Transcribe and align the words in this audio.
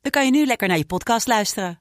dan 0.00 0.10
kan 0.10 0.24
je 0.24 0.30
nu 0.30 0.46
lekker 0.46 0.68
naar 0.68 0.76
je 0.76 0.86
podcast 0.86 1.26
luisteren. 1.26 1.80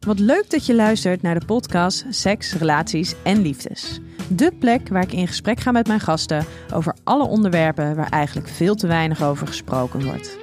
Wat 0.00 0.18
leuk 0.18 0.50
dat 0.50 0.66
je 0.66 0.74
luistert 0.74 1.22
naar 1.22 1.38
de 1.38 1.46
podcast 1.46 2.04
Seks, 2.10 2.52
Relaties 2.52 3.14
en 3.22 3.42
Liefdes. 3.42 4.00
De 4.28 4.52
plek 4.58 4.88
waar 4.88 5.02
ik 5.02 5.12
in 5.12 5.26
gesprek 5.26 5.60
ga 5.60 5.70
met 5.70 5.86
mijn 5.86 6.00
gasten 6.00 6.46
over 6.72 6.96
alle 7.04 7.26
onderwerpen 7.26 7.96
waar 7.96 8.08
eigenlijk 8.08 8.48
veel 8.48 8.74
te 8.74 8.86
weinig 8.86 9.22
over 9.22 9.46
gesproken 9.46 10.04
wordt. 10.04 10.38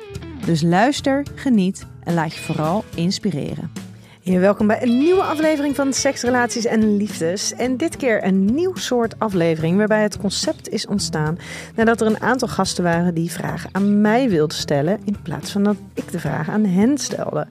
Dus 0.46 0.62
luister, 0.62 1.26
geniet 1.36 1.86
en 2.04 2.14
laat 2.14 2.34
je 2.34 2.40
vooral 2.40 2.84
inspireren. 2.96 3.72
Ja, 4.24 4.40
welkom 4.40 4.68
bij 4.68 4.82
een 4.82 4.98
nieuwe 4.98 5.22
aflevering 5.22 5.76
van 5.76 5.94
Seks, 5.94 6.22
Relaties 6.22 6.66
en 6.66 6.98
Liefdes. 6.98 7.54
En 7.54 7.78
dit 7.78 7.98
keer 7.98 8.24
een 8.24 8.46
nieuw 8.46 8.76
soort 8.76 9.20
aflevering 9.20 9.78
waarbij 9.78 10.02
het 10.02 10.18
concept 10.18 10.70
is 10.70 10.88
ontstaan 10.88 11.38
nadat 11.76 12.02
er 12.02 12.08
een 12.08 12.22
aantal 12.22 12.48
gasten 12.48 12.84
waren 12.84 13.14
die 13.14 13.32
vragen 13.32 13.70
aan 13.72 14.02
mij 14.02 14.30
wilden 14.30 14.58
stellen 14.58 15.00
in 15.06 15.18
plaats 15.24 15.52
van 15.52 15.64
dat 15.64 15.76
ik 15.94 16.12
de 16.12 16.20
vragen 16.20 16.54
aan 16.54 16.66
hen 16.66 16.98
stelde. 16.98 17.48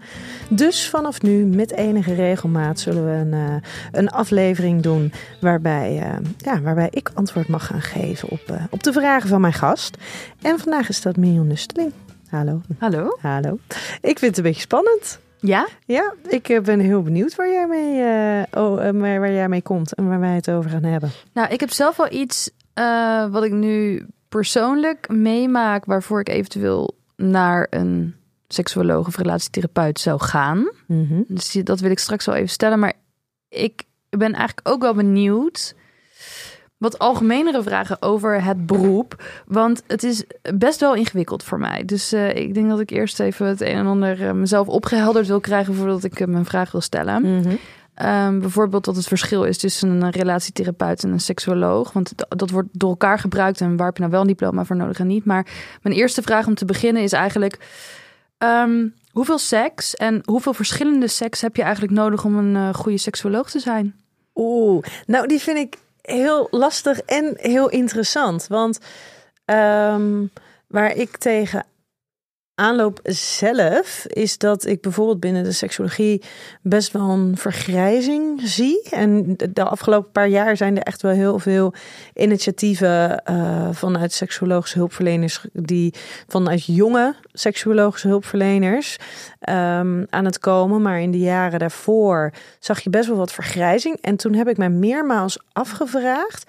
Dus 0.48 0.88
vanaf 0.88 1.22
nu 1.22 1.44
met 1.44 1.72
enige 1.72 2.14
regelmaat 2.14 2.80
zullen 2.80 3.04
we 3.04 3.10
een, 3.10 3.50
uh, 3.50 3.54
een 3.92 4.10
aflevering 4.10 4.82
doen 4.82 5.12
waarbij, 5.40 5.96
uh, 5.96 6.26
ja, 6.36 6.60
waarbij 6.60 6.88
ik 6.90 7.10
antwoord 7.14 7.48
mag 7.48 7.66
gaan 7.66 7.82
geven 7.82 8.28
op, 8.28 8.42
uh, 8.50 8.62
op 8.70 8.82
de 8.82 8.92
vragen 8.92 9.28
van 9.28 9.40
mijn 9.40 9.52
gast. 9.52 9.96
En 10.42 10.58
vandaag 10.58 10.88
is 10.88 11.02
dat 11.02 11.16
Mirjam 11.16 11.46
Nusteling. 11.46 11.92
Hallo. 12.28 12.60
Hallo. 12.78 13.18
Hallo. 13.20 13.58
Ik 14.00 14.18
vind 14.18 14.20
het 14.20 14.36
een 14.36 14.42
beetje 14.42 14.60
spannend. 14.60 15.20
Ja? 15.40 15.68
Ja, 15.84 16.14
ik 16.28 16.60
ben 16.62 16.80
heel 16.80 17.02
benieuwd 17.02 17.34
waar 17.34 17.48
jij 17.48 17.66
mee, 17.66 18.00
uh, 18.00 18.62
oh, 18.62 18.84
uh, 18.84 19.00
waar 19.00 19.32
jij 19.32 19.48
mee 19.48 19.62
komt 19.62 19.94
en 19.94 20.08
waar 20.08 20.20
wij 20.20 20.34
het 20.34 20.50
over 20.50 20.70
gaan 20.70 20.82
hebben. 20.82 21.10
Nou, 21.32 21.48
ik 21.48 21.60
heb 21.60 21.70
zelf 21.70 21.96
wel 21.96 22.12
iets 22.12 22.50
uh, 22.74 23.30
wat 23.30 23.44
ik 23.44 23.52
nu 23.52 24.06
persoonlijk 24.28 25.08
meemaak, 25.08 25.84
waarvoor 25.84 26.20
ik 26.20 26.28
eventueel 26.28 26.96
naar 27.16 27.66
een 27.70 28.14
seksuoloog 28.48 29.06
of 29.06 29.16
relatietherapeut 29.16 30.00
zou 30.00 30.20
gaan. 30.20 30.70
Mm 30.86 31.06
-hmm. 31.06 31.24
Dus 31.28 31.52
dat 31.52 31.80
wil 31.80 31.90
ik 31.90 31.98
straks 31.98 32.26
wel 32.26 32.34
even 32.34 32.48
stellen. 32.48 32.78
Maar 32.78 32.92
ik 33.48 33.82
ben 34.08 34.32
eigenlijk 34.32 34.68
ook 34.68 34.82
wel 34.82 34.94
benieuwd 34.94 35.74
wat 36.80 36.98
algemenere 36.98 37.62
vragen 37.62 38.02
over 38.02 38.44
het 38.44 38.66
beroep. 38.66 39.22
Want 39.46 39.82
het 39.86 40.02
is 40.02 40.24
best 40.54 40.80
wel 40.80 40.94
ingewikkeld 40.94 41.42
voor 41.42 41.58
mij. 41.58 41.84
Dus 41.84 42.12
uh, 42.12 42.34
ik 42.34 42.54
denk 42.54 42.68
dat 42.68 42.80
ik 42.80 42.90
eerst 42.90 43.20
even 43.20 43.46
het 43.46 43.60
een 43.60 43.66
en 43.66 43.86
ander 43.86 44.20
uh, 44.20 44.32
mezelf 44.32 44.68
opgehelderd 44.68 45.26
wil 45.26 45.40
krijgen 45.40 45.74
voordat 45.74 46.04
ik 46.04 46.20
uh, 46.20 46.26
mijn 46.26 46.44
vraag 46.44 46.72
wil 46.72 46.80
stellen. 46.80 47.22
Mm 47.22 47.42
-hmm. 47.42 47.58
um, 48.08 48.40
bijvoorbeeld 48.40 48.86
wat 48.86 48.96
het 48.96 49.06
verschil 49.06 49.44
is 49.44 49.58
tussen 49.58 49.88
een 49.88 50.10
relatietherapeut 50.10 51.04
en 51.04 51.10
een 51.10 51.20
seksuoloog. 51.20 51.92
Want 51.92 52.12
dat 52.28 52.50
wordt 52.50 52.68
door 52.72 52.90
elkaar 52.90 53.18
gebruikt 53.18 53.60
en 53.60 53.76
waar 53.76 53.86
heb 53.86 53.96
je 53.96 54.00
nou 54.00 54.12
wel 54.12 54.20
een 54.20 54.26
diploma 54.26 54.64
voor 54.64 54.76
nodig 54.76 54.98
en 54.98 55.06
niet. 55.06 55.24
Maar 55.24 55.46
mijn 55.82 55.94
eerste 55.94 56.22
vraag 56.22 56.46
om 56.46 56.54
te 56.54 56.64
beginnen 56.64 57.02
is 57.02 57.12
eigenlijk... 57.12 57.58
Um, 58.38 58.94
hoeveel 59.10 59.38
seks 59.38 59.94
en 59.94 60.22
hoeveel 60.24 60.54
verschillende 60.54 61.08
seks 61.08 61.40
heb 61.40 61.56
je 61.56 61.62
eigenlijk 61.62 61.92
nodig 61.92 62.24
om 62.24 62.36
een 62.36 62.74
goede 62.74 62.98
seksuoloog 62.98 63.50
te 63.50 63.58
zijn? 63.58 63.94
Oeh, 64.34 64.84
nou 65.06 65.26
die 65.26 65.40
vind 65.40 65.58
ik 65.58 65.76
heel 66.02 66.48
lastig 66.50 67.00
en 67.00 67.34
heel 67.36 67.68
interessant. 67.68 68.46
Want 68.46 68.78
um, 69.44 70.30
waar 70.66 70.94
ik 70.96 71.16
tegen 71.16 71.64
aanloop 72.60 73.00
zelf, 73.02 74.04
is 74.06 74.38
dat 74.38 74.66
ik 74.66 74.80
bijvoorbeeld 74.80 75.20
binnen 75.20 75.44
de 75.44 75.52
seksologie 75.52 76.22
best 76.62 76.92
wel 76.92 77.08
een 77.08 77.36
vergrijzing 77.36 78.40
zie. 78.44 78.88
En 78.90 79.36
de 79.52 79.64
afgelopen 79.64 80.10
paar 80.10 80.28
jaar 80.28 80.56
zijn 80.56 80.76
er 80.76 80.82
echt 80.82 81.02
wel 81.02 81.12
heel 81.12 81.38
veel 81.38 81.74
initiatieven 82.14 83.22
uh, 83.30 83.68
vanuit 83.72 84.12
seksuologische 84.12 84.78
hulpverleners, 84.78 85.44
die 85.52 85.94
vanuit 86.26 86.64
jonge 86.64 87.14
seksuologische 87.32 88.08
hulpverleners 88.08 88.96
um, 89.48 90.06
aan 90.10 90.24
het 90.24 90.38
komen. 90.38 90.82
Maar 90.82 91.00
in 91.00 91.10
de 91.10 91.18
jaren 91.18 91.58
daarvoor 91.58 92.32
zag 92.58 92.80
je 92.80 92.90
best 92.90 93.08
wel 93.08 93.16
wat 93.16 93.32
vergrijzing. 93.32 93.98
En 94.00 94.16
toen 94.16 94.34
heb 94.34 94.48
ik 94.48 94.56
mij 94.56 94.70
meermaals 94.70 95.38
afgevraagd 95.52 96.44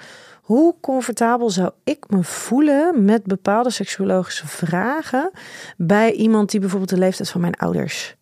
hoe 0.52 0.76
comfortabel 0.82 1.50
zou 1.50 1.72
ik 1.84 2.10
me 2.10 2.24
voelen 2.24 3.06
met 3.06 3.24
bepaalde 3.24 3.70
seksuologische 3.70 4.48
vragen 4.48 5.32
bij 5.78 6.12
iemand 6.12 6.52
die 6.52 6.60
bijvoorbeeld 6.60 6.90
de 6.90 6.98
leeftijd 6.98 7.30
van 7.30 7.42
mijn 7.42 7.56
ouders 7.56 8.16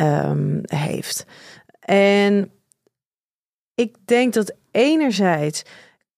um, 0.00 0.60
heeft? 0.64 1.26
En 1.80 2.50
ik 3.74 3.96
denk 4.04 4.32
dat 4.32 4.54
enerzijds 4.70 5.62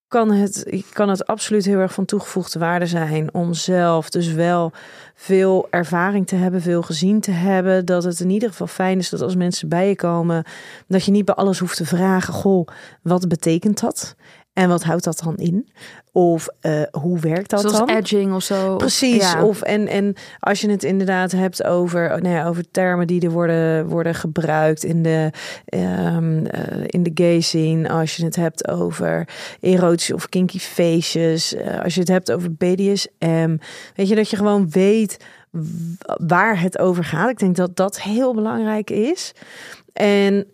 kan 0.08 0.30
het, 0.32 0.82
kan 0.92 1.08
het 1.08 1.26
absoluut 1.26 1.64
heel 1.64 1.78
erg 1.78 1.92
van 1.92 2.04
toegevoegde 2.04 2.58
waarde 2.58 2.86
zijn 2.86 3.34
om 3.34 3.54
zelf 3.54 4.10
dus 4.10 4.32
wel 4.32 4.72
veel 5.14 5.66
ervaring 5.70 6.26
te 6.26 6.36
hebben, 6.36 6.62
veel 6.62 6.82
gezien 6.82 7.20
te 7.20 7.30
hebben. 7.30 7.84
Dat 7.84 8.04
het 8.04 8.20
in 8.20 8.30
ieder 8.30 8.48
geval 8.48 8.66
fijn 8.66 8.98
is 8.98 9.08
dat 9.08 9.20
als 9.20 9.34
mensen 9.34 9.68
bij 9.68 9.88
je 9.88 9.96
komen, 9.96 10.44
dat 10.86 11.04
je 11.04 11.10
niet 11.10 11.24
bij 11.24 11.34
alles 11.34 11.58
hoeft 11.58 11.76
te 11.76 11.86
vragen: 11.86 12.34
Goh, 12.34 12.66
wat 13.02 13.28
betekent 13.28 13.80
dat? 13.80 14.16
En 14.52 14.68
wat 14.68 14.82
houdt 14.82 15.04
dat 15.04 15.20
dan 15.24 15.36
in? 15.36 15.68
Of 16.12 16.48
uh, 16.62 16.82
hoe 16.90 17.18
werkt 17.18 17.50
dat 17.50 17.60
Zoals 17.60 17.78
dan? 17.78 17.88
edging 17.88 18.34
of 18.34 18.42
zo. 18.42 18.76
Precies. 18.76 19.32
Ja. 19.32 19.44
Of 19.44 19.62
en, 19.62 19.86
en 19.86 20.14
als 20.38 20.60
je 20.60 20.70
het 20.70 20.82
inderdaad 20.82 21.32
hebt 21.32 21.64
over, 21.64 22.08
nou 22.08 22.34
ja, 22.34 22.46
over 22.46 22.70
termen 22.70 23.06
die 23.06 23.20
er 23.20 23.30
worden, 23.30 23.86
worden 23.86 24.14
gebruikt 24.14 24.84
in 24.84 25.02
de, 25.02 25.30
um, 26.14 26.38
uh, 26.38 26.84
in 26.86 27.02
de 27.02 27.10
gay 27.14 27.40
scene. 27.40 27.88
Als 27.88 28.16
je 28.16 28.24
het 28.24 28.36
hebt 28.36 28.68
over 28.68 29.28
erotische 29.60 30.14
of 30.14 30.28
kinky 30.28 30.58
feestjes. 30.58 31.54
Uh, 31.54 31.80
als 31.82 31.94
je 31.94 32.00
het 32.00 32.08
hebt 32.08 32.32
over 32.32 32.52
BDSM. 32.54 33.56
Weet 33.94 34.08
je, 34.08 34.14
dat 34.14 34.30
je 34.30 34.36
gewoon 34.36 34.70
weet 34.70 35.16
waar 36.26 36.60
het 36.60 36.78
over 36.78 37.04
gaat. 37.04 37.30
Ik 37.30 37.38
denk 37.38 37.56
dat 37.56 37.76
dat 37.76 38.02
heel 38.02 38.34
belangrijk 38.34 38.90
is. 38.90 39.32
En 39.92 40.46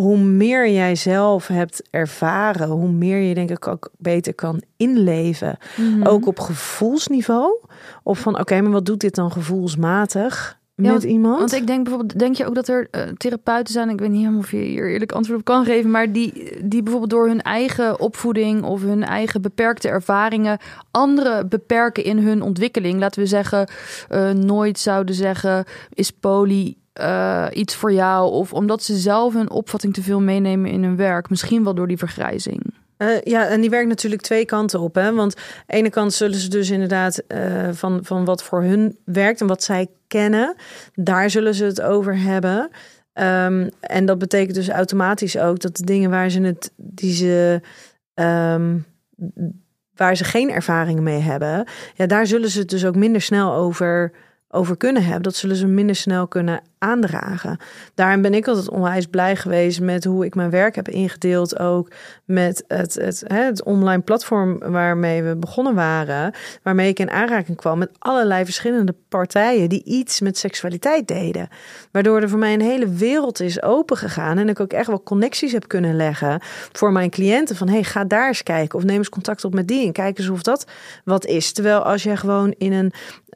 hoe 0.00 0.18
meer 0.18 0.70
jij 0.70 0.94
zelf 0.94 1.46
hebt 1.46 1.82
ervaren, 1.90 2.68
hoe 2.68 2.90
meer 2.90 3.18
je 3.18 3.34
denk 3.34 3.50
ik 3.50 3.66
ook 3.66 3.90
beter 3.98 4.34
kan 4.34 4.62
inleven. 4.76 5.58
Mhm. 5.76 5.88
Mm 5.88 5.92
-hmm. 5.92 6.06
Ook 6.06 6.26
op 6.26 6.40
gevoelsniveau. 6.40 7.58
Of 8.02 8.18
van 8.18 8.32
oké, 8.32 8.40
okay, 8.40 8.60
maar 8.60 8.70
wat 8.70 8.86
doet 8.86 9.00
dit 9.00 9.14
dan 9.14 9.32
gevoelsmatig 9.32 10.58
met 10.74 11.02
ja, 11.02 11.08
iemand? 11.08 11.38
Want 11.38 11.52
ik 11.52 11.66
denk 11.66 11.84
bijvoorbeeld, 11.84 12.18
denk 12.18 12.36
je 12.36 12.46
ook 12.46 12.54
dat 12.54 12.68
er 12.68 12.88
uh, 12.90 13.02
therapeuten 13.02 13.72
zijn, 13.72 13.88
ik 13.88 13.98
weet 13.98 14.10
niet 14.10 14.20
helemaal 14.20 14.40
of 14.40 14.50
je 14.50 14.56
hier 14.56 14.90
eerlijk 14.90 15.12
antwoord 15.12 15.38
op 15.38 15.44
kan 15.44 15.64
geven, 15.64 15.90
maar 15.90 16.12
die, 16.12 16.32
die 16.64 16.82
bijvoorbeeld 16.82 17.10
door 17.10 17.28
hun 17.28 17.42
eigen 17.42 18.00
opvoeding 18.00 18.62
of 18.62 18.82
hun 18.82 19.04
eigen 19.04 19.42
beperkte 19.42 19.88
ervaringen 19.88 20.58
anderen 20.90 21.48
beperken 21.48 22.04
in 22.04 22.18
hun 22.18 22.42
ontwikkeling. 22.42 22.98
Laten 23.00 23.20
we 23.20 23.26
zeggen, 23.26 23.68
uh, 24.10 24.30
nooit 24.30 24.78
zouden 24.78 25.14
zeggen, 25.14 25.64
is 25.94 26.10
poly 26.10 26.76
uh, 27.00 27.46
iets 27.52 27.74
voor 27.74 27.92
jou? 27.92 28.32
Of 28.32 28.52
omdat 28.52 28.82
ze 28.82 28.96
zelf 28.96 29.34
hun 29.34 29.50
opvatting 29.50 29.94
te 29.94 30.02
veel 30.02 30.20
meenemen 30.20 30.70
in 30.70 30.82
hun 30.82 30.96
werk. 30.96 31.30
Misschien 31.30 31.64
wel 31.64 31.74
door 31.74 31.88
die 31.88 31.98
vergrijzing. 31.98 32.74
Uh, 32.98 33.20
ja, 33.22 33.46
en 33.46 33.60
die 33.60 33.70
werkt 33.70 33.88
natuurlijk 33.88 34.22
twee 34.22 34.44
kanten 34.44 34.80
op. 34.80 34.94
Hè? 34.94 35.14
Want 35.14 35.36
aan 35.36 35.42
de 35.66 35.74
ene 35.74 35.90
kant 35.90 36.12
zullen 36.12 36.38
ze 36.38 36.48
dus 36.48 36.70
inderdaad 36.70 37.22
uh, 37.28 37.68
van, 37.72 38.00
van 38.02 38.24
wat 38.24 38.42
voor 38.42 38.62
hun 38.62 38.98
werkt 39.04 39.40
en 39.40 39.46
wat 39.46 39.62
zij 39.62 39.88
kennen, 40.06 40.54
daar 40.94 41.30
zullen 41.30 41.54
ze 41.54 41.64
het 41.64 41.82
over 41.82 42.18
hebben. 42.18 42.70
Um, 43.12 43.68
en 43.80 44.06
dat 44.06 44.18
betekent 44.18 44.54
dus 44.54 44.68
automatisch 44.68 45.38
ook 45.38 45.60
dat 45.60 45.76
de 45.76 45.84
dingen 45.84 46.10
waar 46.10 46.30
ze 46.30 46.40
het, 46.40 46.72
die 46.76 47.14
ze, 47.14 47.60
um, 48.14 48.84
waar 49.94 50.16
ze 50.16 50.24
geen 50.24 50.50
ervaring 50.50 51.00
mee 51.00 51.20
hebben, 51.20 51.66
ja, 51.94 52.06
daar 52.06 52.26
zullen 52.26 52.50
ze 52.50 52.58
het 52.58 52.68
dus 52.68 52.84
ook 52.84 52.96
minder 52.96 53.20
snel 53.20 53.54
over 53.54 54.12
over 54.48 54.76
kunnen 54.76 55.04
hebben. 55.04 55.22
Dat 55.22 55.36
zullen 55.36 55.56
ze 55.56 55.66
minder 55.66 55.96
snel 55.96 56.28
kunnen 56.28 56.60
aandragen. 56.78 57.58
Daarin 57.94 58.22
ben 58.22 58.34
ik 58.34 58.46
altijd 58.46 58.70
onwijs 58.70 59.06
blij 59.06 59.36
geweest 59.36 59.80
met 59.80 60.04
hoe 60.04 60.24
ik 60.24 60.34
mijn 60.34 60.50
werk 60.50 60.74
heb 60.74 60.88
ingedeeld. 60.88 61.58
Ook 61.58 61.90
met 62.24 62.64
het, 62.68 62.94
het, 62.94 63.22
het 63.26 63.64
online 63.64 64.02
platform 64.02 64.58
waarmee 64.58 65.22
we 65.22 65.36
begonnen 65.36 65.74
waren. 65.74 66.34
Waarmee 66.62 66.88
ik 66.88 66.98
in 66.98 67.10
aanraking 67.10 67.56
kwam 67.56 67.78
met 67.78 67.90
allerlei 67.98 68.44
verschillende 68.44 68.94
partijen 69.08 69.68
die 69.68 69.84
iets 69.84 70.20
met 70.20 70.38
seksualiteit 70.38 71.08
deden. 71.08 71.48
Waardoor 71.90 72.20
er 72.20 72.28
voor 72.28 72.38
mij 72.38 72.54
een 72.54 72.60
hele 72.60 72.88
wereld 72.88 73.40
is 73.40 73.62
opengegaan. 73.62 74.38
En 74.38 74.48
ik 74.48 74.60
ook 74.60 74.72
echt 74.72 74.86
wel 74.86 75.02
connecties 75.02 75.52
heb 75.52 75.68
kunnen 75.68 75.96
leggen 75.96 76.40
voor 76.72 76.92
mijn 76.92 77.10
cliënten. 77.10 77.56
Van 77.56 77.68
hey, 77.68 77.82
ga 77.82 78.04
daar 78.04 78.26
eens 78.26 78.42
kijken. 78.42 78.78
Of 78.78 78.84
neem 78.84 78.96
eens 78.96 79.08
contact 79.08 79.44
op 79.44 79.54
met 79.54 79.68
die 79.68 79.86
en 79.86 79.92
kijk 79.92 80.18
eens 80.18 80.28
of 80.28 80.42
dat 80.42 80.66
wat 81.04 81.26
is. 81.26 81.52
Terwijl 81.52 81.78
als 81.78 82.02
je 82.02 82.16
gewoon 82.16 82.54
in 82.58 82.72
een 82.72 82.92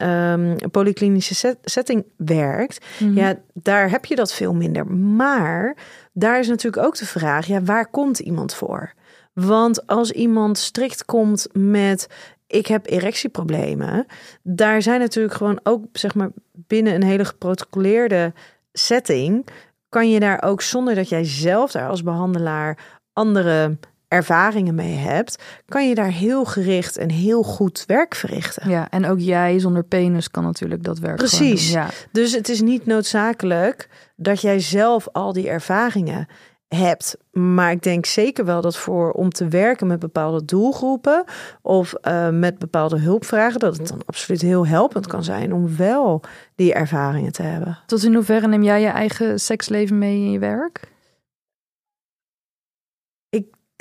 um, 0.07 0.71
polyklinische 0.71 1.57
setting 1.63 2.05
werkt, 2.17 2.85
mhm. 2.99 3.17
ja, 3.17 3.30
daar 3.53 3.89
heb 3.89 4.05
je 4.05 4.15
dat 4.15 4.33
veel 4.33 4.53
minder. 4.53 4.87
Maar 4.87 5.77
daar 6.13 6.39
is 6.39 6.47
natuurlijk 6.47 6.85
ook 6.85 6.97
de 6.97 7.05
vraag: 7.05 7.45
ja, 7.45 7.61
waar 7.61 7.89
komt 7.89 8.19
iemand 8.19 8.53
voor? 8.53 8.93
Want 9.33 9.87
als 9.87 10.11
iemand 10.11 10.57
strikt 10.57 11.05
komt 11.05 11.47
met 11.53 12.07
ik 12.47 12.67
heb 12.67 12.85
erectieproblemen, 12.87 14.05
daar 14.43 14.81
zijn 14.81 14.99
natuurlijk 14.99 15.35
gewoon 15.35 15.59
ook 15.63 15.85
zeg 15.91 16.15
maar 16.15 16.29
binnen 16.51 16.93
een 16.93 17.03
hele 17.03 17.25
geprotocoleerde 17.25 18.33
setting 18.73 19.47
kan 19.89 20.09
je 20.09 20.19
daar 20.19 20.43
ook 20.43 20.61
zonder 20.61 20.95
dat 20.95 21.09
jij 21.09 21.23
zelf 21.23 21.71
daar 21.71 21.89
als 21.89 22.03
behandelaar 22.03 22.99
andere 23.13 23.77
ervaringen 24.11 24.75
mee 24.75 24.95
hebt, 24.95 25.43
kan 25.65 25.87
je 25.89 25.95
daar 25.95 26.11
heel 26.11 26.45
gericht 26.45 26.97
en 26.97 27.09
heel 27.09 27.43
goed 27.43 27.83
werk 27.87 28.15
verrichten. 28.15 28.69
Ja, 28.69 28.89
en 28.89 29.05
ook 29.05 29.19
jij 29.19 29.59
zonder 29.59 29.83
penis 29.83 30.31
kan 30.31 30.43
natuurlijk 30.43 30.83
dat 30.83 30.99
werk 30.99 31.15
Precies. 31.15 31.71
Ja. 31.71 31.89
Dus 32.11 32.33
het 32.33 32.49
is 32.49 32.61
niet 32.61 32.85
noodzakelijk 32.85 33.89
dat 34.15 34.41
jij 34.41 34.59
zelf 34.59 35.07
al 35.11 35.33
die 35.33 35.49
ervaringen 35.49 36.27
hebt. 36.67 37.17
Maar 37.31 37.71
ik 37.71 37.81
denk 37.81 38.05
zeker 38.05 38.45
wel 38.45 38.61
dat 38.61 38.77
voor 38.77 39.11
om 39.11 39.29
te 39.29 39.47
werken 39.47 39.87
met 39.87 39.99
bepaalde 39.99 40.45
doelgroepen 40.45 41.23
of 41.61 41.93
uh, 42.01 42.29
met 42.29 42.59
bepaalde 42.59 42.99
hulpvragen, 42.99 43.59
dat 43.59 43.77
het 43.77 43.87
dan 43.87 44.01
absoluut 44.05 44.41
heel 44.41 44.67
helpend 44.67 45.07
kan 45.07 45.23
zijn 45.23 45.53
om 45.53 45.75
wel 45.77 46.21
die 46.55 46.73
ervaringen 46.73 47.31
te 47.31 47.43
hebben. 47.43 47.77
Tot 47.85 48.03
in 48.03 48.13
hoeverre 48.13 48.47
neem 48.47 48.63
jij 48.63 48.81
je 48.81 48.87
eigen 48.87 49.39
seksleven 49.39 49.97
mee 49.97 50.15
in 50.15 50.31
je 50.31 50.39
werk? 50.39 50.89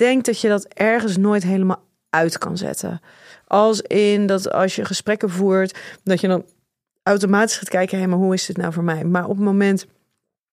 Denk 0.01 0.25
dat 0.25 0.41
je 0.41 0.49
dat 0.49 0.65
ergens 0.65 1.17
nooit 1.17 1.43
helemaal 1.43 1.83
uit 2.11 2.39
kan 2.39 2.57
zetten. 2.57 3.01
Als 3.47 3.81
in 3.81 4.27
dat 4.27 4.53
als 4.53 4.77
je 4.77 4.85
gesprekken 4.85 5.31
voert, 5.31 5.79
dat 6.03 6.21
je 6.21 6.29
dan 6.29 6.45
automatisch 7.03 7.57
gaat 7.57 7.69
kijken, 7.69 7.99
hé, 7.99 8.07
maar 8.07 8.19
hoe 8.19 8.35
is 8.35 8.47
dit 8.47 8.57
nou 8.57 8.73
voor 8.73 8.85
mij? 8.85 9.05
Maar 9.05 9.25
op 9.25 9.37
het 9.37 9.45
moment 9.45 9.87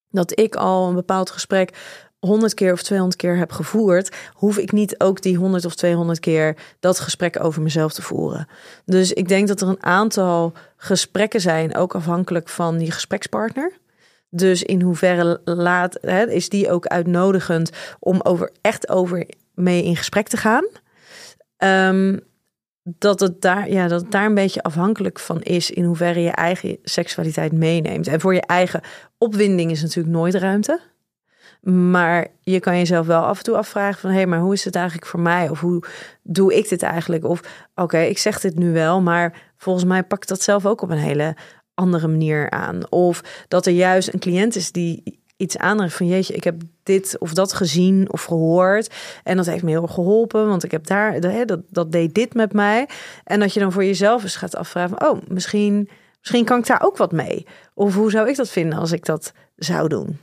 dat 0.10 0.40
ik 0.40 0.56
al 0.56 0.88
een 0.88 0.96
bepaald 0.96 1.30
gesprek 1.30 1.78
100 2.20 2.54
keer 2.54 2.74
of 2.74 2.84
200 2.84 3.22
keer 3.22 3.38
heb 3.38 3.52
gevoerd, 3.52 4.16
hoef 4.34 4.58
ik 4.58 4.72
niet 4.72 5.00
ook 5.00 5.22
die 5.22 5.38
100 5.38 5.66
of 5.66 5.76
200 5.76 6.20
keer 6.20 6.58
dat 6.80 7.00
gesprek 7.00 7.44
over 7.44 7.62
mezelf 7.62 7.94
te 7.94 8.02
voeren. 8.02 8.48
Dus 8.86 9.14
ik 9.14 9.28
denk 9.28 9.48
dat 9.48 9.62
er 9.62 9.68
een 9.68 9.84
aantal 9.84 10.54
gesprekken 10.78 11.42
zijn, 11.42 11.76
ook 11.76 11.96
afhankelijk 11.96 12.50
van 12.50 12.78
die 12.78 12.92
gesprekspartner. 12.92 13.72
Dus 14.30 14.64
in 14.64 14.82
hoeverre 14.82 15.42
laat, 15.44 15.98
hè, 16.02 16.30
is 16.30 16.50
die 16.50 16.72
ook 16.72 16.86
uitnodigend 16.86 17.70
om 18.00 18.20
over, 18.22 18.52
echt 18.62 18.90
over 18.90 19.28
mee 19.54 19.84
in 19.84 19.96
gesprek 19.96 20.28
te 20.28 20.38
gaan? 20.38 20.68
Um, 21.58 22.20
dat 22.84 23.20
het 23.20 23.42
daar, 23.42 23.70
ja, 23.70 23.88
dat 23.88 24.12
daar 24.12 24.26
een 24.26 24.34
beetje 24.34 24.64
afhankelijk 24.64 25.20
van 25.20 25.42
is 25.42 25.72
in 25.72 25.84
hoeverre 25.84 26.22
je 26.22 26.32
eigen 26.32 26.78
seksualiteit 26.84 27.52
meeneemt. 27.52 28.08
En 28.08 28.20
voor 28.20 28.34
je 28.34 28.42
eigen 28.42 28.82
opwinding 29.18 29.72
is 29.72 29.82
natuurlijk 29.82 30.16
nooit 30.16 30.36
ruimte. 30.36 30.80
Maar 31.62 32.28
je 32.42 32.60
kan 32.60 32.78
jezelf 32.78 33.06
wel 33.06 33.22
af 33.22 33.38
en 33.38 33.44
toe 33.44 33.58
afvragen 33.58 34.00
van... 34.00 34.10
hé, 34.10 34.16
hey, 34.16 34.26
maar 34.26 34.40
hoe 34.40 34.54
is 34.54 34.66
het 34.66 34.76
eigenlijk 34.76 35.06
voor 35.06 35.20
mij? 35.20 35.50
Of 35.50 35.60
hoe 35.60 35.84
doe 36.24 36.56
ik 36.56 36.70
dit 36.70 36.82
eigenlijk? 36.82 37.24
Of 37.24 37.68
oké, 37.76 37.98
ik 37.98 38.18
zeg 38.18 38.40
dit 38.40 38.56
nu 38.56 38.74
wel, 38.74 39.02
maar 39.02 39.42
volgens 39.58 39.86
mij 39.86 40.04
pak 40.04 40.22
ik 40.22 40.28
dat 40.28 40.42
zelf 40.42 40.66
ook 40.66 40.82
op 40.82 40.90
een 40.90 40.98
hele 40.98 41.36
andere 41.78 42.08
manier 42.08 42.50
aan. 42.50 42.92
Of 42.92 43.46
dat 43.48 43.66
er 43.66 43.74
juist 43.74 44.14
een 44.14 44.20
cliënt 44.20 44.56
is 44.56 44.72
die 44.72 45.20
iets 45.38 45.58
aanraakt 45.58 45.94
van 45.94 46.08
jeetje, 46.08 46.34
ik 46.34 46.44
heb 46.44 46.62
dit 46.84 47.16
of 47.20 47.34
dat 47.34 47.54
gezien 47.54 48.12
of 48.12 48.24
gehoord. 48.24 48.96
En 49.24 49.38
dat 49.38 49.46
heeft 49.46 49.64
me 49.64 49.70
heel 49.70 49.82
erg 49.82 49.94
geholpen, 49.94 50.48
want 50.48 50.64
ik 50.64 50.72
heb 50.72 50.88
daar, 50.88 51.20
dat, 51.46 51.60
dat 51.70 51.92
deed 51.92 52.14
dit 52.14 52.34
met 52.34 52.54
mij. 52.54 52.88
En 53.24 53.40
dat 53.40 53.54
je 53.54 53.60
dan 53.60 53.72
voor 53.72 53.86
jezelf 53.86 54.24
eens 54.24 54.36
gaat 54.36 54.56
afvragen, 54.56 55.10
oh, 55.10 55.22
misschien, 55.28 55.90
misschien 56.20 56.46
kan 56.46 56.60
ik 56.60 56.68
daar 56.68 56.82
ook 56.82 56.98
wat 56.98 57.12
mee. 57.12 57.46
Of 57.74 57.96
hoe 57.96 58.12
zou 58.12 58.30
ik 58.30 58.36
dat 58.36 58.50
vinden 58.50 58.80
als 58.80 58.92
ik 58.92 59.06
dat 59.06 59.34
zou 59.56 59.88
doen? 59.88 60.20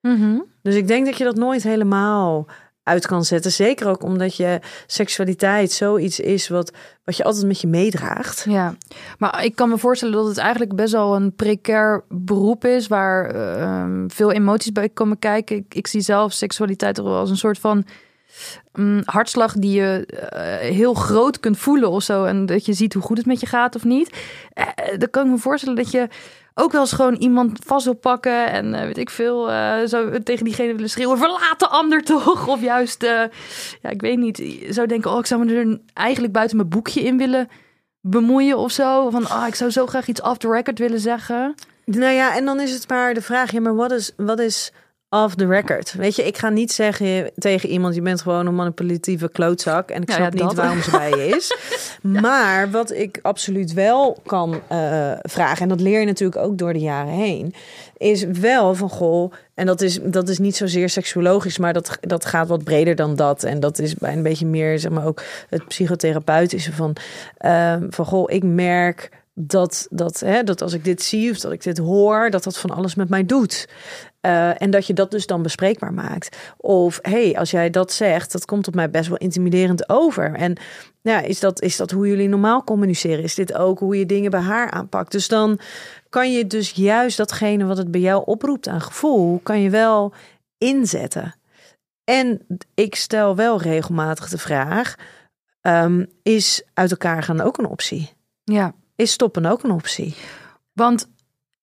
Mhm. 0.00 0.38
Dus 0.62 0.74
ik 0.74 0.86
denk 0.86 1.06
dat 1.06 1.16
je 1.16 1.24
dat 1.24 1.36
nooit 1.36 1.62
helemaal 1.62 2.46
uit 2.82 3.06
kan 3.06 3.24
zetten. 3.24 3.52
Zeker 3.52 3.88
ook 3.88 4.02
omdat 4.02 4.36
je 4.36 4.60
seksualiteit 4.86 5.72
zoiets 5.72 6.20
is 6.20 6.48
wat, 6.48 6.72
wat 7.04 7.16
je 7.16 7.24
altijd 7.24 7.46
met 7.46 7.60
je 7.60 7.66
meedraagt. 7.66 8.44
Ja, 8.48 8.74
maar 9.18 9.44
ik 9.44 9.56
kan 9.56 9.68
me 9.68 9.78
voorstellen 9.78 10.14
dat 10.14 10.26
het 10.26 10.38
eigenlijk 10.38 10.74
best 10.74 10.92
wel 10.92 11.14
een 11.14 11.34
precair 11.34 12.04
beroep 12.08 12.64
is 12.64 12.86
waar 12.86 13.30
ehm, 13.30 14.08
veel 14.08 14.32
emoties 14.32 14.72
bij 14.72 14.88
komen 14.88 15.18
kijken. 15.18 15.56
Ik, 15.56 15.74
ik, 15.74 15.86
zie 15.86 16.00
zelf 16.00 16.32
seksualiteit 16.32 16.94
toch 16.94 17.06
als 17.06 17.30
een 17.30 17.36
soort 17.36 17.58
van 17.58 17.84
um, 18.72 19.02
hartslag 19.04 19.52
die 19.52 19.72
je 19.72 20.06
eh, 20.06 20.70
heel 20.70 20.94
groot 20.94 21.40
kunt 21.40 21.58
voelen 21.58 21.90
of 21.90 22.02
zo. 22.02 22.24
En 22.24 22.46
dat 22.46 22.66
je 22.66 22.72
ziet 22.72 22.94
hoe 22.94 23.02
goed 23.02 23.16
het 23.16 23.26
met 23.26 23.40
je 23.40 23.46
gaat 23.46 23.74
of 23.74 23.84
niet. 23.84 24.16
Uh, 24.58 24.98
dan 24.98 25.10
kan 25.10 25.24
ik 25.24 25.30
me 25.30 25.38
voorstellen 25.38 25.76
dat 25.76 25.90
je 25.90 26.08
ook 26.54 26.72
wel 26.72 26.80
eens 26.80 26.92
gewoon 26.92 27.14
iemand 27.14 27.58
vast 27.64 27.84
wil 27.84 27.94
pakken 27.94 28.50
en 28.50 28.74
uh, 28.74 28.80
weet 28.80 28.98
ik 28.98 29.10
veel, 29.10 29.50
uh, 29.50 29.84
zo 29.86 30.22
tegen 30.22 30.44
diegene 30.44 30.74
willen 30.74 30.90
schreeuwen, 30.90 31.18
verlaat 31.18 31.58
de 31.58 31.68
ander 31.68 32.02
toch? 32.12 32.48
Of 32.48 32.60
juist, 32.60 33.02
uh, 33.02 33.22
ja, 33.82 33.90
ik 33.90 34.00
weet 34.00 34.18
niet, 34.18 34.42
zou 34.68 34.86
denken, 34.86 35.10
oh, 35.10 35.18
ik 35.18 35.26
zou 35.26 35.44
me 35.44 35.54
er 35.54 35.80
eigenlijk 35.92 36.32
buiten 36.32 36.56
mijn 36.56 36.68
boekje 36.68 37.02
in 37.02 37.18
willen 37.18 37.48
bemoeien 38.00 38.58
of 38.58 38.72
zo. 38.72 39.10
Van, 39.10 39.28
ah, 39.28 39.46
ik 39.46 39.54
zou 39.54 39.70
zo 39.70 39.86
graag 39.86 40.06
iets 40.06 40.20
off 40.20 40.38
the 40.38 40.50
record 40.50 40.78
willen 40.78 41.00
zeggen. 41.00 41.54
Nou 41.84 42.12
ja, 42.12 42.36
en 42.36 42.44
dan 42.44 42.60
is 42.60 42.72
het 42.72 42.88
maar 42.88 43.14
de 43.14 43.22
vraag, 43.22 43.52
ja, 43.52 43.60
maar 43.60 43.74
wat 43.74 43.92
is, 43.92 44.12
wat 44.16 44.38
is 44.38 44.72
off 45.12 45.34
the 45.34 45.46
record. 45.46 45.92
Weet 45.92 46.16
je, 46.16 46.26
ik 46.26 46.38
ga 46.38 46.48
niet 46.48 46.72
zeggen 46.72 47.30
tegen 47.36 47.68
iemand: 47.68 47.94
je 47.94 48.02
bent 48.02 48.20
gewoon 48.20 48.46
een 48.46 48.54
manipulatieve 48.54 49.28
klootzak. 49.28 49.90
En 49.90 50.02
ik 50.02 50.10
snap 50.10 50.32
niet 50.32 50.54
waarom 50.54 50.82
ze 50.82 50.90
bij 50.90 51.10
je 51.10 51.26
is. 51.26 51.56
Maar 52.02 52.70
wat 52.70 52.92
ik 52.92 53.18
absoluut 53.22 53.72
wel 53.72 54.20
kan 54.26 54.60
uh, 54.72 55.12
vragen, 55.22 55.62
en 55.62 55.68
dat 55.68 55.80
leer 55.80 56.00
je 56.00 56.06
natuurlijk 56.06 56.44
ook 56.44 56.58
door 56.58 56.72
de 56.72 56.78
jaren 56.78 57.12
heen, 57.12 57.54
is 57.96 58.24
wel 58.24 58.74
van 58.74 58.88
goh. 58.88 59.32
En 59.54 59.66
dat 59.66 59.80
is, 59.80 59.98
dat 60.02 60.28
is 60.28 60.38
niet 60.38 60.56
zozeer 60.56 60.88
seksuologisch, 60.88 61.58
maar 61.58 61.72
dat, 61.72 61.98
dat 62.00 62.24
gaat 62.24 62.48
wat 62.48 62.64
breder 62.64 62.94
dan 62.94 63.16
dat. 63.16 63.42
En 63.42 63.60
dat 63.60 63.78
is 63.78 63.94
bij 63.94 64.12
een 64.12 64.22
beetje 64.22 64.46
meer, 64.46 64.78
zeg 64.78 64.90
maar, 64.90 65.06
ook 65.06 65.22
het 65.48 65.66
psychotherapeutische 65.66 66.72
van, 66.72 66.96
uh, 67.40 67.76
van 67.88 68.04
goh, 68.04 68.32
ik 68.32 68.42
merk 68.42 69.10
dat, 69.34 69.86
dat, 69.90 70.20
hè, 70.20 70.42
dat 70.42 70.62
als 70.62 70.72
ik 70.72 70.84
dit 70.84 71.02
zie 71.02 71.30
of 71.30 71.38
dat 71.38 71.52
ik 71.52 71.62
dit 71.62 71.78
hoor, 71.78 72.30
dat 72.30 72.44
dat 72.44 72.58
van 72.58 72.70
alles 72.70 72.94
met 72.94 73.08
mij 73.08 73.26
doet. 73.26 73.68
Uh, 74.26 74.62
en 74.62 74.70
dat 74.70 74.86
je 74.86 74.92
dat 74.92 75.10
dus 75.10 75.26
dan 75.26 75.42
bespreekbaar 75.42 75.92
maakt. 75.92 76.36
Of 76.56 76.98
hey, 77.02 77.36
als 77.38 77.50
jij 77.50 77.70
dat 77.70 77.92
zegt, 77.92 78.32
dat 78.32 78.44
komt 78.44 78.68
op 78.68 78.74
mij 78.74 78.90
best 78.90 79.08
wel 79.08 79.18
intimiderend 79.18 79.88
over. 79.88 80.34
En 80.34 80.56
ja, 81.00 81.20
is 81.20 81.40
dat, 81.40 81.62
is 81.62 81.76
dat 81.76 81.90
hoe 81.90 82.08
jullie 82.08 82.28
normaal 82.28 82.64
communiceren? 82.64 83.22
Is 83.24 83.34
dit 83.34 83.54
ook 83.54 83.78
hoe 83.78 83.98
je 83.98 84.06
dingen 84.06 84.30
bij 84.30 84.40
haar 84.40 84.70
aanpakt? 84.70 85.12
Dus 85.12 85.28
dan 85.28 85.58
kan 86.08 86.32
je 86.32 86.46
dus 86.46 86.70
juist 86.70 87.16
datgene 87.16 87.64
wat 87.64 87.76
het 87.76 87.90
bij 87.90 88.00
jou 88.00 88.22
oproept 88.26 88.68
aan 88.68 88.80
gevoel, 88.80 89.40
kan 89.42 89.60
je 89.60 89.70
wel 89.70 90.12
inzetten. 90.58 91.34
En 92.04 92.46
ik 92.74 92.94
stel 92.94 93.36
wel 93.36 93.60
regelmatig 93.60 94.28
de 94.28 94.38
vraag: 94.38 94.94
um, 95.60 96.06
is 96.22 96.62
uit 96.74 96.90
elkaar 96.90 97.22
gaan 97.22 97.40
ook 97.40 97.58
een 97.58 97.66
optie? 97.66 98.10
Ja. 98.44 98.74
Is 98.96 99.12
stoppen 99.12 99.46
ook 99.46 99.62
een 99.62 99.70
optie? 99.70 100.14
Want 100.72 101.08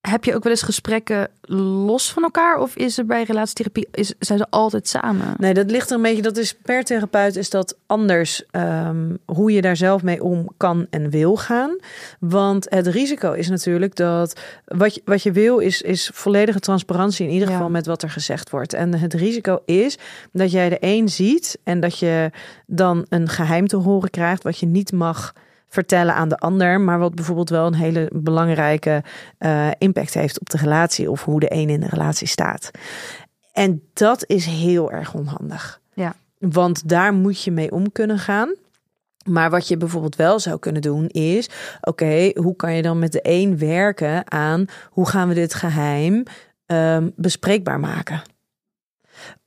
heb 0.01 0.23
je 0.23 0.35
ook 0.35 0.43
wel 0.43 0.51
eens 0.51 0.61
gesprekken 0.61 1.29
los 1.41 2.11
van 2.11 2.23
elkaar? 2.23 2.57
Of 2.57 2.75
is 2.75 2.97
er 2.97 3.05
bij 3.05 3.23
relatietherapie, 3.23 3.87
is, 3.91 4.13
zijn 4.19 4.39
ze 4.39 4.45
altijd 4.49 4.87
samen? 4.87 5.33
Nee, 5.37 5.53
dat 5.53 5.71
ligt 5.71 5.89
er 5.89 5.95
een 5.95 6.01
beetje, 6.01 6.21
dat 6.21 6.37
is 6.37 6.53
per 6.53 6.83
therapeut 6.83 7.35
is 7.35 7.49
dat 7.49 7.77
anders 7.85 8.43
um, 8.51 9.17
hoe 9.25 9.51
je 9.51 9.61
daar 9.61 9.75
zelf 9.75 10.03
mee 10.03 10.23
om 10.23 10.49
kan 10.57 10.87
en 10.89 11.09
wil 11.09 11.35
gaan. 11.35 11.77
Want 12.19 12.65
het 12.69 12.87
risico 12.87 13.31
is 13.31 13.49
natuurlijk 13.49 13.95
dat 13.95 14.39
wat 14.65 14.95
je, 14.95 15.01
wat 15.05 15.23
je 15.23 15.31
wil 15.31 15.57
is, 15.57 15.81
is 15.81 16.11
volledige 16.13 16.59
transparantie 16.59 17.27
in 17.27 17.33
ieder 17.33 17.47
geval 17.47 17.69
met 17.69 17.85
wat 17.85 18.03
er 18.03 18.09
gezegd 18.09 18.49
wordt. 18.49 18.73
En 18.73 18.93
het 18.93 19.13
risico 19.13 19.61
is 19.65 19.97
dat 20.31 20.51
jij 20.51 20.69
de 20.69 20.77
een 20.79 21.09
ziet 21.09 21.59
en 21.63 21.79
dat 21.79 21.99
je 21.99 22.31
dan 22.65 23.05
een 23.09 23.29
geheim 23.29 23.67
te 23.67 23.77
horen 23.77 24.09
krijgt 24.09 24.43
wat 24.43 24.57
je 24.57 24.65
niet 24.65 24.91
mag 24.91 25.33
vertellen 25.69 26.13
aan 26.13 26.29
de 26.29 26.37
ander, 26.37 26.81
maar 26.81 26.99
wat 26.99 27.15
bijvoorbeeld 27.15 27.49
wel 27.49 27.65
een 27.65 27.73
hele 27.73 28.09
belangrijke 28.13 29.03
uh, 29.39 29.67
impact 29.77 30.13
heeft 30.13 30.39
op 30.39 30.49
de 30.49 30.57
relatie 30.57 31.11
of 31.11 31.23
hoe 31.23 31.39
de 31.39 31.53
een 31.53 31.69
in 31.69 31.79
de 31.79 31.87
relatie 31.87 32.27
staat. 32.27 32.71
En 33.53 33.81
dat 33.93 34.23
is 34.27 34.45
heel 34.45 34.91
erg 34.91 35.13
onhandig. 35.13 35.81
Ja. 35.93 36.15
Want 36.37 36.89
daar 36.89 37.13
moet 37.13 37.43
je 37.43 37.51
mee 37.51 37.71
om 37.71 37.91
kunnen 37.91 38.19
gaan. 38.19 38.55
Maar 39.25 39.49
wat 39.49 39.67
je 39.67 39.77
bijvoorbeeld 39.77 40.15
wel 40.15 40.39
zou 40.39 40.59
kunnen 40.59 40.81
doen 40.81 41.07
is: 41.07 41.49
oké, 41.81 42.31
hoe 42.33 42.55
kan 42.55 42.73
je 42.73 42.81
dan 42.81 42.99
met 42.99 43.11
de 43.11 43.19
een 43.21 43.57
werken 43.57 44.31
aan 44.31 44.65
hoe 44.89 45.09
gaan 45.09 45.27
we 45.27 45.33
dit 45.33 45.53
geheim 45.53 46.23
ehm, 46.65 47.09
bespreekbaar 47.15 47.79
maken. 47.79 48.21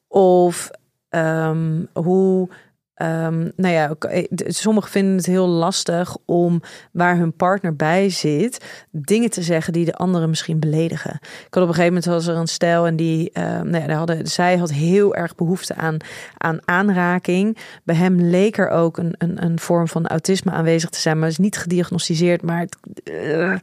Of 0.08 0.70
ehm, 1.08 1.84
hoe 1.92 2.48
Ehm, 3.02 3.48
nou 3.56 3.74
ja, 3.74 3.94
eh, 3.98 4.24
sommigen 4.46 4.90
vinden 4.90 5.16
het 5.16 5.26
heel 5.26 5.46
lastig 5.46 6.16
om 6.24 6.62
waar 6.92 7.16
hun 7.16 7.32
partner 7.32 7.76
bij 7.76 8.10
zit, 8.10 8.64
dingen 8.90 9.30
te 9.30 9.42
zeggen 9.42 9.72
die 9.72 9.84
de 9.84 9.94
anderen 9.94 10.28
misschien 10.28 10.60
beledigen. 10.60 11.18
Ik 11.22 11.54
had 11.54 11.62
op 11.62 11.68
een 11.68 11.74
gegeven 11.74 11.84
moment 11.84 12.04
was 12.04 12.26
er 12.26 12.36
een 12.36 12.46
stijl 12.46 12.86
en 12.86 12.96
die, 12.96 13.30
uh, 13.34 13.42
nou 13.60 13.88
ja, 13.88 13.94
hadden, 13.94 14.26
zij 14.26 14.56
had 14.56 14.72
heel 14.72 15.14
erg 15.14 15.34
behoefte 15.34 15.74
aan, 15.74 15.96
aan 16.36 16.58
aanraking. 16.64 17.58
Bij 17.84 17.96
hem 17.96 18.20
leek 18.20 18.58
er 18.58 18.68
ook 18.68 18.98
een, 18.98 19.14
een, 19.18 19.44
een 19.44 19.58
vorm 19.58 19.88
van 19.88 20.06
autisme 20.06 20.50
aanwezig 20.50 20.90
te 20.90 21.00
zijn, 21.00 21.18
maar 21.18 21.28
is 21.28 21.38
niet 21.38 21.58
gediagnosticeerd, 21.58 22.42
maar 22.42 22.66
uh, 23.04 23.54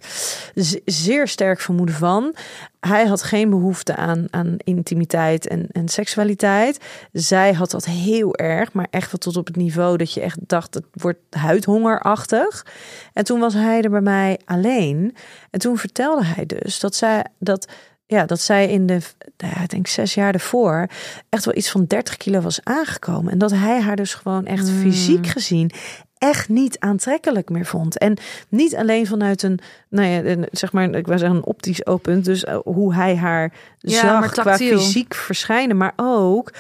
zeer 0.86 1.28
sterk 1.28 1.60
vermoeden 1.60 1.96
van 1.96 2.36
hij 2.80 3.06
had 3.06 3.24
geen 3.24 3.50
behoefte 3.50 3.96
aan, 3.96 4.28
aan 4.30 4.56
intimiteit 4.58 5.48
en, 5.48 5.68
en 5.72 5.88
seksualiteit. 5.88 6.80
Zij 7.12 7.54
had 7.54 7.72
dat 7.72 7.86
heel 7.86 8.36
erg, 8.36 8.74
maar 8.74 8.88
echt 8.90 9.12
wel 9.12 9.20
op 9.38 9.48
het 9.48 9.56
niveau 9.56 9.98
dat 9.98 10.14
je 10.14 10.22
echt 10.22 10.40
dacht, 10.42 10.74
het 10.74 10.86
wordt 10.92 11.20
huidhongerachtig. 11.30 12.66
En 13.14 13.24
toen 13.24 13.40
was 13.40 13.54
hij 13.54 13.82
er 13.82 13.90
bij 13.90 14.02
mij 14.02 14.40
alleen. 14.46 15.16
En 15.52 15.60
toen 15.60 15.78
vertelde 15.78 16.24
hij 16.26 16.46
dus 16.46 16.80
dat 16.80 16.96
zij, 16.96 17.26
dat, 17.40 17.68
ja, 18.10 18.26
dat 18.26 18.42
zij 18.42 18.68
in 18.68 18.86
de, 18.86 19.00
nou 19.38 19.54
ja, 19.56 19.62
ik 19.62 19.70
denk 19.70 19.88
zes 19.88 20.14
jaar 20.14 20.34
ervoor, 20.34 20.88
echt 21.30 21.46
wel 21.46 21.56
iets 21.56 21.72
van 21.72 21.86
30 21.86 22.18
kilo 22.18 22.42
was 22.42 22.60
aangekomen. 22.64 23.32
En 23.32 23.38
dat 23.38 23.52
hij 23.52 23.82
haar 23.82 23.96
dus 23.96 24.14
gewoon 24.14 24.46
echt 24.46 24.70
hmm. 24.70 24.80
fysiek 24.80 25.28
gezien 25.28 25.72
echt 26.18 26.50
niet 26.50 26.80
aantrekkelijk 26.80 27.50
meer 27.50 27.66
vond. 27.66 27.98
En 27.98 28.18
niet 28.50 28.76
alleen 28.76 29.08
vanuit 29.08 29.44
een, 29.44 29.60
nou 29.90 30.08
ja, 30.08 30.38
zeg 30.52 30.72
maar, 30.72 30.90
ik 30.90 31.08
was 31.08 31.22
een 31.22 31.46
optisch 31.46 31.86
open, 31.86 32.24
dus 32.24 32.44
eh, 32.44 32.58
hoe 32.64 32.94
hij 32.94 33.16
haar 33.16 33.54
ja, 33.78 34.00
zag 34.00 34.32
qua 34.32 34.58
fysiek 34.58 35.16
verschijnen, 35.16 35.78
maar 35.78 35.94
ook 35.96 36.54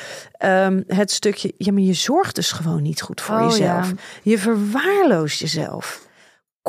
um, 0.45 0.83
het 0.87 1.11
stukje, 1.11 1.53
ja, 1.57 1.71
maar 1.71 1.81
je 1.81 1.93
zorgt 1.93 2.35
dus 2.35 2.51
gewoon 2.51 2.81
niet 2.81 3.01
goed 3.01 3.21
voor 3.21 3.39
oh, 3.39 3.49
jezelf. 3.49 3.87
Ja. 3.87 3.95
Je 4.21 4.37
verwaarloost 4.37 5.39
jezelf. 5.39 6.07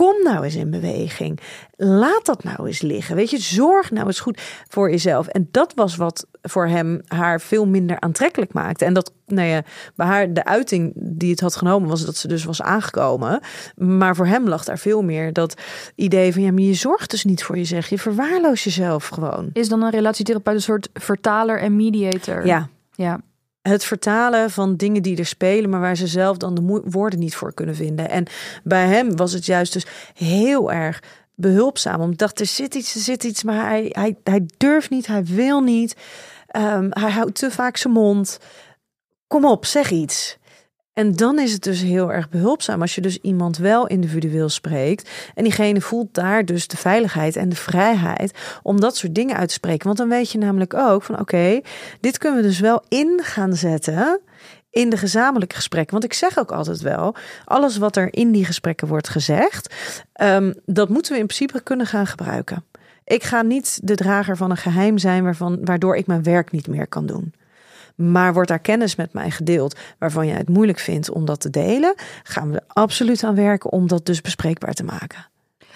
Kom 0.01 0.23
nou 0.23 0.45
eens 0.45 0.55
in 0.55 0.71
beweging. 0.71 1.41
Laat 1.77 2.27
dat 2.27 2.45
nou 2.45 2.67
eens 2.67 2.81
liggen. 2.81 3.17
Weet 3.17 3.31
je, 3.31 3.39
zorg 3.39 3.91
nou 3.91 4.07
eens 4.07 4.21
goed 4.21 4.41
voor 4.69 4.91
jezelf. 4.91 5.27
En 5.27 5.49
dat 5.51 5.73
was 5.75 5.97
wat 5.97 6.27
voor 6.43 6.67
hem 6.67 7.01
haar 7.07 7.41
veel 7.41 7.67
minder 7.67 8.01
aantrekkelijk 8.01 8.53
maakte. 8.53 8.85
En 8.85 8.95
dat, 8.95 9.13
nou 9.27 9.49
ja, 9.49 9.63
bij 9.95 10.07
haar 10.07 10.33
de 10.33 10.45
uiting 10.45 10.93
die 10.95 11.31
het 11.31 11.41
had 11.41 11.57
genomen 11.57 11.89
was 11.89 12.05
dat 12.05 12.17
ze 12.17 12.29
dus 12.29 12.45
was 12.45 12.63
aangekomen. 12.63 13.41
Maar 13.77 14.17
voor 14.17 14.27
hem 14.27 14.49
lag 14.49 14.65
daar 14.65 14.79
veel 14.79 15.03
meer 15.03 15.33
dat 15.33 15.55
idee 15.95 16.33
van 16.33 16.43
ja, 16.43 16.53
maar 16.53 16.63
je 16.63 16.75
zorgt 16.75 17.11
dus 17.11 17.25
niet 17.25 17.45
voor 17.45 17.57
jezelf. 17.57 17.89
Je 17.89 17.99
verwaarloos 17.99 18.65
jezelf 18.65 19.09
gewoon. 19.09 19.51
Is 19.53 19.69
dan 19.69 19.83
een 19.83 19.91
relatietherapeut 19.91 20.55
een 20.55 20.63
soort 20.63 20.89
vertaler 20.93 21.61
en 21.61 21.77
mediator? 21.77 22.47
Ja. 22.47 22.69
Ja 22.95 23.21
het 23.63 23.85
vertalen 23.85 24.51
van 24.51 24.77
dingen 24.77 25.03
die 25.03 25.17
er 25.17 25.27
spelen, 25.27 25.71
maar 25.71 25.81
waar 25.81 25.97
ze 25.97 26.07
zelf 26.07 26.37
dan 26.37 26.55
de 26.55 26.83
woorden 26.85 27.19
niet 27.19 27.35
voor 27.35 27.55
kunnen 27.55 27.75
vinden. 27.75 28.11
En 28.11 28.27
bij 28.65 28.87
hem 28.87 29.17
was 29.17 29.33
het 29.33 29.47
juist 29.47 29.73
dus 29.73 29.87
heel 30.15 30.73
erg 30.73 31.03
behulpzaam. 31.35 32.01
Omdat 32.01 32.19
dacht, 32.19 32.41
er 32.41 32.47
zit 32.47 32.75
iets, 32.75 32.95
er 32.95 33.01
zit 33.01 33.25
iets, 33.25 33.43
maar 33.43 33.67
hij, 33.69 33.87
hij, 33.89 34.17
hij 34.25 34.49
durft 34.57 34.91
niet, 34.91 35.07
hij 35.07 35.25
wil 35.25 35.61
niet. 35.61 35.97
Um, 36.57 36.87
hij 36.91 37.11
houdt 37.11 37.35
te 37.35 37.51
vaak 37.51 37.77
zijn 37.77 37.93
mond. 37.93 38.39
Kom 39.27 39.45
op, 39.45 39.67
zeg 39.67 39.91
iets. 39.91 40.39
En 41.01 41.13
dan 41.17 41.39
is 41.39 41.53
het 41.53 41.63
dus 41.63 41.81
heel 41.83 42.13
erg 42.13 42.29
behulpzaam 42.29 42.81
als 42.81 42.95
je 42.95 43.01
dus 43.01 43.19
iemand 43.19 43.57
wel 43.57 43.87
individueel 43.87 44.49
spreekt. 44.49 45.11
En 45.35 45.45
diegene 45.45 45.81
voelt 45.81 46.15
daar 46.15 46.45
dus 46.45 46.67
de 46.67 46.77
veiligheid 46.77 47.37
en 47.37 47.49
de 47.49 47.57
vrijheid 47.57 48.33
om 48.63 48.81
dat 48.81 48.97
soort 48.97 49.15
dingen 49.15 49.37
uit 49.37 49.49
te 49.49 49.55
spreken. 49.55 49.87
Want 49.87 49.99
dan 49.99 50.09
weet 50.09 50.31
je 50.31 50.39
namelijk 50.39 50.75
ook 50.75 51.03
van 51.03 51.21
oké, 51.21 51.61
dit 52.01 52.19
kunnen 52.19 52.43
we 52.43 52.49
dus 52.49 52.61
wel 52.61 52.85
in 52.89 53.21
gaan 53.23 53.55
zetten 53.55 54.21
in 54.71 54.91
de 54.91 54.97
gezamenlijke 54.97 55.55
gesprekken. 55.55 55.93
Want 55.93 56.05
ik 56.05 56.13
zeg 56.13 56.39
ook 56.39 56.53
altijd 56.53 56.81
wel, 56.81 57.15
alles 57.45 57.77
wat 57.77 57.97
er 57.97 58.15
in 58.15 58.33
die 58.33 58.45
gesprekken 58.45 58.89
wordt 58.89 59.09
gezegd, 59.09 59.75
um, 60.23 60.55
dat 60.65 60.89
moeten 60.89 61.13
we 61.13 61.19
in 61.19 61.27
principe 61.27 61.63
kunnen 61.63 61.87
gaan 61.87 62.07
gebruiken. 62.07 62.65
Ik 63.05 63.23
ga 63.23 63.43
niet 63.43 63.81
de 63.83 63.95
drager 63.95 64.37
van 64.37 64.51
een 64.51 64.57
geheim 64.57 64.99
zijn 64.99 65.23
waarvan, 65.23 65.59
waardoor 65.65 65.97
ik 65.97 66.07
mijn 66.07 66.23
werk 66.23 66.51
niet 66.51 66.67
meer 66.67 66.87
kan 66.87 67.07
doen. 67.07 67.35
Maar 68.01 68.33
wordt 68.33 68.49
daar 68.49 68.59
kennis 68.59 68.97
met 68.97 69.13
mij 69.13 69.31
gedeeld 69.31 69.79
waarvan 69.99 70.27
jij 70.27 70.37
het 70.37 70.49
moeilijk 70.49 70.79
vindt 70.79 71.11
om 71.11 71.25
dat 71.25 71.41
te 71.41 71.51
delen, 71.51 71.95
gaan 72.23 72.51
we 72.51 72.57
er 72.57 72.65
absoluut 72.67 73.25
aan 73.25 73.35
werken 73.35 73.73
om 73.73 73.89
dat 73.89 74.07
dus 74.07 74.21
bespreekbaar 74.21 74.75
te 74.75 74.85
maken. 74.85 75.29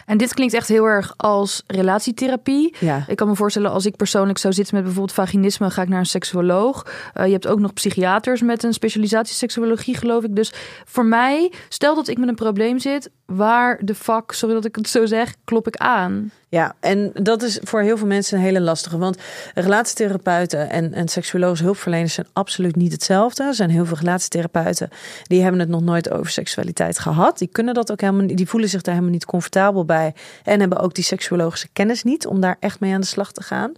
En 0.07 0.19
dit 0.19 0.35
klinkt 0.35 0.55
echt 0.55 0.69
heel 0.69 0.85
erg 0.85 1.15
als 1.17 1.63
relatietherapie. 1.67 2.75
Ja. 2.81 3.05
Ik 3.09 3.17
kan 3.17 3.29
me 3.29 3.37
voorstellen, 3.37 3.71
als 3.71 3.87
ik 3.87 3.97
persoonlijk 3.97 4.39
zou 4.39 4.55
zitten 4.55 4.75
met 4.75 4.85
bijvoorbeeld 4.85 5.17
vaginisme, 5.17 5.71
ga 5.71 5.83
ik 5.83 5.89
naar 5.89 5.99
een 5.99 6.07
seksuoloog. 6.07 6.87
Uh, 7.15 7.27
je 7.27 7.33
hebt 7.33 7.47
ook 7.47 7.59
nog 7.59 7.73
psychiaters 7.73 8.43
met 8.43 8.63
een 8.63 8.73
specialisatie 8.73 9.35
seksuologie, 9.35 9.97
geloof 9.97 10.25
ik. 10.25 10.37
Dus 10.37 10.53
voor 10.85 11.07
mij, 11.07 11.53
stel 11.69 11.95
dat 11.95 12.09
ik 12.09 12.19
met 12.19 12.29
een 12.29 12.35
probleem 12.35 12.79
zit, 12.79 13.11
waar 13.27 13.81
de 13.85 13.95
fuck, 13.95 14.33
sorry 14.33 14.55
dat 14.55 14.65
ik 14.65 14.77
het 14.77 14.89
zo 14.89 15.07
zeg, 15.07 15.35
klop 15.45 15.67
ik 15.67 15.77
aan? 15.77 16.31
Ja, 16.55 16.75
en 16.81 17.11
dat 17.15 17.43
is 17.43 17.59
voor 17.63 17.81
heel 17.81 17.97
veel 17.97 18.07
mensen 18.07 18.39
een 18.39 18.45
hele 18.45 18.61
lastige. 18.61 18.99
Want 18.99 19.19
relatietherapeuten 19.55 20.71
en, 20.71 20.93
en 20.93 21.09
seksuologische 21.09 21.65
hulpverleners 21.65 22.15
zijn 22.15 22.27
absoluut 22.33 22.77
niet 22.77 22.93
hetzelfde. 22.93 23.43
Er 23.43 23.55
zijn 23.55 23.71
heel 23.71 23.87
veel 23.87 23.97
relatietherapeuten 23.97 24.89
die 25.23 25.43
hebben 25.43 25.61
het 25.61 25.69
nog 25.69 25.83
nooit 25.83 26.11
over 26.11 26.31
seksualiteit 26.31 26.99
gehad. 26.99 27.39
Die 27.39 27.49
kunnen 27.49 27.75
dat 27.75 27.93
ook 27.93 28.01
helemaal 28.01 28.27
die 28.27 28.49
voelen 28.49 28.69
zich 28.69 28.83
daar 28.83 28.95
helemaal 28.95 29.15
niet 29.15 29.25
comfortabel 29.25 29.85
bij. 29.85 30.15
En 30.43 30.61
hebben 30.61 30.79
ook 30.79 30.95
die 30.95 31.05
seksuologische 31.05 31.69
kennis 31.73 32.03
niet 32.03 32.27
om 32.27 32.41
daar 32.41 32.57
echt 32.61 32.81
mee 32.81 32.95
aan 32.95 33.01
de 33.01 33.07
slag 33.07 33.33
te 33.33 33.43
gaan. 33.43 33.73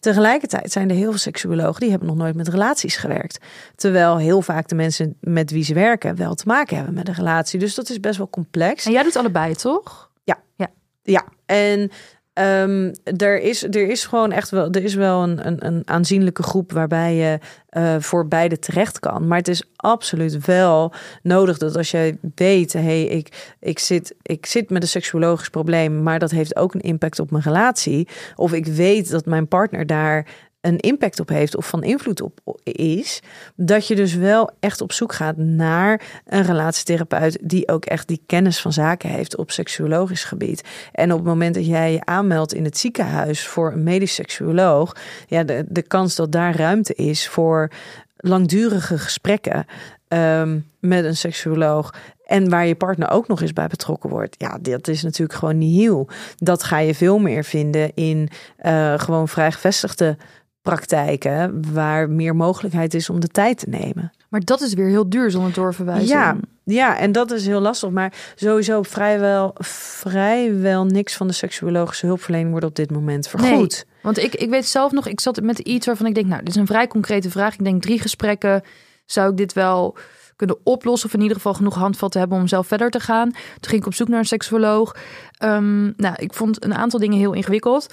Tegelijkertijd 0.00 0.72
zijn 0.72 0.90
er 0.90 0.96
heel 0.96 1.10
veel 1.10 1.18
seksuologen 1.18 1.80
die 1.80 1.90
hebben 1.90 2.08
nog 2.08 2.16
nooit 2.16 2.34
met 2.34 2.48
relaties 2.48 2.96
gewerkt. 2.96 3.38
Terwijl 3.76 4.16
heel 4.16 4.42
vaak 4.42 4.68
de 4.68 4.74
mensen 4.74 5.16
met 5.20 5.50
wie 5.50 5.64
ze 5.64 5.74
werken 5.74 6.16
wel 6.16 6.34
te 6.34 6.44
maken 6.46 6.76
hebben 6.76 6.94
met 6.94 7.08
een 7.08 7.14
relatie. 7.14 7.58
Dus 7.58 7.74
dat 7.74 7.90
is 7.90 8.00
best 8.00 8.18
wel 8.18 8.30
complex. 8.30 8.84
En 8.90 8.96
jij 8.96 9.04
doet 9.04 9.16
allebei, 9.16 9.54
toch? 9.54 10.10
Ja. 10.24 10.38
Ja. 10.56 10.68
Ja, 11.02 11.24
en 11.46 11.90
Um, 12.34 12.92
er, 13.16 13.40
is, 13.40 13.62
er 13.62 13.88
is 13.88 14.04
gewoon 14.06 14.32
echt 14.32 14.50
wel, 14.50 14.70
er 14.70 14.84
is 14.84 14.94
wel 14.94 15.22
een, 15.22 15.46
een, 15.46 15.66
een 15.66 15.82
aanzienlijke 15.84 16.42
groep 16.42 16.72
waarbij 16.72 17.14
je 17.14 17.38
uh, 17.70 17.94
voor 17.98 18.28
beide 18.28 18.58
terecht 18.58 18.98
kan. 18.98 19.26
Maar 19.26 19.38
het 19.38 19.48
is 19.48 19.62
absoluut 19.76 20.44
wel 20.44 20.92
nodig 21.22 21.58
dat 21.58 21.76
als 21.76 21.90
je 21.90 22.18
weet, 22.34 22.72
hé, 22.72 22.80
hey, 22.80 23.04
ik, 23.04 23.54
ik, 23.60 23.78
zit, 23.78 24.14
ik 24.22 24.46
zit 24.46 24.70
met 24.70 24.82
een 24.82 24.88
seksuologisch 24.88 25.48
probleem, 25.48 26.02
maar 26.02 26.18
dat 26.18 26.30
heeft 26.30 26.56
ook 26.56 26.74
een 26.74 26.80
impact 26.80 27.18
op 27.18 27.30
mijn 27.30 27.42
relatie. 27.42 28.08
Of 28.34 28.52
ik 28.52 28.66
weet 28.66 29.10
dat 29.10 29.26
mijn 29.26 29.48
partner 29.48 29.86
daar 29.86 30.26
een 30.60 30.78
impact 30.78 31.20
op 31.20 31.28
heeft 31.28 31.56
of 31.56 31.68
van 31.68 31.82
invloed 31.82 32.20
op 32.20 32.60
is, 32.62 33.20
dat 33.54 33.86
je 33.86 33.94
dus 33.94 34.14
wel 34.14 34.50
echt 34.60 34.80
op 34.80 34.92
zoek 34.92 35.12
gaat 35.12 35.36
naar 35.36 36.02
een 36.26 36.42
relatietherapeut 36.42 37.38
die 37.40 37.68
ook 37.68 37.84
echt 37.84 38.08
die 38.08 38.22
kennis 38.26 38.60
van 38.60 38.72
zaken 38.72 39.08
heeft 39.08 39.36
op 39.36 39.50
seksuologisch 39.50 40.24
gebied. 40.24 40.64
En 40.92 41.12
op 41.12 41.18
het 41.18 41.26
moment 41.26 41.54
dat 41.54 41.66
jij 41.66 41.92
je 41.92 42.04
aanmeldt 42.04 42.54
in 42.54 42.64
het 42.64 42.78
ziekenhuis 42.78 43.46
voor 43.46 43.72
een 43.72 43.82
medisch 43.82 44.14
seksuoloog, 44.14 44.96
ja, 45.26 45.44
de, 45.44 45.64
de 45.68 45.82
kans 45.82 46.14
dat 46.14 46.32
daar 46.32 46.56
ruimte 46.56 46.94
is 46.94 47.28
voor 47.28 47.70
langdurige 48.16 48.98
gesprekken 48.98 49.66
um, 50.08 50.66
met 50.80 51.04
een 51.04 51.16
seksuoloog 51.16 51.94
en 52.26 52.50
waar 52.50 52.66
je 52.66 52.74
partner 52.74 53.10
ook 53.10 53.28
nog 53.28 53.40
eens 53.40 53.52
bij 53.52 53.66
betrokken 53.66 54.10
wordt. 54.10 54.34
Ja, 54.38 54.58
dat 54.62 54.88
is 54.88 55.02
natuurlijk 55.02 55.38
gewoon 55.38 55.58
niet 55.58 55.80
heel. 55.80 56.08
Dat 56.36 56.62
ga 56.62 56.78
je 56.78 56.94
veel 56.94 57.18
meer 57.18 57.44
vinden 57.44 57.94
in 57.94 58.28
uh, 58.62 58.98
gewoon 58.98 59.28
vrijgevestigde 59.28 60.16
praktijken 60.62 61.72
waar 61.72 62.10
meer 62.10 62.36
mogelijkheid 62.36 62.94
is 62.94 63.10
om 63.10 63.20
de 63.20 63.28
tijd 63.28 63.58
te 63.58 63.68
nemen. 63.68 64.12
Maar 64.28 64.40
dat 64.40 64.60
is 64.60 64.74
weer 64.74 64.88
heel 64.88 65.08
duur 65.08 65.30
zonder 65.30 65.52
doorverwijzing. 65.52 66.10
Ja, 66.10 66.36
ja, 66.64 66.98
en 66.98 67.12
dat 67.12 67.30
is 67.30 67.46
heel 67.46 67.60
lastig. 67.60 67.90
Maar 67.90 68.12
sowieso 68.34 68.82
vrijwel, 68.82 69.54
vrijwel 70.00 70.84
niks 70.84 71.16
van 71.16 71.26
de 71.26 71.32
seksuologische 71.32 72.06
hulpverlening 72.06 72.50
wordt 72.50 72.66
op 72.66 72.74
dit 72.74 72.90
moment 72.90 73.28
vergoed. 73.28 73.84
Nee, 73.86 74.02
want 74.02 74.18
ik, 74.18 74.34
ik 74.34 74.50
weet 74.50 74.66
zelf 74.66 74.92
nog, 74.92 75.06
ik 75.06 75.20
zat 75.20 75.40
met 75.40 75.58
iets 75.58 75.86
waarvan 75.86 76.06
ik 76.06 76.14
denk, 76.14 76.26
nou, 76.26 76.42
dit 76.42 76.48
is 76.48 76.60
een 76.60 76.66
vrij 76.66 76.86
concrete 76.86 77.30
vraag. 77.30 77.54
Ik 77.54 77.64
denk 77.64 77.82
drie 77.82 78.00
gesprekken 78.00 78.62
zou 79.06 79.30
ik 79.30 79.36
dit 79.36 79.52
wel 79.52 79.96
kunnen 80.36 80.58
oplossen. 80.64 81.08
Of 81.08 81.14
in 81.14 81.20
ieder 81.20 81.36
geval 81.36 81.54
genoeg 81.54 81.74
handvatten 81.74 82.20
hebben 82.20 82.38
om 82.38 82.46
zelf 82.46 82.66
verder 82.66 82.90
te 82.90 83.00
gaan. 83.00 83.30
Toen 83.30 83.70
ging 83.70 83.80
ik 83.80 83.86
op 83.86 83.94
zoek 83.94 84.08
naar 84.08 84.18
een 84.18 84.24
seksuoloog. 84.24 84.96
Um, 85.42 85.92
nou, 85.96 86.14
ik 86.16 86.34
vond 86.34 86.64
een 86.64 86.74
aantal 86.74 86.98
dingen 86.98 87.18
heel 87.18 87.32
ingewikkeld. 87.32 87.86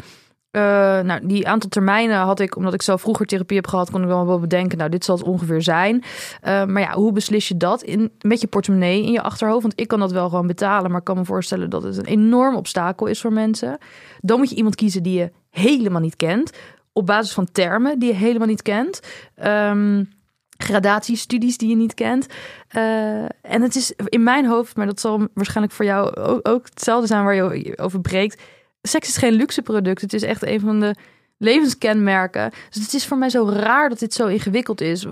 Uh, 0.57 0.63
nou, 0.99 1.27
die 1.27 1.47
aantal 1.47 1.69
termijnen 1.69 2.17
had 2.17 2.39
ik, 2.39 2.55
omdat 2.55 2.73
ik 2.73 2.81
zelf 2.81 3.01
vroeger 3.01 3.25
therapie 3.25 3.55
heb 3.55 3.67
gehad, 3.67 3.91
kon 3.91 4.01
ik 4.01 4.07
wel 4.07 4.25
wel 4.25 4.39
bedenken, 4.39 4.77
nou, 4.77 4.89
dit 4.89 5.05
zal 5.05 5.17
het 5.17 5.25
ongeveer 5.25 5.61
zijn. 5.61 5.95
Uh, 5.95 6.65
maar 6.65 6.81
ja, 6.81 6.93
hoe 6.93 7.11
beslis 7.11 7.47
je 7.47 7.57
dat 7.57 7.81
in, 7.83 8.11
met 8.21 8.41
je 8.41 8.47
portemonnee 8.47 9.03
in 9.03 9.11
je 9.11 9.21
achterhoofd? 9.21 9.61
Want 9.61 9.79
ik 9.79 9.87
kan 9.87 9.99
dat 9.99 10.11
wel 10.11 10.29
gewoon 10.29 10.47
betalen, 10.47 10.89
maar 10.89 10.99
ik 10.99 11.05
kan 11.05 11.17
me 11.17 11.25
voorstellen 11.25 11.69
dat 11.69 11.83
het 11.83 11.97
een 11.97 12.05
enorm 12.05 12.55
obstakel 12.55 13.05
is 13.05 13.21
voor 13.21 13.33
mensen. 13.33 13.77
Dan 14.19 14.37
moet 14.37 14.49
je 14.49 14.55
iemand 14.55 14.75
kiezen 14.75 15.03
die 15.03 15.19
je 15.19 15.31
helemaal 15.49 16.01
niet 16.01 16.15
kent, 16.15 16.51
op 16.93 17.05
basis 17.05 17.33
van 17.33 17.51
termen 17.51 17.99
die 17.99 18.09
je 18.09 18.15
helemaal 18.15 18.47
niet 18.47 18.61
kent. 18.61 18.99
Um, 19.45 20.09
gradatiestudies 20.57 21.57
die 21.57 21.69
je 21.69 21.75
niet 21.75 21.93
kent. 21.93 22.27
Uh, 22.75 23.23
en 23.23 23.61
het 23.61 23.75
is 23.75 23.93
in 24.05 24.23
mijn 24.23 24.45
hoofd, 24.45 24.75
maar 24.75 24.85
dat 24.85 24.99
zal 24.99 25.27
waarschijnlijk 25.33 25.75
voor 25.75 25.85
jou 25.85 26.15
ook 26.43 26.65
hetzelfde 26.65 27.07
zijn 27.07 27.23
waar 27.23 27.35
je 27.35 27.77
over 27.77 28.01
breekt 28.01 28.41
seks 28.81 29.07
is 29.07 29.17
geen 29.17 29.33
luxe 29.33 29.61
product. 29.61 30.01
Het 30.01 30.13
is 30.13 30.23
echt 30.23 30.45
een 30.45 30.59
van 30.59 30.79
de 30.79 30.95
levenskenmerken. 31.37 32.51
Dus 32.69 32.83
het 32.83 32.93
is 32.93 33.05
voor 33.05 33.17
mij 33.17 33.29
zo 33.29 33.49
raar 33.49 33.89
dat 33.89 33.99
dit 33.99 34.13
zo 34.13 34.27
ingewikkeld 34.27 34.81
is. 34.81 35.05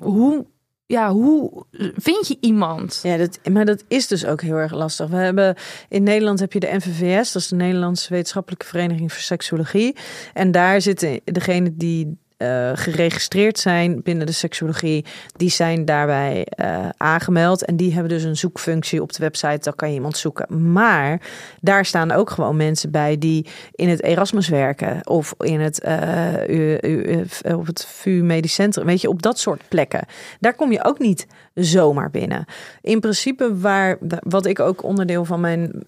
Hoe, 0.00 0.46
ja, 0.86 1.12
hoe 1.12 1.64
vind 1.96 2.28
je 2.28 2.36
iemand? 2.40 3.00
Ja, 3.02 3.16
dat, 3.16 3.38
maar 3.52 3.64
dat 3.64 3.84
is 3.88 4.06
dus 4.06 4.26
ook 4.26 4.40
heel 4.40 4.56
erg 4.56 4.72
lastig. 4.72 5.08
We 5.08 5.16
hebben 5.16 5.56
in 5.88 6.02
Nederland 6.02 6.40
heb 6.40 6.52
je 6.52 6.60
de 6.60 6.72
NVVS, 6.72 7.32
dat 7.32 7.42
is 7.42 7.48
de 7.48 7.56
Nederlandse 7.56 8.12
Wetenschappelijke 8.12 8.66
Vereniging 8.66 9.12
voor 9.12 9.22
Seksologie. 9.22 9.96
En 10.32 10.50
daar 10.50 10.80
zitten 10.80 11.20
degene 11.24 11.76
die 11.76 12.18
uh, 12.38 12.70
geregistreerd 12.74 13.58
zijn 13.58 14.02
binnen 14.02 14.26
de 14.26 14.32
seksuologie, 14.32 15.04
die 15.36 15.50
zijn 15.50 15.84
daarbij 15.84 16.46
uh, 16.56 16.88
aangemeld. 16.96 17.64
En 17.64 17.76
die 17.76 17.92
hebben 17.92 18.08
dus 18.12 18.22
een 18.22 18.36
zoekfunctie 18.36 19.02
op 19.02 19.12
de 19.12 19.18
website. 19.22 19.58
Dan 19.60 19.74
kan 19.74 19.88
je 19.88 19.94
iemand 19.94 20.16
zoeken. 20.16 20.72
Maar 20.72 21.20
daar 21.60 21.84
staan 21.84 22.12
ook 22.12 22.30
gewoon 22.30 22.56
mensen 22.56 22.90
bij 22.90 23.18
die 23.18 23.46
in 23.72 23.88
het 23.88 24.02
Erasmus 24.02 24.48
werken. 24.48 25.06
Of 25.06 25.34
in 25.38 25.60
het, 25.60 25.86
uh, 25.86 27.56
op 27.56 27.66
het 27.66 27.86
VU 27.86 28.22
Medisch 28.22 28.54
Centrum. 28.54 28.86
Weet 28.86 29.00
je, 29.00 29.08
op 29.08 29.22
dat 29.22 29.38
soort 29.38 29.62
plekken. 29.68 30.06
Daar 30.40 30.54
kom 30.54 30.72
je 30.72 30.84
ook 30.84 30.98
niet 30.98 31.26
zomaar 31.54 32.10
binnen. 32.10 32.44
In 32.80 33.00
principe, 33.00 33.58
waar, 33.58 33.98
wat 34.20 34.46
ik 34.46 34.60
ook 34.60 34.82
onderdeel 34.82 35.24
van 35.24 35.40
mijn 35.40 35.84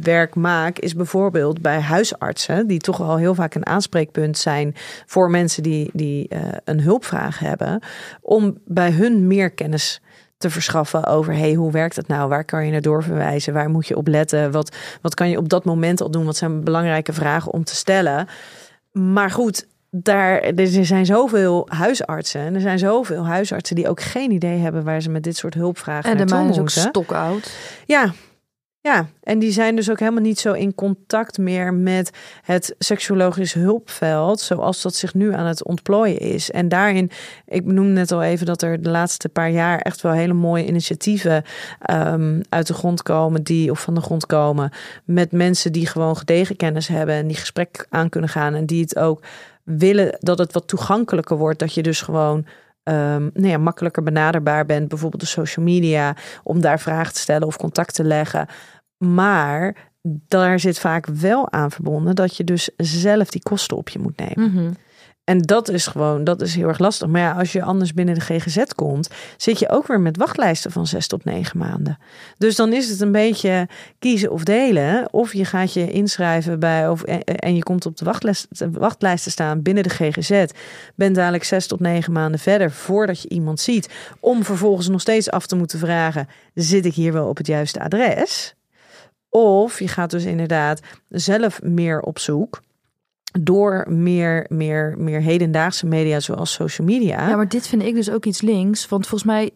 werk 0.00 0.34
maak, 0.34 0.78
is 0.78 0.94
bijvoorbeeld 0.94 1.62
bij 1.62 1.80
huisartsen, 1.80 2.66
die 2.66 2.78
toch 2.78 2.96
wel 2.96 3.16
heel 3.16 3.34
vaak 3.34 3.54
een 3.54 3.66
aanspreekpunt 3.66 4.38
zijn 4.38 4.74
voor 5.06 5.30
mensen 5.30 5.62
die, 5.62 5.90
die 5.92 6.26
uh, 6.28 6.40
een 6.64 6.80
hulpvraag 6.80 7.38
hebben, 7.38 7.82
om 8.20 8.58
bij 8.64 8.90
hun 8.90 9.26
meer 9.26 9.50
kennis 9.50 10.00
te 10.36 10.50
verschaffen 10.50 11.06
over 11.06 11.34
hey, 11.34 11.54
hoe 11.54 11.72
werkt 11.72 11.96
het 11.96 12.08
nou? 12.08 12.28
Waar 12.28 12.44
kan 12.44 12.64
je 12.64 12.72
naar 12.72 12.80
doorverwijzen? 12.80 13.52
Waar 13.52 13.70
moet 13.70 13.86
je 13.86 13.96
op 13.96 14.06
letten? 14.06 14.50
Wat, 14.50 14.76
wat 15.00 15.14
kan 15.14 15.28
je 15.28 15.38
op 15.38 15.48
dat 15.48 15.64
moment 15.64 16.00
al 16.00 16.10
doen? 16.10 16.24
Wat 16.24 16.36
zijn 16.36 16.64
belangrijke 16.64 17.12
vragen 17.12 17.52
om 17.52 17.64
te 17.64 17.74
stellen? 17.74 18.28
Maar 18.92 19.30
goed, 19.30 19.66
daar, 19.96 20.40
er 20.40 20.84
zijn 20.84 21.06
zoveel 21.06 21.66
huisartsen. 21.68 22.40
En 22.40 22.54
er 22.54 22.60
zijn 22.60 22.78
zoveel 22.78 23.26
huisartsen 23.26 23.76
die 23.76 23.88
ook 23.88 24.00
geen 24.00 24.30
idee 24.30 24.58
hebben 24.58 24.84
waar 24.84 25.00
ze 25.00 25.10
met 25.10 25.22
dit 25.22 25.36
soort 25.36 25.54
hulpvragen 25.54 26.10
en 26.10 26.16
de 26.16 26.24
naartoe 26.24 26.50
is 26.50 26.58
moeten. 26.58 26.82
ook 26.82 26.88
stokoud. 26.88 27.52
Ja, 27.86 28.12
ja, 28.80 29.06
en 29.22 29.38
die 29.38 29.52
zijn 29.52 29.76
dus 29.76 29.90
ook 29.90 29.98
helemaal 29.98 30.22
niet 30.22 30.38
zo 30.38 30.52
in 30.52 30.74
contact 30.74 31.38
meer 31.38 31.74
met 31.74 32.10
het 32.42 32.74
seksuologisch 32.78 33.52
hulpveld, 33.52 34.40
zoals 34.40 34.82
dat 34.82 34.94
zich 34.94 35.14
nu 35.14 35.34
aan 35.34 35.46
het 35.46 35.64
ontplooien 35.64 36.18
is. 36.18 36.50
En 36.50 36.68
daarin, 36.68 37.10
ik 37.46 37.64
benoemde 37.64 37.92
net 37.92 38.12
al 38.12 38.22
even 38.22 38.46
dat 38.46 38.62
er 38.62 38.82
de 38.82 38.90
laatste 38.90 39.28
paar 39.28 39.50
jaar 39.50 39.78
echt 39.78 40.00
wel 40.00 40.12
hele 40.12 40.32
mooie 40.32 40.66
initiatieven 40.66 41.44
um, 41.90 42.40
uit 42.48 42.66
de 42.66 42.74
grond 42.74 43.02
komen, 43.02 43.42
die 43.42 43.70
of 43.70 43.80
van 43.80 43.94
de 43.94 44.00
grond 44.00 44.26
komen, 44.26 44.72
met 45.04 45.32
mensen 45.32 45.72
die 45.72 45.86
gewoon 45.86 46.16
gedegen 46.16 46.56
kennis 46.56 46.88
hebben 46.88 47.14
en 47.14 47.26
die 47.26 47.36
gesprek 47.36 47.86
aan 47.90 48.08
kunnen 48.08 48.30
gaan 48.30 48.54
en 48.54 48.66
die 48.66 48.80
het 48.80 48.98
ook 48.98 49.20
willen 49.64 50.16
dat 50.20 50.38
het 50.38 50.52
wat 50.52 50.68
toegankelijker 50.68 51.36
wordt, 51.36 51.58
dat 51.58 51.74
je 51.74 51.82
dus 51.82 52.00
gewoon 52.00 52.36
um, 52.84 53.30
nou 53.34 53.48
ja, 53.48 53.58
makkelijker 53.58 54.02
benaderbaar 54.02 54.66
bent, 54.66 54.88
bijvoorbeeld 54.88 55.22
de 55.22 55.28
social 55.28 55.64
media, 55.64 56.16
om 56.42 56.60
daar 56.60 56.80
vragen 56.80 57.12
te 57.12 57.20
stellen 57.20 57.46
of 57.46 57.56
contact 57.56 57.94
te 57.94 58.04
leggen. 58.04 58.46
Maar 58.98 59.90
daar 60.08 60.60
zit 60.60 60.78
vaak 60.78 61.06
wel 61.06 61.52
aan 61.52 61.70
verbonden 61.70 62.14
dat 62.14 62.36
je 62.36 62.44
dus 62.44 62.70
zelf 62.76 63.30
die 63.30 63.42
kosten 63.42 63.76
op 63.76 63.88
je 63.88 63.98
moet 63.98 64.16
nemen. 64.16 64.52
Mhm. 64.52 64.72
En 65.24 65.38
dat 65.38 65.68
is 65.68 65.86
gewoon, 65.86 66.24
dat 66.24 66.40
is 66.40 66.54
heel 66.54 66.68
erg 66.68 66.78
lastig. 66.78 67.08
Maar 67.08 67.20
ja, 67.20 67.32
als 67.32 67.52
je 67.52 67.62
anders 67.62 67.94
binnen 67.94 68.14
de 68.14 68.20
GGZ 68.20 68.62
komt, 68.74 69.10
zit 69.36 69.58
je 69.58 69.68
ook 69.68 69.86
weer 69.86 70.00
met 70.00 70.16
wachtlijsten 70.16 70.70
van 70.70 70.86
zes 70.86 71.06
tot 71.06 71.24
negen 71.24 71.58
maanden. 71.58 71.98
Dus 72.38 72.56
dan 72.56 72.72
is 72.72 72.88
het 72.88 73.00
een 73.00 73.12
beetje 73.12 73.68
kiezen 73.98 74.30
of 74.30 74.44
delen. 74.44 75.12
Of 75.12 75.32
je 75.32 75.44
gaat 75.44 75.72
je 75.72 75.90
inschrijven 75.90 76.58
bij, 76.58 76.88
of, 76.88 77.02
en 77.02 77.54
je 77.54 77.62
komt 77.62 77.86
op 77.86 77.96
de 77.96 78.04
wachtlijst, 78.04 78.48
wachtlijst 78.72 79.24
te 79.24 79.30
staan 79.30 79.62
binnen 79.62 79.82
de 79.82 79.88
GGZ. 79.88 80.44
Bent 80.94 81.14
dadelijk 81.14 81.44
zes 81.44 81.66
tot 81.66 81.80
negen 81.80 82.12
maanden 82.12 82.40
verder 82.40 82.70
voordat 82.70 83.22
je 83.22 83.28
iemand 83.28 83.60
ziet. 83.60 83.88
Om 84.20 84.44
vervolgens 84.44 84.88
nog 84.88 85.00
steeds 85.00 85.30
af 85.30 85.46
te 85.46 85.56
moeten 85.56 85.78
vragen: 85.78 86.28
zit 86.54 86.84
ik 86.84 86.94
hier 86.94 87.12
wel 87.12 87.28
op 87.28 87.36
het 87.36 87.46
juiste 87.46 87.80
adres? 87.80 88.54
Of 89.28 89.78
je 89.78 89.88
gaat 89.88 90.10
dus 90.10 90.24
inderdaad 90.24 90.80
zelf 91.08 91.62
meer 91.62 92.00
op 92.00 92.18
zoek 92.18 92.60
door 93.40 93.84
meer, 93.88 94.46
meer, 94.48 94.94
meer 94.98 95.20
hedendaagse 95.20 95.86
media 95.86 96.20
zoals 96.20 96.52
social 96.52 96.86
media. 96.86 97.28
Ja, 97.28 97.36
maar 97.36 97.48
dit 97.48 97.66
vind 97.66 97.82
ik 97.82 97.94
dus 97.94 98.10
ook 98.10 98.24
iets 98.24 98.40
links. 98.40 98.88
Want 98.88 99.06
volgens 99.06 99.30
mij, 99.30 99.50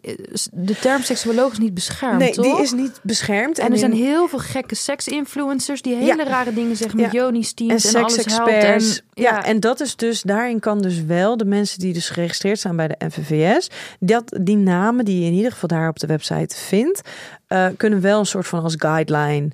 de 0.52 0.78
term 0.78 1.02
seksuoloog 1.02 1.52
is 1.52 1.58
niet 1.58 1.74
beschermd, 1.74 2.18
Nee, 2.18 2.32
toch? 2.32 2.44
die 2.44 2.62
is 2.62 2.72
niet 2.72 3.00
beschermd. 3.02 3.58
En, 3.58 3.66
En, 3.66 3.72
er 3.72 3.78
zijn 3.78 3.92
heel 3.92 4.28
veel 4.28 4.38
gekke 4.38 4.74
seks-influencers... 4.74 5.82
die 5.82 5.94
hele 5.94 6.24
Ja. 6.24 6.24
rare 6.24 6.54
dingen 6.54 6.76
zeggen 6.76 7.00
met 7.00 7.12
Ja. 7.12 7.20
Joni's 7.20 7.52
teams 7.52 7.84
en 7.84 7.94
en, 7.94 8.02
alles. 8.04 8.26
En, 8.26 9.22
ja. 9.22 9.44
en 9.44 9.60
dat 9.60 9.80
is 9.80 9.96
dus, 9.96 10.22
daarin 10.22 10.60
kan 10.60 10.82
dus 10.82 11.04
wel 11.04 11.36
de 11.36 11.44
mensen 11.44 11.78
die 11.78 11.92
dus 11.92 12.08
geregistreerd 12.08 12.58
staan 12.58 12.76
bij 12.76 12.88
de 12.88 12.96
NVVS, 12.98 13.70
dat, 14.00 14.38
die 14.40 14.56
namen 14.56 15.04
die 15.04 15.20
je 15.20 15.26
in 15.26 15.34
ieder 15.34 15.52
geval 15.52 15.68
daar 15.68 15.88
op 15.88 15.98
de 15.98 16.06
website 16.06 16.56
vindt, 16.56 17.00
eh, 17.46 17.66
kunnen 17.76 18.00
wel 18.00 18.18
een 18.18 18.26
soort 18.26 18.46
van 18.46 18.62
als 18.62 18.74
guideline 18.78 19.48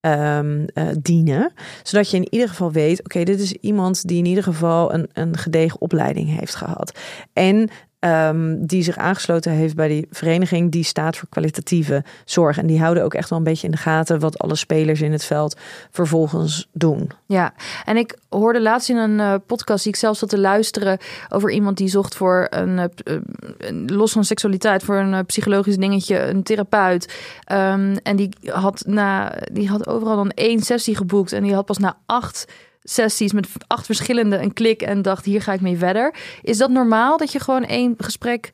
ehm, 0.00 0.66
eh, 0.74 0.88
dienen. 1.00 1.52
Zodat 1.82 2.10
je 2.10 2.16
in 2.16 2.26
ieder 2.30 2.48
geval 2.48 2.72
weet, 2.72 3.04
oké, 3.04 3.24
dit 3.24 3.40
is 3.40 3.52
iemand 3.52 4.08
die 4.08 4.18
in 4.18 4.24
ieder 4.24 4.42
geval 4.42 4.94
een, 4.94 5.08
een 5.12 5.36
gedegen 5.36 5.80
opleiding 5.80 6.38
heeft 6.38 6.54
gehad. 6.54 6.98
En 7.32 7.70
ehm, 8.00 8.56
die 8.66 8.82
zich 8.82 8.96
aangesloten 8.96 9.52
heeft 9.52 9.74
bij 9.74 9.88
die 9.88 10.06
vereniging 10.10 10.70
die 10.72 10.84
staat 10.84 11.16
voor 11.16 11.28
kwalitatieve 11.28 12.04
zorg. 12.24 12.58
En 12.58 12.66
die 12.66 12.80
houden 12.80 13.04
ook 13.04 13.14
echt 13.14 13.28
wel 13.30 13.38
een 13.38 13.44
beetje 13.44 13.66
in 13.66 13.72
de 13.72 13.78
gaten 13.78 14.18
wat 14.20 14.38
alle 14.38 14.54
spelers 14.56 15.00
in 15.00 15.12
het 15.12 15.24
veld 15.24 15.56
vervolgens 15.90 16.68
doen. 16.72 17.10
Ja, 17.26 17.52
en 17.84 17.96
ik 17.96 18.18
hoorde 18.28 18.60
laatst 18.62 18.88
in 18.88 18.96
een 18.96 19.20
eh, 19.20 19.34
podcast 19.46 19.84
die 19.84 19.92
ik 19.92 19.98
zelf 19.98 20.16
zat 20.16 20.28
te 20.28 20.38
luisteren 20.38 20.98
over 21.28 21.50
iemand 21.50 21.76
die 21.76 21.88
zocht 21.88 22.14
voor 22.14 22.46
een, 22.50 22.78
een- 22.78 23.92
los 23.92 24.12
van 24.12 24.24
seksualiteit, 24.24 24.82
voor 24.82 24.96
een 24.96 25.26
psychologisch 25.26 25.76
dingetje, 25.76 26.18
een 26.20 26.42
therapeut. 26.42 27.14
Ehm, 27.44 27.96
en 28.02 28.16
die 28.16 28.28
had, 28.44 28.82
na, 28.86 29.32
die 29.52 29.68
had 29.68 29.86
overal 29.86 30.16
dan 30.16 30.30
één 30.30 30.60
sessie 30.60 30.96
geboekt 30.96 31.32
en 31.32 31.42
die 31.42 31.54
had 31.54 31.66
pas 31.66 31.78
na 31.78 31.96
acht 32.06 32.44
sessies 32.82 33.32
met 33.32 33.48
acht 33.66 33.86
verschillende 33.86 34.38
een 34.38 34.52
klik 34.52 34.82
en 34.82 35.02
dacht 35.02 35.24
hier 35.24 35.42
ga 35.42 35.52
ik 35.52 35.60
mee 35.60 35.76
verder. 35.76 36.14
Is 36.42 36.58
dat 36.58 36.70
normaal 36.70 37.16
dat 37.16 37.32
je 37.32 37.40
gewoon 37.40 37.64
één 37.64 37.94
gesprek 37.98 38.50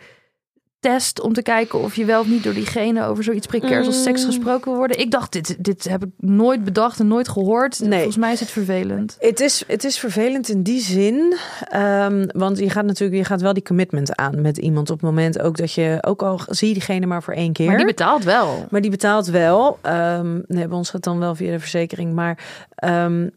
test 0.81 1.21
om 1.21 1.33
te 1.33 1.43
kijken 1.43 1.81
of 1.83 1.97
je 1.97 2.05
wel 2.05 2.21
of 2.21 2.27
niet 2.27 2.43
door 2.45 2.55
diegene 2.55 3.05
over 3.05 3.25
zoiets 3.25 3.47
precairs 3.47 3.87
als 3.87 4.03
seks 4.03 4.21
Mm. 4.21 4.27
gesproken 4.27 4.65
wil 4.65 4.77
worden? 4.77 4.99
Ik 4.99 5.11
dacht 5.11 5.33
dit, 5.33 5.65
dit 5.65 5.89
heb 5.89 6.05
ik 6.05 6.11
nooit 6.19 6.65
bedacht 6.65 7.01
en 7.01 7.07
nooit 7.07 7.29
gehoord. 7.29 7.81
Nee. 7.81 7.93
Volgens 7.93 8.17
mij 8.17 8.33
is 8.33 8.41
het 8.41 8.51
vervelend. 8.51 9.17
Het 9.19 9.41
is, 9.41 9.65
het 9.67 9.85
is 9.85 9.99
vervelend 9.99 10.49
in 10.49 10.63
die 10.63 10.81
zin, 10.81 11.37
ehm, 11.69 12.27
want 12.33 12.59
je 12.59 12.71
gaat 12.71 12.85
natuurlijk 12.85 13.19
je 13.19 13.25
gaat 13.25 13.41
wel 13.41 13.53
die 13.53 13.63
commitment 13.63 14.17
aan 14.17 14.41
met 14.41 14.59
iemand 14.59 14.91
op 14.91 15.01
het 15.01 15.11
moment 15.11 15.41
ook 15.41 15.57
dat 15.57 15.73
je 15.73 15.99
ook 16.01 16.23
al 16.23 16.41
zie 16.47 16.69
je 16.69 16.75
diegene 16.75 17.07
maar 17.07 17.23
voor 17.23 17.35
één 17.35 17.53
keer. 17.53 17.67
Maar 17.67 17.77
die 17.77 17.87
betaalt 17.87 18.25
wel. 18.25 18.67
Maar 18.71 18.81
die 18.81 18.91
betaalt 18.91 19.27
wel. 19.27 19.79
Ehm 19.83 20.33
nee, 20.47 20.69
bij 20.69 20.77
ons 20.77 20.91
gaat 20.91 21.05
dan 21.05 21.19
wel 21.19 21.35
via 21.35 21.51
de 21.51 21.61
verzekering. 21.61 22.13
Maar 22.15 22.39
ehm, 22.75 23.29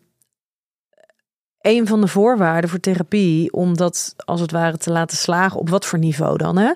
een 1.70 1.88
van 1.88 2.02
de 2.02 2.08
voorwaarden 2.08 2.70
voor 2.70 2.80
therapie, 2.80 3.54
om 3.54 3.78
dat 3.78 4.14
als 4.26 4.42
het 4.42 4.52
ware 4.52 4.78
te 4.78 4.92
laten 4.92 5.18
slagen, 5.18 5.60
op 5.60 5.70
wat 5.70 5.86
voor 5.86 6.00
niveau 6.00 6.38
dan, 6.38 6.58
hè, 6.58 6.72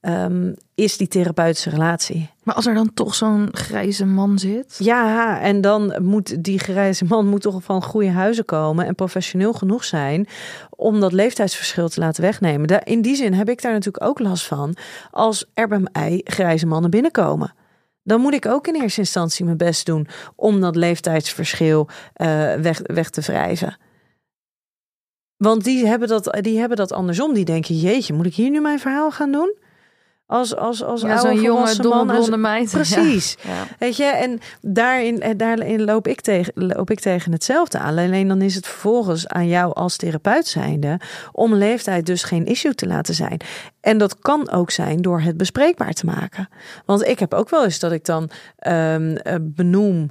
ehm, 0.00 0.52
is 0.74 0.96
die 0.96 1.08
therapeutische 1.08 1.70
relatie. 1.70 2.30
Maar 2.42 2.54
als 2.54 2.66
er 2.66 2.74
dan 2.74 2.94
toch 2.94 3.14
zo'n 3.14 3.48
grijze 3.52 4.06
man 4.06 4.38
zit. 4.38 4.76
Ja, 4.78 5.40
en 5.40 5.60
dan 5.60 5.96
moet 6.02 6.44
die 6.44 6.58
grijze 6.58 7.04
man 7.04 7.26
moet 7.26 7.40
toch 7.42 7.62
van 7.62 7.82
goede 7.82 8.10
huizen 8.10 8.44
komen 8.44 8.86
en 8.86 8.94
professioneel 8.94 9.52
genoeg 9.52 9.84
zijn 9.84 10.26
om 10.70 11.00
dat 11.00 11.12
leeftijdsverschil 11.12 11.88
te 11.88 12.00
laten 12.00 12.22
wegnemen. 12.22 12.66
Daar- 12.68 12.86
In 12.86 13.02
die 13.02 13.16
zin 13.16 13.34
heb 13.34 13.48
ik 13.48 13.62
daar 13.62 13.72
natuurlijk 13.72 14.04
ook 14.04 14.18
last 14.18 14.46
van 14.46 14.76
als 15.10 15.44
er 15.54 15.68
bij 15.68 15.82
mij 15.92 16.20
grijze 16.24 16.66
mannen 16.66 16.90
binnenkomen. 16.90 17.54
Dan 18.02 18.20
moet 18.20 18.34
ik 18.34 18.46
ook 18.46 18.66
in 18.66 18.74
eerste 18.82 19.00
instantie 19.00 19.44
mijn 19.44 19.56
best 19.56 19.86
doen 19.86 20.06
om 20.36 20.60
dat 20.60 20.76
leeftijdsverschil 20.76 21.88
eh, 22.12 22.54
weg, 22.54 22.80
weg 22.82 23.10
te 23.10 23.20
wrijven. 23.20 23.76
Want 25.42 25.64
die 25.64 25.86
hebben, 25.86 26.08
dat, 26.08 26.38
die 26.40 26.58
hebben 26.58 26.76
dat 26.76 26.92
andersom. 26.92 27.34
Die 27.34 27.44
denken, 27.44 27.74
jeetje, 27.74 28.14
moet 28.14 28.26
ik 28.26 28.34
hier 28.34 28.50
nu 28.50 28.60
mijn 28.60 28.78
verhaal 28.78 29.10
gaan 29.10 29.32
doen? 29.32 29.56
Als, 30.26 30.56
als, 30.56 30.82
als 30.82 31.00
Ja, 31.00 31.08
oude 31.08 31.28
zo'n 31.28 31.42
jonge, 31.42 31.76
domme, 31.76 32.04
man 32.04 32.16
blonde 32.16 32.36
meid. 32.36 32.70
Precies. 32.80 33.36
Ja. 33.42 33.50
Ja. 33.50 33.66
Weet 33.78 33.96
je, 33.96 34.04
en 34.04 34.40
daarin, 34.60 35.20
eh, 35.20 35.30
daarin 35.36 35.84
loop, 35.84 36.08
ik 36.08 36.20
tegen, 36.20 36.52
loop 36.54 36.90
ik 36.90 37.00
tegen 37.00 37.32
hetzelfde 37.32 37.78
aan. 37.78 37.98
Alleen 37.98 38.28
dan 38.28 38.42
is 38.42 38.54
het 38.54 38.66
vervolgens 38.66 39.28
aan 39.28 39.48
jou 39.48 39.74
als 39.74 39.96
therapeut 39.96 40.46
zijnde 40.46 41.00
om 41.32 41.54
leeftijd 41.54 42.06
dus 42.06 42.22
geen 42.22 42.46
issue 42.46 42.74
te 42.74 42.86
laten 42.86 43.14
zijn. 43.14 43.40
En 43.80 43.98
dat 43.98 44.18
kan 44.18 44.50
ook 44.50 44.70
zijn 44.70 45.02
door 45.02 45.20
het 45.20 45.36
bespreekbaar 45.36 45.92
te 45.92 46.06
maken. 46.06 46.48
Want 46.86 47.06
ik 47.06 47.18
heb 47.18 47.34
ook 47.34 47.48
wel 47.48 47.64
eens 47.64 47.78
dat 47.78 47.92
ik 47.92 48.04
dan 48.04 48.30
ehm, 48.58 49.14
eh, 49.14 49.34
benoem 49.40 50.10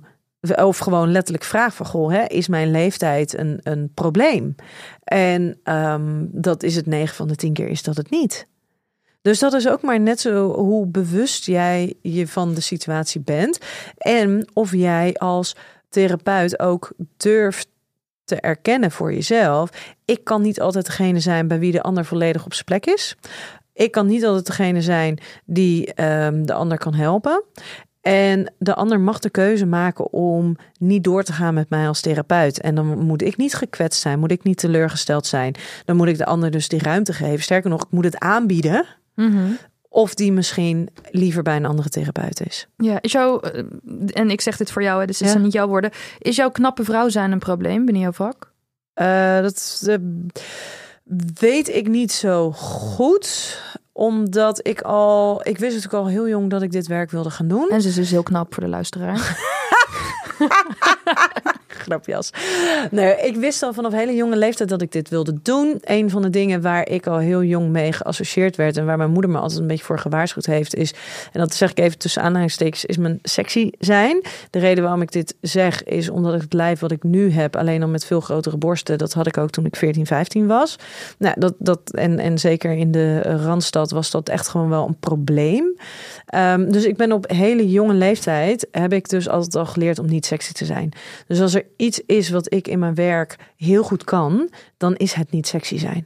of 0.55 0.77
gewoon 0.77 1.11
letterlijk 1.11 1.45
vraag 1.45 1.75
van, 1.75 1.85
goh, 1.85 2.11
hè, 2.11 2.25
is 2.25 2.47
mijn 2.47 2.71
leeftijd 2.71 3.37
een, 3.37 3.59
een 3.63 3.91
probleem? 3.93 4.55
En 5.03 5.59
ehm, 5.63 6.25
dat 6.27 6.63
is 6.63 6.75
het 6.75 6.85
9 6.85 7.15
van 7.15 7.27
de 7.27 7.35
10 7.35 7.53
keer 7.53 7.67
is 7.67 7.83
dat 7.83 7.97
het 7.97 8.09
niet. 8.09 8.47
Dus 9.21 9.39
dat 9.39 9.53
is 9.53 9.67
ook 9.67 9.81
maar 9.81 9.99
net 9.99 10.19
zo 10.19 10.53
hoe 10.53 10.87
bewust 10.87 11.45
jij 11.45 11.93
je 12.01 12.27
van 12.27 12.53
de 12.53 12.61
situatie 12.61 13.21
bent. 13.21 13.59
En 13.97 14.47
of 14.53 14.71
jij 14.71 15.13
als 15.13 15.55
therapeut 15.89 16.59
ook 16.59 16.91
durft 17.17 17.67
te 18.23 18.35
erkennen 18.35 18.91
voor 18.91 19.13
jezelf. 19.13 19.95
Ik 20.05 20.23
kan 20.23 20.41
niet 20.41 20.61
altijd 20.61 20.85
degene 20.85 21.19
zijn 21.19 21.47
bij 21.47 21.59
wie 21.59 21.71
de 21.71 21.81
ander 21.81 22.05
volledig 22.05 22.45
op 22.45 22.53
zijn 22.53 22.65
plek 22.65 22.85
is. 22.85 23.15
Ik 23.73 23.91
kan 23.91 24.07
niet 24.07 24.25
altijd 24.25 24.45
degene 24.45 24.81
zijn 24.81 25.19
die 25.45 25.93
ehm, 25.93 26.43
de 26.43 26.53
ander 26.53 26.77
kan 26.77 26.93
helpen. 26.93 27.43
En 28.01 28.53
de 28.57 28.75
ander 28.75 28.99
mag 28.99 29.19
de 29.19 29.29
keuze 29.29 29.65
maken 29.65 30.11
om 30.11 30.55
niet 30.79 31.03
door 31.03 31.23
te 31.23 31.33
gaan 31.33 31.53
met 31.53 31.69
mij 31.69 31.87
als 31.87 32.01
therapeut. 32.01 32.59
En 32.61 32.75
dan 32.75 33.05
moet 33.05 33.21
ik 33.21 33.37
niet 33.37 33.53
gekwetst 33.53 34.01
zijn, 34.01 34.19
moet 34.19 34.31
ik 34.31 34.43
niet 34.43 34.57
teleurgesteld 34.57 35.25
zijn. 35.25 35.55
Dan 35.85 35.95
moet 35.95 36.07
ik 36.07 36.17
de 36.17 36.25
ander 36.25 36.51
dus 36.51 36.67
die 36.67 36.81
ruimte 36.81 37.13
geven. 37.13 37.43
Sterker 37.43 37.69
nog, 37.69 37.81
ik 37.83 37.91
moet 37.91 38.03
het 38.03 38.19
aanbieden. 38.19 38.85
Mhm. 39.15 39.51
Of 39.89 40.13
die 40.13 40.31
misschien 40.31 40.89
liever 41.09 41.43
bij 41.43 41.55
een 41.55 41.65
andere 41.65 41.89
therapeut 41.89 42.41
is. 42.47 42.67
Ja, 42.77 43.01
is 43.01 43.11
jouw, 43.11 43.39
eh, 43.39 43.63
en 44.13 44.29
ik 44.29 44.41
zeg 44.41 44.57
dit 44.57 44.71
voor 44.71 44.83
jou, 44.83 44.99
hè, 44.99 45.05
dus 45.05 45.17
het 45.17 45.25
Ja. 45.25 45.31
zijn 45.31 45.43
niet 45.43 45.53
jouw 45.53 45.67
woorden. 45.67 45.91
Is 46.19 46.35
jouw 46.35 46.49
knappe 46.49 46.83
vrouw 46.83 47.09
zijn 47.09 47.31
een 47.31 47.39
probleem 47.39 47.85
binnen 47.85 48.03
jouw 48.03 48.11
vak? 48.11 48.51
Eh, 48.93 49.41
dat 49.41 49.83
eh, 49.87 49.95
weet 51.39 51.69
ik 51.69 51.87
niet 51.87 52.11
zo 52.11 52.51
goed. 52.51 53.59
Omdat 53.93 54.67
ik 54.67 54.81
al... 54.81 55.39
Ik 55.43 55.57
wist 55.57 55.75
natuurlijk 55.75 56.03
al 56.03 56.09
heel 56.09 56.27
jong 56.27 56.49
dat 56.49 56.61
ik 56.61 56.71
dit 56.71 56.87
werk 56.87 57.11
wilde 57.11 57.29
gaan 57.29 57.47
doen. 57.47 57.69
En 57.69 57.81
ze 57.81 57.87
is 57.87 57.95
dus 57.95 58.11
heel 58.11 58.23
knap 58.23 58.53
voor 58.53 58.63
de 58.63 58.69
luisteraar. 58.69 59.37
Grapjas. 61.81 62.29
Nee, 62.91 63.15
ik 63.15 63.35
wist 63.35 63.63
al 63.63 63.73
vanaf 63.73 63.93
hele 63.93 64.15
jonge 64.15 64.37
leeftijd 64.37 64.69
dat 64.69 64.81
ik 64.81 64.91
dit 64.91 65.09
wilde 65.09 65.39
doen. 65.41 65.77
Een 65.81 66.09
van 66.09 66.21
de 66.21 66.29
dingen 66.29 66.61
waar 66.61 66.89
ik 66.89 67.07
al 67.07 67.17
heel 67.17 67.43
jong 67.43 67.69
mee 67.69 67.93
geassocieerd 67.93 68.55
werd... 68.55 68.77
en 68.77 68.85
waar 68.85 68.97
mijn 68.97 69.11
moeder 69.11 69.31
me 69.31 69.37
altijd 69.37 69.59
een 69.59 69.67
beetje 69.67 69.83
voor 69.83 69.99
gewaarschuwd 69.99 70.45
heeft... 70.45 70.75
is, 70.75 70.93
en 71.31 71.39
dat 71.39 71.53
zeg 71.53 71.71
ik 71.71 71.79
even 71.79 71.97
tussen 71.97 72.21
aanhalingstekens... 72.21 72.85
is 72.85 72.97
mijn 72.97 73.19
sexy 73.23 73.71
zijn. 73.79 74.23
De 74.49 74.59
reden 74.59 74.83
waarom 74.83 75.01
ik 75.01 75.11
dit 75.11 75.35
zeg 75.41 75.83
is 75.83 76.09
omdat 76.09 76.33
ik 76.33 76.41
het 76.41 76.53
lijf 76.53 76.79
wat 76.79 76.91
ik 76.91 77.03
nu 77.03 77.31
heb... 77.31 77.55
alleen 77.55 77.79
dan 77.79 77.91
met 77.91 78.05
veel 78.05 78.21
grotere 78.21 78.57
borsten... 78.57 78.97
dat 78.97 79.13
had 79.13 79.27
ik 79.27 79.37
ook 79.37 79.49
toen 79.49 79.65
ik 79.65 79.75
14, 79.75 80.05
15 80.05 80.47
was. 80.47 80.75
Nou, 81.17 81.35
dat, 81.39 81.53
dat, 81.59 81.79
en, 81.91 82.19
en 82.19 82.39
zeker 82.39 82.71
in 82.71 82.91
de 82.91 83.21
Randstad 83.21 83.91
was 83.91 84.11
dat 84.11 84.29
echt 84.29 84.47
gewoon 84.47 84.69
wel 84.69 84.87
een 84.87 84.99
probleem. 84.99 85.77
Ehm, 86.25 86.71
dus 86.71 86.85
ik 86.85 86.97
ben 86.97 87.11
op 87.11 87.29
hele 87.29 87.69
jonge 87.69 87.93
leeftijd... 87.93 88.67
heb 88.71 88.93
ik 88.93 89.09
dus 89.09 89.29
altijd 89.29 89.55
al 89.55 89.65
geleerd 89.65 89.99
om 89.99 90.05
niet 90.05 90.25
sexy 90.25 90.51
te 90.53 90.65
zijn. 90.65 90.91
Dus 91.27 91.41
als 91.41 91.53
er 91.53 91.65
iets 91.81 92.01
is 92.05 92.29
wat 92.29 92.53
ik 92.53 92.67
in 92.67 92.79
mijn 92.79 92.95
werk 92.95 93.35
heel 93.57 93.83
goed 93.83 94.03
kan, 94.03 94.49
dan 94.77 94.95
is 94.95 95.13
het 95.13 95.31
niet 95.31 95.47
sexy 95.47 95.77
zijn. 95.77 96.05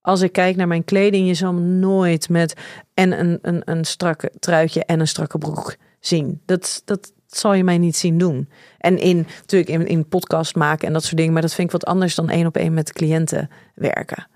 Als 0.00 0.20
ik 0.20 0.32
kijk 0.32 0.56
naar 0.56 0.68
mijn 0.68 0.84
kleding, 0.84 1.26
je 1.26 1.34
zal 1.34 1.52
me 1.52 1.60
nooit 1.60 2.28
met 2.28 2.54
en 2.94 3.20
een, 3.20 3.38
een, 3.42 3.62
een 3.64 3.84
strakke 3.84 4.32
truitje 4.38 4.84
en 4.84 5.00
een 5.00 5.08
strakke 5.08 5.38
broek 5.38 5.76
zien. 6.00 6.40
Dat, 6.44 6.82
dat 6.84 7.12
zal 7.26 7.54
je 7.54 7.64
mij 7.64 7.78
niet 7.78 7.96
zien 7.96 8.18
doen. 8.18 8.48
En 8.78 8.98
in 8.98 9.26
natuurlijk 9.40 9.70
in, 9.70 9.86
in 9.86 10.08
podcast 10.08 10.54
maken 10.54 10.86
en 10.86 10.92
dat 10.92 11.04
soort 11.04 11.16
dingen, 11.16 11.32
maar 11.32 11.42
dat 11.42 11.54
vind 11.54 11.72
ik 11.72 11.80
wat 11.80 11.90
anders 11.90 12.14
dan 12.14 12.28
één 12.28 12.46
op 12.46 12.56
één 12.56 12.74
met 12.74 12.92
cliënten 12.92 13.50
werken. 13.74 14.26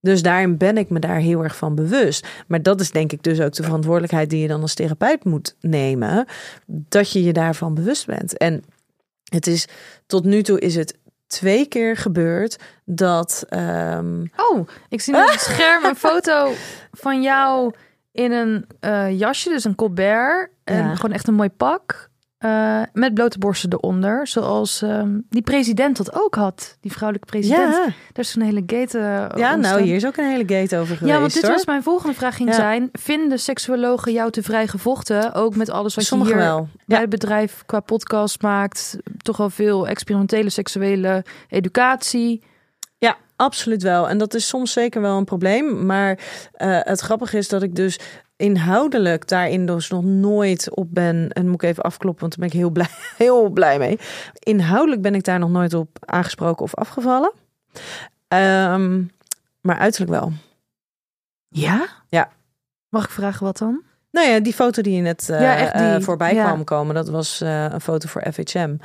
Dus 0.00 0.22
daarin 0.22 0.56
ben 0.56 0.76
ik 0.76 0.90
me 0.90 0.98
daar 0.98 1.18
heel 1.18 1.42
erg 1.42 1.56
van 1.56 1.74
bewust. 1.74 2.28
Maar 2.46 2.62
dat 2.62 2.80
is 2.80 2.90
denk 2.90 3.12
ik 3.12 3.22
dus 3.22 3.40
ook 3.40 3.52
de 3.52 3.62
verantwoordelijkheid 3.62 4.30
die 4.30 4.40
je 4.40 4.48
dan 4.48 4.60
als 4.60 4.74
therapeut 4.74 5.24
moet 5.24 5.56
nemen. 5.60 6.26
Dat 6.66 7.12
je 7.12 7.22
je 7.22 7.32
daarvan 7.32 7.74
bewust 7.74 8.06
bent. 8.06 8.36
En 8.36 8.64
het 9.30 9.46
is 9.46 9.66
tot 10.06 10.24
nu 10.24 10.42
toe 10.42 10.60
is 10.60 10.74
het 10.74 10.98
twee 11.26 11.66
keer 11.66 11.96
gebeurd 11.96 12.56
dat. 12.84 13.44
ehm, 13.48 14.24
Oh, 14.36 14.68
ik 14.88 15.00
zie 15.00 15.14
op 15.14 15.28
het 15.28 15.40
scherm 15.40 15.84
een 15.84 15.96
foto 15.96 16.52
van 16.92 17.22
jou 17.22 17.72
in 18.12 18.32
een 18.32 18.66
eh, 18.80 19.18
jasje, 19.18 19.48
dus 19.48 19.64
een 19.64 19.74
colbert. 19.74 20.50
En 20.64 20.76
Ja. 20.76 20.94
gewoon 20.94 21.12
echt 21.12 21.28
een 21.28 21.34
mooi 21.34 21.48
pak. 21.50 22.10
Eh, 22.38 22.82
met 22.92 23.14
blote 23.14 23.38
borsten 23.38 23.72
eronder. 23.72 24.26
Zoals 24.26 24.82
ehm, 24.82 25.18
die 25.28 25.42
president 25.42 25.96
dat 25.96 26.14
ook 26.22 26.34
had. 26.34 26.76
Die 26.80 26.92
vrouwelijke 26.92 27.28
president. 27.30 27.72
ja, 27.74 27.82
Daar 27.84 28.24
is 28.24 28.34
een 28.34 28.42
hele 28.42 28.62
gate 28.66 28.98
eh, 28.98 29.38
ja, 29.38 29.54
nou 29.54 29.80
hier 29.82 29.94
is 29.96 30.06
ook 30.06 30.16
een 30.16 30.30
hele 30.30 30.54
gate 30.60 30.76
over 30.78 30.96
geweest. 30.96 31.14
Ja, 31.14 31.20
want 31.20 31.32
dit 31.34 31.42
hoor. 31.42 31.52
was 31.52 31.66
mijn 31.66 31.82
volgende 31.82 32.14
vraag 32.14 32.36
ging 32.36 32.48
Ja. 32.48 32.54
zijn. 32.54 32.88
Vinden 32.92 33.38
seksuologen 33.38 34.12
jou 34.12 34.30
te 34.30 34.42
vrij 34.42 34.66
gevochten? 34.66 35.34
Ook 35.34 35.56
met 35.56 35.70
alles 35.70 35.94
wat 35.94 36.08
je 36.08 36.24
hier 36.24 36.36
wel. 36.36 36.68
bij 36.86 36.96
Ja. 36.96 37.00
het 37.00 37.10
bedrijf 37.10 37.62
qua 37.66 37.80
podcast 37.80 38.42
maakt. 38.42 38.96
Toch 39.22 39.36
wel 39.36 39.50
veel 39.50 39.88
experimentele 39.88 40.50
seksuele 40.50 41.24
educatie. 41.48 42.42
Ja, 42.98 43.16
absoluut 43.36 43.82
wel. 43.82 44.08
En 44.08 44.18
dat 44.18 44.34
is 44.34 44.46
soms 44.46 44.72
zeker 44.72 45.00
wel 45.00 45.16
een 45.18 45.24
probleem. 45.24 45.86
Maar 45.86 46.18
eh, 46.52 46.78
het 46.82 47.00
grappige 47.00 47.36
is 47.36 47.48
dat 47.48 47.62
ik 47.62 47.74
dus 47.74 47.98
inhoudelijk 48.36 49.28
daarin 49.28 49.66
dus 49.66 49.90
nog 49.90 50.04
nooit 50.04 50.74
op 50.74 50.88
ben. 50.90 51.28
En 51.32 51.46
moet 51.48 51.62
ik 51.62 51.68
even 51.68 51.82
afkloppen, 51.82 52.20
want 52.20 52.36
daar 52.38 52.48
ben 52.48 52.56
ik 52.56 52.62
heel 52.62 52.70
blij, 52.70 52.88
heel 53.26 53.48
blij 53.50 53.78
mee. 53.78 53.98
Inhoudelijk 54.38 55.02
ben 55.02 55.14
ik 55.14 55.24
daar 55.24 55.38
nog 55.38 55.50
nooit 55.50 55.74
op 55.74 55.88
aangesproken 56.00 56.62
of 56.64 56.74
afgevallen. 56.74 57.32
Ehm, 58.28 59.02
maar 59.60 59.78
uiterlijk 59.78 60.12
wel. 60.12 60.32
Ja? 61.48 61.86
Ja. 62.08 62.30
Mag 62.88 63.04
ik 63.04 63.10
vragen 63.10 63.44
wat 63.44 63.58
dan? 63.58 63.82
Nou 64.10 64.28
ja, 64.28 64.40
die 64.40 64.52
foto 64.54 64.82
die 64.82 64.94
je 64.96 65.02
net 65.02 65.28
eh, 65.28 65.40
Ja, 65.40 65.56
die. 65.56 65.96
eh, 65.96 66.00
voorbij 66.02 66.34
Ja. 66.34 66.44
kwam 66.44 66.64
komen, 66.64 66.94
dat 66.94 67.08
was 67.08 67.40
eh, 67.40 67.64
een 67.64 67.80
foto 67.80 68.08
voor 68.08 68.24
FHM. 68.32 68.76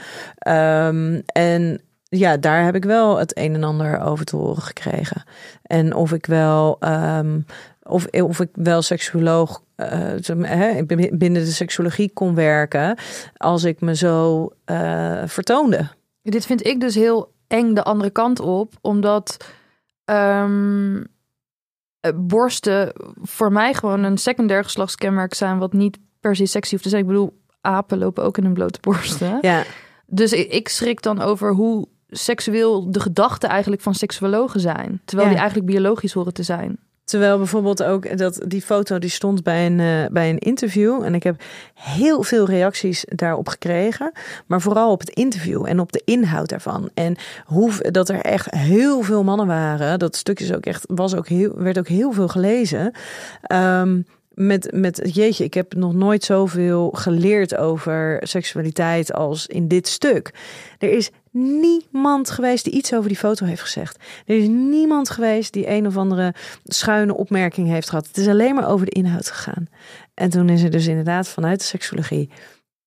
En 1.26 1.82
ja, 2.17 2.38
daar 2.38 2.63
heb 2.63 2.76
ik 2.76 2.84
wel 2.84 3.17
het 3.17 3.38
een 3.38 3.54
en 3.54 3.63
ander 3.63 4.00
over 4.00 4.26
te 4.26 4.36
horen 4.36 4.62
gekregen. 4.62 5.24
En 5.63 5.95
of 5.95 6.12
ik 6.12 6.26
wel, 6.26 6.78
ehm, 6.80 7.39
of, 7.84 8.08
of 8.08 8.39
ik 8.39 8.50
wel 8.54 8.82
seksuoloog 8.82 9.63
eh, 9.76 10.82
binnen 11.12 11.43
de 11.43 11.52
seksologie 11.52 12.12
kon 12.13 12.36
werken 12.36 12.97
als 13.38 13.63
ik 13.63 13.82
me 13.82 13.95
zo 13.95 14.50
eh, 14.65 15.24
vertoonde. 15.26 15.88
Dit 16.21 16.45
vind 16.45 16.65
ik 16.65 16.80
dus 16.80 16.95
heel 16.95 17.34
eng 17.47 17.74
de 17.74 17.84
andere 17.84 18.10
kant 18.10 18.39
op. 18.39 18.74
Omdat 18.82 19.38
ehm, 20.06 21.04
eh, 22.00 22.12
borsten 22.15 22.93
voor 23.21 23.52
mij 23.52 23.74
gewoon 23.74 24.04
een 24.04 24.17
secundair 24.17 24.63
geslachtskenmerk 24.63 25.34
zijn. 25.34 25.58
Wat 25.58 25.74
niet 25.74 25.97
per 26.19 26.36
se 26.36 26.45
sexy 26.45 26.71
hoeft 26.71 26.84
te 26.84 26.89
zijn. 26.89 27.02
Ik 27.02 27.08
bedoel, 27.08 27.41
apen 27.62 27.97
lopen 27.97 28.24
ook 28.24 28.38
in 28.38 28.43
hun 28.43 28.54
blote 28.54 28.80
borsten. 28.82 29.38
Ja, 29.41 29.63
Dus 30.06 30.34
ik 30.34 30.69
schrik 30.69 31.02
dan 31.02 31.21
over 31.21 31.54
hoe 31.54 31.88
seksueel 32.12 32.91
de 32.91 33.00
gedachten 33.00 33.50
eigenlijk 33.50 33.82
van 33.82 33.95
seksuologen 33.95 34.60
zijn. 34.60 35.02
Terwijl 35.06 35.28
Ja. 35.28 35.34
die 35.34 35.43
eigenlijk 35.43 35.71
biologisch 35.71 36.13
horen 36.13 36.34
te 36.34 36.43
zijn. 36.43 36.78
Terwijl 37.04 37.38
bijvoorbeeld 37.38 37.84
ook 37.84 38.17
dat 38.17 38.41
die 38.47 38.62
foto 38.62 39.00
die 39.00 39.10
stond 39.10 39.43
bij 39.43 39.65
een, 39.65 39.80
eh, 39.80 40.12
bij 40.12 40.30
een 40.30 40.38
interview. 40.38 41.04
En 41.04 41.15
ik 41.15 41.24
heb 41.24 41.41
heel 41.74 42.24
veel 42.24 42.45
reacties 42.45 43.06
daarop 43.08 43.47
gekregen. 43.47 44.12
Maar 44.45 44.62
vooral 44.62 44.91
op 44.91 45.00
het 45.00 45.10
interview 45.10 45.65
en 45.67 45.80
op 45.80 45.91
de 45.91 46.02
inhoud 46.06 46.50
daarvan. 46.50 46.89
En 46.93 47.15
hoe 47.45 47.91
dat 47.91 48.10
er 48.10 48.21
echt 48.21 48.52
heel 48.56 49.02
veel 49.02 49.24
mannen 49.24 49.47
waren. 49.47 50.00
Dat 50.00 50.15
stukje 50.15 50.45
is 50.45 50.54
ook 50.54 50.65
echt, 50.65 50.86
was 50.88 51.15
ook 51.15 51.28
heel, 51.28 51.54
werd 51.56 51.80
ook 51.80 51.88
heel 51.88 52.12
veel 52.12 52.28
gelezen. 52.28 52.91
Ehm, 53.41 54.02
met, 54.34 54.71
met 54.74 55.10
jeetje, 55.13 55.43
ik 55.43 55.54
heb 55.54 55.74
nog 55.74 55.93
nooit 55.93 56.24
zoveel 56.24 56.89
geleerd 56.91 57.56
over 57.58 58.17
seksualiteit 58.21 59.13
als 59.13 59.47
in 59.47 59.67
dit 59.67 59.88
stuk. 59.88 60.34
Er 60.80 60.91
is 60.91 61.10
niemand 61.32 62.30
geweest 62.30 62.63
die 62.63 62.74
iets 62.74 62.94
over 62.94 63.08
die 63.08 63.17
foto 63.17 63.46
heeft 63.46 63.62
gezegd. 63.62 64.04
Er 64.26 64.38
is 64.38 64.48
niemand 64.48 65.10
geweest 65.10 65.54
die 65.54 65.70
een 65.70 65.88
of 65.88 65.98
andere 65.98 66.34
schuine 66.63 67.15
opmerking 67.15 67.67
heeft 67.67 67.89
gehad. 67.89 68.08
Het 68.08 68.17
is 68.17 68.28
alleen 68.28 68.56
maar 68.56 68.67
over 68.67 68.86
de 68.86 68.91
inhoud 68.91 69.28
gegaan. 69.28 69.67
En 70.13 70.30
toen 70.30 70.50
is 70.50 70.63
er 70.63 70.72
dus 70.72 70.88
inderdaad 70.88 71.28
vanuit 71.28 71.60
de 71.60 71.65
seksologie 71.65 72.30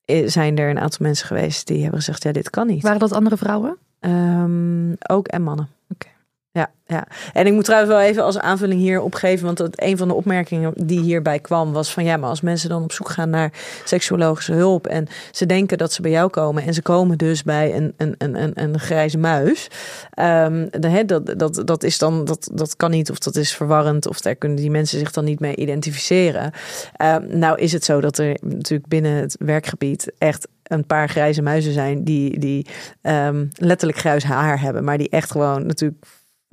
eh, 0.05 0.29
zijn 0.29 0.59
er 0.59 0.71
een 0.71 0.79
aantal 0.79 1.07
mensen 1.07 1.27
geweest 1.27 1.67
die 1.67 1.83
hebben 1.83 1.99
gezegd: 1.99 2.23
ja, 2.23 2.33
dit 2.33 2.51
kan 2.51 2.67
niet. 2.67 2.83
Waren 2.83 2.99
dat 2.99 3.13
andere 3.13 3.37
vrouwen? 3.37 3.77
Ehm, 4.01 4.93
ook 5.09 5.29
en 5.29 5.43
mannen. 5.43 5.69
Oké. 5.89 6.09
Ja, 6.55 6.71
ja. 6.87 7.07
En 7.33 7.47
ik 7.47 7.53
moet 7.53 7.65
trouwens 7.65 7.93
wel 7.93 8.01
even 8.01 8.25
als 8.25 8.39
aanvulling 8.39 8.81
hier 8.81 9.01
opgeven, 9.01 9.45
want 9.45 9.57
dat 9.57 9.83
een 9.83 9.97
van 9.97 10.09
de 10.09 10.15
opmerkingen 10.15 10.73
die 10.77 11.01
hierbij 11.01 11.39
kwam 11.39 11.73
was 11.73 11.93
van 11.93 12.05
ja, 12.05 12.17
maar 12.17 12.29
als 12.29 12.41
mensen 12.41 12.69
dan 12.69 12.83
op 12.83 12.93
zoek 12.93 13.09
gaan 13.09 13.31
naar 13.31 13.53
seksuologische 13.85 14.53
hulp 14.53 14.87
en 14.87 15.07
ze 15.31 15.47
denken 15.47 15.79
dat 15.79 15.93
ze 15.93 16.03
bij 16.03 16.11
jou 16.11 16.31
komen 16.31 16.63
en 16.63 16.75
ze 16.75 16.83
komen 16.83 17.19
dus 17.19 17.43
bij 17.43 17.77
een, 17.77 17.95
een, 17.97 18.15
een, 18.19 18.63
een, 18.63 18.79
grijze 18.79 19.19
muis, 19.19 19.69
ehm, 20.11 20.67
de, 20.71 20.89
hè, 20.89 21.05
dat, 21.05 21.39
dat, 21.39 21.63
dat 21.65 21.83
is 21.83 21.99
dan 21.99 22.25
dat, 22.25 22.51
dat 22.53 22.77
kan 22.77 22.91
niet 22.91 23.11
of 23.11 23.19
dat 23.19 23.37
is 23.37 23.55
verwarrend 23.55 24.07
of 24.07 24.21
daar 24.21 24.37
kunnen 24.37 24.59
die 24.59 24.71
mensen 24.71 24.99
zich 24.99 25.11
dan 25.11 25.25
niet 25.25 25.41
mee 25.41 25.57
identificeren. 25.57 26.53
Ehm, 26.97 27.39
nou 27.39 27.59
is 27.59 27.73
het 27.73 27.85
zo 27.85 28.01
dat 28.01 28.19
er 28.19 28.39
natuurlijk 28.41 28.89
binnen 28.89 29.13
het 29.13 29.37
werkgebied 29.39 30.13
echt 30.19 30.49
een 30.63 30.87
paar 30.87 31.09
grijze 31.09 31.43
muizen 31.43 31.73
zijn 31.73 32.05
die, 32.05 32.39
die 32.39 32.67
ehm, 33.01 33.47
letterlijk 33.57 33.99
grijs 33.99 34.25
haar 34.25 34.61
hebben, 34.61 34.85
maar 34.85 34.99
die 34.99 35.09
echt 35.09 35.31
gewoon 35.31 35.67
natuurlijk 35.67 36.05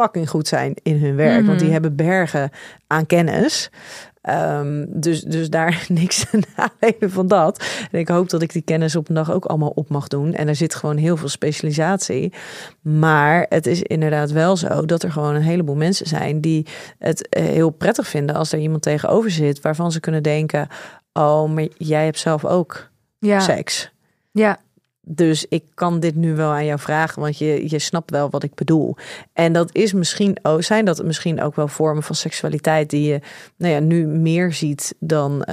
fucking 0.01 0.29
goed 0.29 0.47
zijn 0.47 0.73
in 0.83 0.97
hun 0.97 1.15
werk. 1.15 1.37
Mhm. 1.39 1.47
Want 1.47 1.59
die 1.59 1.71
hebben 1.71 1.95
bergen 1.95 2.49
aan 2.87 3.05
kennis. 3.05 3.69
Ehm, 4.21 4.85
dus, 4.89 5.21
dus 5.21 5.49
daar 5.49 5.85
niks 5.87 6.25
nadele 6.31 7.09
van 7.09 7.27
dat. 7.27 7.65
En 7.91 7.99
ik 7.99 8.07
hoop 8.07 8.29
dat 8.29 8.41
ik 8.41 8.51
die 8.53 8.61
kennis 8.61 8.95
op 8.95 9.09
een 9.09 9.15
dag 9.15 9.31
ook 9.31 9.45
allemaal 9.45 9.71
op 9.75 9.89
mag 9.89 10.07
doen. 10.07 10.33
En 10.33 10.47
er 10.47 10.55
zit 10.55 10.75
gewoon 10.75 10.97
heel 10.97 11.17
veel 11.17 11.27
specialisatie. 11.27 12.33
Maar 12.81 13.45
het 13.49 13.67
is 13.67 13.81
inderdaad 13.81 14.31
wel 14.31 14.57
zo 14.57 14.85
dat 14.85 15.03
er 15.03 15.11
gewoon 15.11 15.35
een 15.35 15.41
heleboel 15.41 15.75
mensen 15.75 16.07
zijn 16.07 16.41
die 16.41 16.65
het 16.99 17.29
eh, 17.29 17.43
heel 17.43 17.69
prettig 17.69 18.07
vinden 18.07 18.35
als 18.35 18.51
er 18.51 18.59
iemand 18.59 18.81
tegenover 18.81 19.31
zit 19.31 19.61
waarvan 19.61 19.91
ze 19.91 19.99
kunnen 19.99 20.23
denken: 20.23 20.67
Oh, 21.13 21.49
maar 21.49 21.67
jij 21.77 22.05
hebt 22.05 22.19
zelf 22.19 22.45
ook 22.45 22.89
Ja. 23.19 23.39
seks. 23.39 23.91
Ja. 24.31 24.59
Dus 25.01 25.45
ik 25.49 25.63
kan 25.73 25.99
dit 25.99 26.15
nu 26.15 26.35
wel 26.35 26.51
aan 26.51 26.65
jou 26.65 26.79
vragen, 26.79 27.21
want 27.21 27.37
je, 27.37 27.69
je 27.69 27.79
snapt 27.79 28.11
wel 28.11 28.29
wat 28.29 28.43
ik 28.43 28.55
bedoel. 28.55 28.95
En 29.33 29.53
dat 29.53 29.75
is 29.75 29.93
misschien 29.93 30.37
ook, 30.41 30.63
zijn 30.63 30.85
dat 30.85 31.03
misschien 31.03 31.41
ook 31.41 31.55
wel 31.55 31.67
vormen 31.67 32.03
van 32.03 32.15
seksualiteit 32.15 32.89
die 32.89 33.11
je 33.11 33.19
nou 33.57 33.73
ja, 33.73 33.79
nu 33.79 34.05
meer 34.05 34.53
ziet 34.53 34.95
dan 34.99 35.45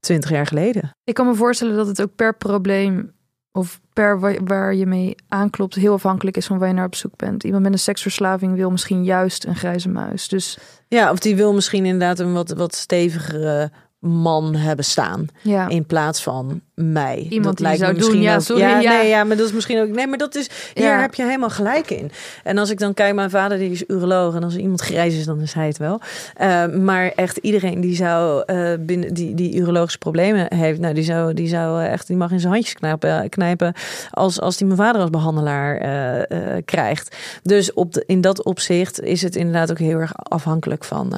twintig 0.00 0.30
jaar 0.30 0.46
geleden. 0.46 0.90
Ik 1.04 1.14
kan 1.14 1.26
me 1.26 1.34
voorstellen 1.34 1.76
dat 1.76 1.86
het 1.86 2.02
ook 2.02 2.14
per 2.14 2.36
probleem 2.36 3.12
of 3.52 3.80
per 3.92 4.44
waar 4.44 4.74
je 4.74 4.86
mee 4.86 5.14
aanklopt 5.28 5.74
heel 5.74 5.92
afhankelijk 5.92 6.36
is 6.36 6.46
van 6.46 6.58
waar 6.58 6.68
je 6.68 6.74
naar 6.74 6.86
op 6.86 6.94
zoek 6.94 7.16
bent. 7.16 7.44
Iemand 7.44 7.62
met 7.62 7.72
een 7.72 7.78
seksverslaving 7.78 8.54
wil 8.54 8.70
misschien 8.70 9.04
juist 9.04 9.44
een 9.44 9.56
grijze 9.56 9.88
muis. 9.88 10.28
Dus 10.28 10.58
ja, 10.88 11.10
of 11.10 11.18
die 11.18 11.36
wil 11.36 11.54
misschien 11.54 11.84
inderdaad 11.84 12.18
een 12.18 12.32
wat, 12.32 12.50
wat 12.50 12.74
stevigere 12.74 13.70
man 14.08 14.54
hebben 14.54 14.84
staan. 14.84 15.26
Ja. 15.42 15.68
In 15.68 15.84
plaats 15.86 16.22
van 16.22 16.60
mij. 16.74 17.26
Iemand 17.30 17.44
dat 17.44 17.56
die 17.56 17.66
lijkt 17.66 17.80
zou 17.80 17.92
me 17.92 17.96
misschien 17.98 18.16
doen, 18.18 18.28
ja, 18.28 18.34
ook- 18.34 18.40
sorry, 18.40 18.62
ja, 18.62 18.80
ja. 18.80 18.92
Nee, 18.92 19.08
ja, 19.08 19.24
maar 19.24 19.36
dat 19.36 19.46
is 19.46 19.52
misschien 19.52 19.80
ook. 19.80 19.88
Nee, 19.88 20.06
maar 20.06 20.18
dat 20.18 20.34
is. 20.34 20.50
Hier 20.74 21.00
heb 21.00 21.14
je 21.14 21.22
helemaal 21.24 21.50
gelijk 21.50 21.90
in. 21.90 22.10
En 22.44 22.58
als 22.58 22.70
ik 22.70 22.78
dan 22.78 22.94
kijk, 22.94 23.14
mijn 23.14 23.30
vader 23.30 23.58
die 23.58 23.70
is 23.70 23.84
uroloog. 23.86 24.34
En 24.34 24.42
als 24.42 24.56
iemand 24.56 24.80
grijs 24.80 25.14
is, 25.14 25.24
dan 25.24 25.40
is 25.40 25.52
hij 25.52 25.66
het 25.66 25.76
wel. 25.78 26.00
Eh, 26.34 26.66
maar 26.66 27.12
echt 27.16 27.36
iedereen 27.36 27.80
die 27.80 27.96
zou 27.96 28.42
eh, 28.46 28.70
binnen 28.80 29.14
die, 29.14 29.34
die 29.34 29.54
urologische 29.56 29.98
problemen 29.98 30.54
heeft, 30.54 30.80
nou, 30.80 30.94
die 30.94 31.04
zou, 31.04 31.34
die 31.34 31.48
zou 31.48 31.82
eh, 31.82 31.92
echt, 31.92 32.06
die 32.06 32.16
mag 32.16 32.30
in 32.30 32.40
zijn 32.40 32.52
handjes 32.52 32.74
knijpen, 32.74 33.28
knijpen 33.28 33.74
als, 34.10 34.40
als 34.40 34.56
die 34.56 34.66
mijn 34.66 34.78
vader 34.78 35.00
als 35.00 35.10
behandelaar 35.10 35.76
eh, 35.76 36.56
eh, 36.56 36.62
krijgt. 36.64 37.16
Dus 37.42 37.72
op 37.72 37.92
de, 37.92 38.02
in 38.06 38.20
dat 38.20 38.44
opzicht 38.44 39.00
is 39.00 39.22
het 39.22 39.36
inderdaad 39.36 39.70
ook 39.70 39.78
heel 39.78 39.98
erg 39.98 40.12
afhankelijk 40.16 40.84
van, 40.84 41.12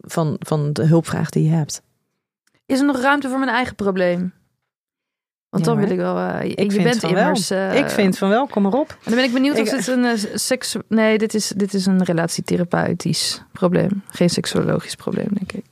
van, 0.00 0.36
van 0.38 0.72
de 0.72 0.84
hulpvraag 0.84 1.30
die 1.30 1.44
je 1.44 1.54
hebt. 1.54 1.82
Is 2.66 2.78
er 2.80 2.86
nog 2.86 3.00
ruimte 3.00 3.28
voor 3.28 3.38
mijn 3.38 3.50
eigen 3.50 3.74
probleem? 3.74 4.32
Want 5.48 5.64
dan 5.64 5.76
wil 5.78 5.90
ik 5.90 5.96
wel. 5.96 6.18
eh, 6.18 6.42
je, 6.42 6.48
Ik 6.54 6.64
je 6.64 6.70
vind 6.70 6.82
bent 6.84 7.00
van 7.00 7.12
wel. 7.12 7.22
immers. 7.22 7.50
eh, 7.50 7.74
ik 7.78 7.88
vind 7.88 8.18
van 8.18 8.28
wel, 8.28 8.46
kom 8.46 8.62
maar 8.62 8.72
op. 8.72 8.88
En 8.90 8.96
dan 9.04 9.14
ben 9.14 9.24
ik 9.24 9.32
benieuwd 9.32 9.54
of 9.60 9.66
Ik- 9.66 9.70
dit 9.70 9.86
een 9.86 10.04
eh, 10.04 10.12
seks. 10.34 10.76
Nee, 10.88 11.18
dit 11.18 11.34
is, 11.34 11.48
dit 11.48 11.74
is 11.74 11.86
een 11.86 12.02
relatietherapeutisch 12.04 13.42
probleem. 13.52 14.02
Geen 14.08 14.30
seksuologisch 14.30 14.94
probleem, 14.94 15.28
denk 15.32 15.52
ik. 15.52 15.64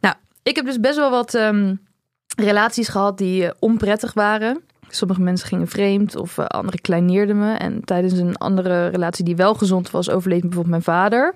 Nou, 0.00 0.14
ik 0.42 0.56
heb 0.56 0.64
dus 0.64 0.80
best 0.80 0.96
wel 0.96 1.10
wat 1.10 1.34
ehm, 1.34 1.74
relaties 2.36 2.88
gehad 2.88 3.18
die 3.18 3.52
onprettig 3.58 4.12
waren. 4.14 4.60
Sommige 4.88 5.20
mensen 5.20 5.48
gingen 5.48 5.68
vreemd 5.68 6.16
of 6.16 6.38
anderen 6.38 6.80
kleineerden 6.80 7.38
me. 7.38 7.54
En 7.54 7.84
tijdens 7.84 8.12
een 8.12 8.36
andere 8.36 8.86
relatie 8.88 9.24
die 9.24 9.36
wel 9.36 9.54
gezond 9.54 9.90
was, 9.90 10.10
overleed 10.10 10.40
bijvoorbeeld 10.40 10.70
mijn 10.70 10.82
vader. 10.82 11.34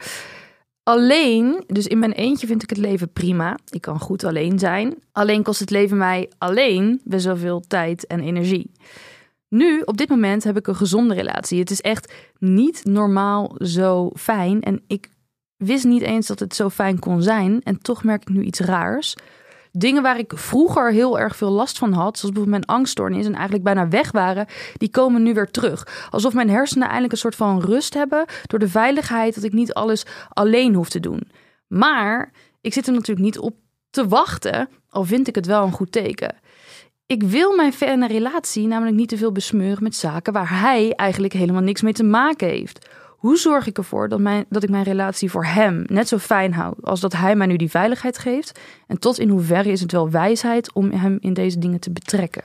Alleen, 0.82 1.64
dus 1.66 1.86
in 1.86 1.98
mijn 1.98 2.12
eentje 2.12 2.46
vind 2.46 2.62
ik 2.62 2.70
het 2.70 2.78
leven 2.78 3.12
prima. 3.12 3.58
Ik 3.70 3.80
kan 3.80 4.00
goed 4.00 4.24
alleen 4.24 4.58
zijn. 4.58 4.94
Alleen 5.12 5.42
kost 5.42 5.60
het 5.60 5.70
leven 5.70 5.96
mij 5.96 6.30
alleen 6.38 7.00
best 7.04 7.24
wel 7.24 7.36
veel 7.36 7.60
tijd 7.60 8.06
en 8.06 8.20
energie. 8.20 8.70
Nu, 9.48 9.82
op 9.84 9.96
dit 9.96 10.08
moment, 10.08 10.44
heb 10.44 10.56
ik 10.56 10.66
een 10.66 10.76
gezonde 10.76 11.14
relatie. 11.14 11.58
Het 11.58 11.70
is 11.70 11.80
echt 11.80 12.12
niet 12.38 12.84
normaal 12.84 13.54
zo 13.58 14.10
fijn. 14.14 14.60
En 14.60 14.82
ik 14.86 15.08
wist 15.56 15.84
niet 15.84 16.02
eens 16.02 16.26
dat 16.26 16.38
het 16.38 16.54
zo 16.54 16.68
fijn 16.68 16.98
kon 16.98 17.22
zijn. 17.22 17.62
En 17.62 17.78
toch 17.78 18.04
merk 18.04 18.22
ik 18.22 18.28
nu 18.28 18.42
iets 18.42 18.60
raars. 18.60 19.14
Dingen 19.72 20.02
waar 20.02 20.18
ik 20.18 20.32
vroeger 20.34 20.92
heel 20.92 21.18
erg 21.18 21.36
veel 21.36 21.50
last 21.50 21.78
van 21.78 21.92
had, 21.92 22.18
zoals 22.18 22.34
bijvoorbeeld 22.34 22.66
mijn 22.66 22.78
angststoornis 22.78 23.26
en 23.26 23.34
eigenlijk 23.34 23.64
bijna 23.64 23.88
weg 23.88 24.10
waren, 24.10 24.46
die 24.76 24.90
komen 24.90 25.22
nu 25.22 25.34
weer 25.34 25.50
terug. 25.50 26.08
Alsof 26.10 26.34
mijn 26.34 26.50
hersenen 26.50 26.86
eindelijk 26.86 27.12
een 27.12 27.18
soort 27.18 27.36
van 27.36 27.60
rust 27.60 27.94
hebben 27.94 28.24
door 28.46 28.58
de 28.58 28.68
veiligheid 28.68 29.34
dat 29.34 29.44
ik 29.44 29.52
niet 29.52 29.74
alles 29.74 30.06
alleen 30.28 30.74
hoef 30.74 30.88
te 30.88 31.00
doen. 31.00 31.30
Maar 31.66 32.32
ik 32.60 32.72
zit 32.72 32.86
er 32.86 32.92
natuurlijk 32.92 33.26
niet 33.26 33.38
op 33.38 33.54
te 33.90 34.08
wachten, 34.08 34.68
al 34.88 35.04
vind 35.04 35.28
ik 35.28 35.34
het 35.34 35.46
wel 35.46 35.64
een 35.64 35.72
goed 35.72 35.92
teken. 35.92 36.34
Ik 37.06 37.22
wil 37.22 37.56
mijn 37.56 37.72
fijne 37.72 38.06
relatie 38.06 38.66
namelijk 38.66 38.96
niet 38.96 39.08
te 39.08 39.16
veel 39.16 39.32
besmeuren 39.32 39.82
met 39.82 39.96
zaken 39.96 40.32
waar 40.32 40.60
hij 40.60 40.92
eigenlijk 40.94 41.32
helemaal 41.32 41.62
niks 41.62 41.82
mee 41.82 41.92
te 41.92 42.04
maken 42.04 42.48
heeft. 42.48 42.88
Hoe 43.20 43.36
zorg 43.36 43.66
ik 43.66 43.78
ervoor 43.78 44.08
dat, 44.08 44.20
mijn, 44.20 44.44
dat 44.48 44.62
ik 44.62 44.70
mijn 44.70 44.84
relatie 44.84 45.30
voor 45.30 45.44
hem 45.44 45.84
net 45.86 46.08
zo 46.08 46.18
fijn 46.18 46.54
hou 46.54 46.74
als 46.82 47.00
dat 47.00 47.12
hij 47.12 47.36
mij 47.36 47.46
nu 47.46 47.56
die 47.56 47.70
veiligheid 47.70 48.18
geeft? 48.18 48.60
En 48.86 48.98
tot 48.98 49.18
in 49.18 49.28
hoeverre 49.28 49.70
is 49.70 49.80
het 49.80 49.92
wel 49.92 50.10
wijsheid 50.10 50.72
om 50.72 50.90
hem 50.90 51.16
in 51.20 51.34
deze 51.34 51.58
dingen 51.58 51.80
te 51.80 51.90
betrekken? 51.90 52.42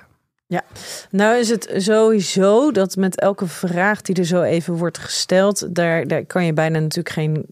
Ja, 0.47 0.63
nou 1.09 1.37
is 1.37 1.49
het 1.49 1.73
sowieso 1.75 2.71
dat 2.71 2.95
met 2.95 3.19
elke 3.19 3.47
vraag 3.47 4.01
die 4.01 4.15
er 4.15 4.25
zo 4.25 4.41
even 4.41 4.73
wordt 4.73 4.97
gesteld, 4.97 5.75
daar, 5.75 6.07
daar 6.07 6.25
kan 6.25 6.45
je 6.45 6.53
bijna 6.53 6.79
natuurlijk 6.79 7.15
geen, 7.15 7.45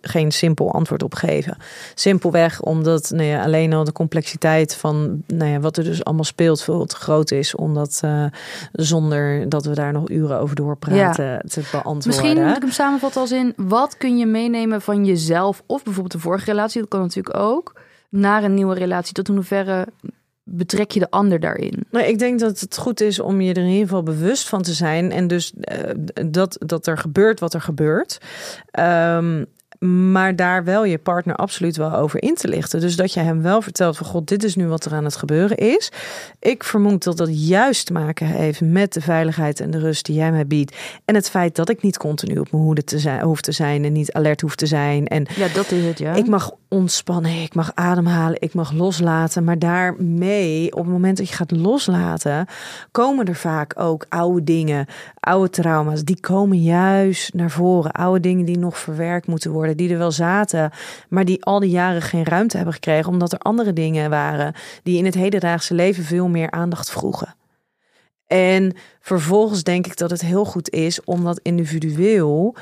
geen 0.00 0.32
simpel 0.32 0.72
antwoord 0.72 1.02
op 1.02 1.14
geven. 1.14 1.56
Simpelweg 1.94 2.60
omdat 2.60 3.10
nou 3.10 3.24
ja, 3.28 3.42
alleen 3.42 3.72
al 3.72 3.84
de 3.84 3.92
complexiteit 3.92 4.74
van 4.74 5.22
nou 5.26 5.50
ja, 5.50 5.60
wat 5.60 5.76
er 5.76 5.84
dus 5.84 6.04
allemaal 6.04 6.24
speelt 6.24 6.62
veel 6.62 6.86
te 6.86 6.96
groot 6.96 7.30
is, 7.30 7.54
omdat 7.54 8.00
uh, 8.04 8.24
zonder 8.72 9.48
dat 9.48 9.64
we 9.64 9.74
daar 9.74 9.92
nog 9.92 10.10
uren 10.10 10.38
over 10.38 10.56
doorpraten 10.56 11.24
ja. 11.24 11.38
te 11.38 11.60
beantwoorden. 11.72 12.06
Misschien 12.06 12.46
moet 12.46 12.56
ik 12.56 12.62
hem 12.62 12.70
samenvatten 12.70 13.20
als 13.20 13.32
in, 13.32 13.52
wat 13.56 13.96
kun 13.96 14.18
je 14.18 14.26
meenemen 14.26 14.82
van 14.82 15.04
jezelf 15.04 15.62
of 15.66 15.82
bijvoorbeeld 15.82 16.14
de 16.14 16.20
vorige 16.20 16.44
relatie, 16.44 16.80
dat 16.80 16.90
kan 16.90 17.00
natuurlijk 17.00 17.36
ook, 17.36 17.80
naar 18.08 18.44
een 18.44 18.54
nieuwe 18.54 18.74
relatie, 18.74 19.14
tot 19.14 19.28
in 19.28 19.34
hoeverre 19.34 19.86
betrek 20.48 20.90
je 20.90 21.00
de 21.00 21.10
ander 21.10 21.40
daarin? 21.40 21.86
Nou, 21.90 22.06
ik 22.06 22.18
denk 22.18 22.40
dat 22.40 22.60
het 22.60 22.78
goed 22.78 23.00
is 23.00 23.20
om 23.20 23.40
je 23.40 23.54
er 23.54 23.62
in 23.62 23.68
ieder 23.68 23.86
geval 23.86 24.02
bewust 24.02 24.48
van 24.48 24.62
te 24.62 24.72
zijn. 24.72 25.12
En 25.12 25.26
dus 25.26 25.52
uh, 25.54 25.90
dat, 26.26 26.56
dat 26.66 26.86
er 26.86 26.98
gebeurt 26.98 27.40
wat 27.40 27.54
er 27.54 27.60
gebeurt. 27.60 28.18
Um, 28.78 29.46
maar 29.78 30.36
daar 30.36 30.64
wel 30.64 30.84
je 30.84 30.98
partner 30.98 31.36
absoluut 31.36 31.76
wel 31.76 31.94
over 31.94 32.22
in 32.22 32.34
te 32.34 32.48
lichten. 32.48 32.80
Dus 32.80 32.96
dat 32.96 33.12
je 33.12 33.20
hem 33.20 33.42
wel 33.42 33.62
vertelt 33.62 33.96
van 33.96 34.06
god, 34.06 34.28
dit 34.28 34.44
is 34.44 34.56
nu 34.56 34.66
wat 34.66 34.84
er 34.84 34.94
aan 34.94 35.04
het 35.04 35.16
gebeuren 35.16 35.56
is. 35.56 35.90
Ik 36.40 36.64
vermoed 36.64 37.04
dat 37.04 37.16
dat 37.16 37.48
juist 37.48 37.86
te 37.86 37.92
maken 37.92 38.26
heeft 38.26 38.60
met 38.60 38.92
de 38.92 39.00
veiligheid 39.00 39.60
en 39.60 39.70
de 39.70 39.78
rust 39.78 40.06
die 40.06 40.14
jij 40.14 40.32
mij 40.32 40.46
biedt. 40.46 40.76
En 41.04 41.14
het 41.14 41.30
feit 41.30 41.56
dat 41.56 41.68
ik 41.68 41.82
niet 41.82 41.96
continu 41.96 42.38
op 42.38 42.52
mijn 42.52 42.62
hoede 42.62 42.84
te 42.84 42.98
zijn, 42.98 43.22
hoef 43.22 43.40
te 43.40 43.52
zijn 43.52 43.84
en 43.84 43.92
niet 43.92 44.12
alert 44.12 44.40
hoef 44.40 44.54
te 44.54 44.66
zijn. 44.66 45.06
En 45.06 45.26
ja, 45.36 45.48
dat 45.54 45.70
is 45.70 45.84
het, 45.84 45.98
ja. 45.98 46.14
Ik 46.14 46.26
mag 46.26 46.52
ontspannen, 46.68 47.42
ik 47.42 47.54
mag 47.54 47.70
ademhalen, 47.74 48.40
ik 48.40 48.54
mag 48.54 48.72
loslaten. 48.72 49.44
Maar 49.44 49.58
daarmee, 49.58 50.72
op 50.72 50.84
het 50.84 50.92
moment 50.92 51.16
dat 51.16 51.28
je 51.28 51.34
gaat 51.34 51.50
loslaten, 51.50 52.46
komen 52.90 53.26
er 53.26 53.34
vaak 53.34 53.74
ook 53.76 54.06
oude 54.08 54.44
dingen, 54.44 54.86
oude 55.20 55.50
trauma's. 55.50 56.04
Die 56.04 56.20
komen 56.20 56.62
juist 56.62 57.34
naar 57.34 57.50
voren. 57.50 57.92
Oude 57.92 58.20
dingen 58.20 58.44
die 58.44 58.58
nog 58.58 58.78
verwerkt 58.78 59.26
moeten 59.26 59.50
worden, 59.50 59.67
die 59.76 59.92
er 59.92 59.98
wel 59.98 60.12
zaten, 60.12 60.70
maar 61.08 61.24
die 61.24 61.44
al 61.44 61.60
die 61.60 61.70
jaren 61.70 62.02
geen 62.02 62.24
ruimte 62.24 62.56
hebben 62.56 62.74
gekregen, 62.74 63.12
omdat 63.12 63.32
er 63.32 63.38
andere 63.38 63.72
dingen 63.72 64.10
waren 64.10 64.54
die 64.82 64.98
in 64.98 65.04
het 65.04 65.14
hedendaagse 65.14 65.74
leven 65.74 66.04
veel 66.04 66.28
meer 66.28 66.50
aandacht 66.50 66.90
vroegen. 66.90 67.36
En 68.26 68.76
vervolgens 69.00 69.62
denk 69.62 69.86
ik 69.86 69.96
dat 69.96 70.10
het 70.10 70.20
heel 70.20 70.44
goed 70.44 70.70
is 70.70 71.04
om 71.04 71.24
dat 71.24 71.40
individueel 71.42 72.56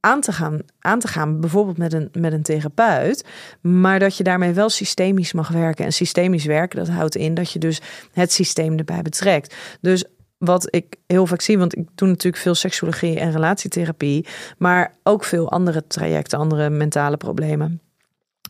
aan 0.00 0.20
te 0.20 0.32
gaan, 0.32 0.60
aan 0.78 0.98
te 0.98 1.08
gaan 1.08 1.40
bijvoorbeeld 1.40 1.78
met 1.78 1.92
een, 1.92 2.08
met 2.12 2.32
een 2.32 2.42
therapeut, 2.42 3.24
maar 3.60 3.98
dat 3.98 4.16
je 4.16 4.24
daarmee 4.24 4.52
wel 4.52 4.68
systemisch 4.68 5.32
mag 5.32 5.48
werken. 5.48 5.84
En 5.84 5.92
systemisch 5.92 6.44
werken, 6.44 6.78
dat 6.78 6.88
houdt 6.88 7.14
in 7.14 7.34
dat 7.34 7.52
je 7.52 7.58
dus 7.58 7.80
het 8.12 8.32
systeem 8.32 8.78
erbij 8.78 9.02
betrekt. 9.02 9.54
Dus 9.80 10.04
wat 10.44 10.74
ik 10.74 10.96
heel 11.06 11.26
vaak 11.26 11.40
zie, 11.40 11.58
want 11.58 11.76
ik 11.76 11.86
doe 11.94 12.08
natuurlijk 12.08 12.42
veel 12.42 12.54
seksuologie 12.54 13.18
en 13.18 13.32
relatietherapie, 13.32 14.26
maar 14.58 14.94
ook 15.02 15.24
veel 15.24 15.50
andere 15.50 15.86
trajecten, 15.86 16.38
andere 16.38 16.70
mentale 16.70 17.16
problemen. 17.16 17.80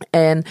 En 0.09 0.43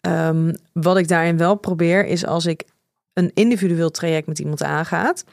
um, 0.00 0.54
wat 0.72 0.96
ik 0.96 1.08
daarin 1.08 1.36
wel 1.36 1.54
probeer, 1.54 2.06
is 2.06 2.26
als 2.26 2.46
ik 2.46 2.64
een 3.12 3.30
individueel 3.34 3.90
traject 3.90 4.26
met 4.26 4.38
iemand 4.38 4.62
aangaat, 4.62 5.24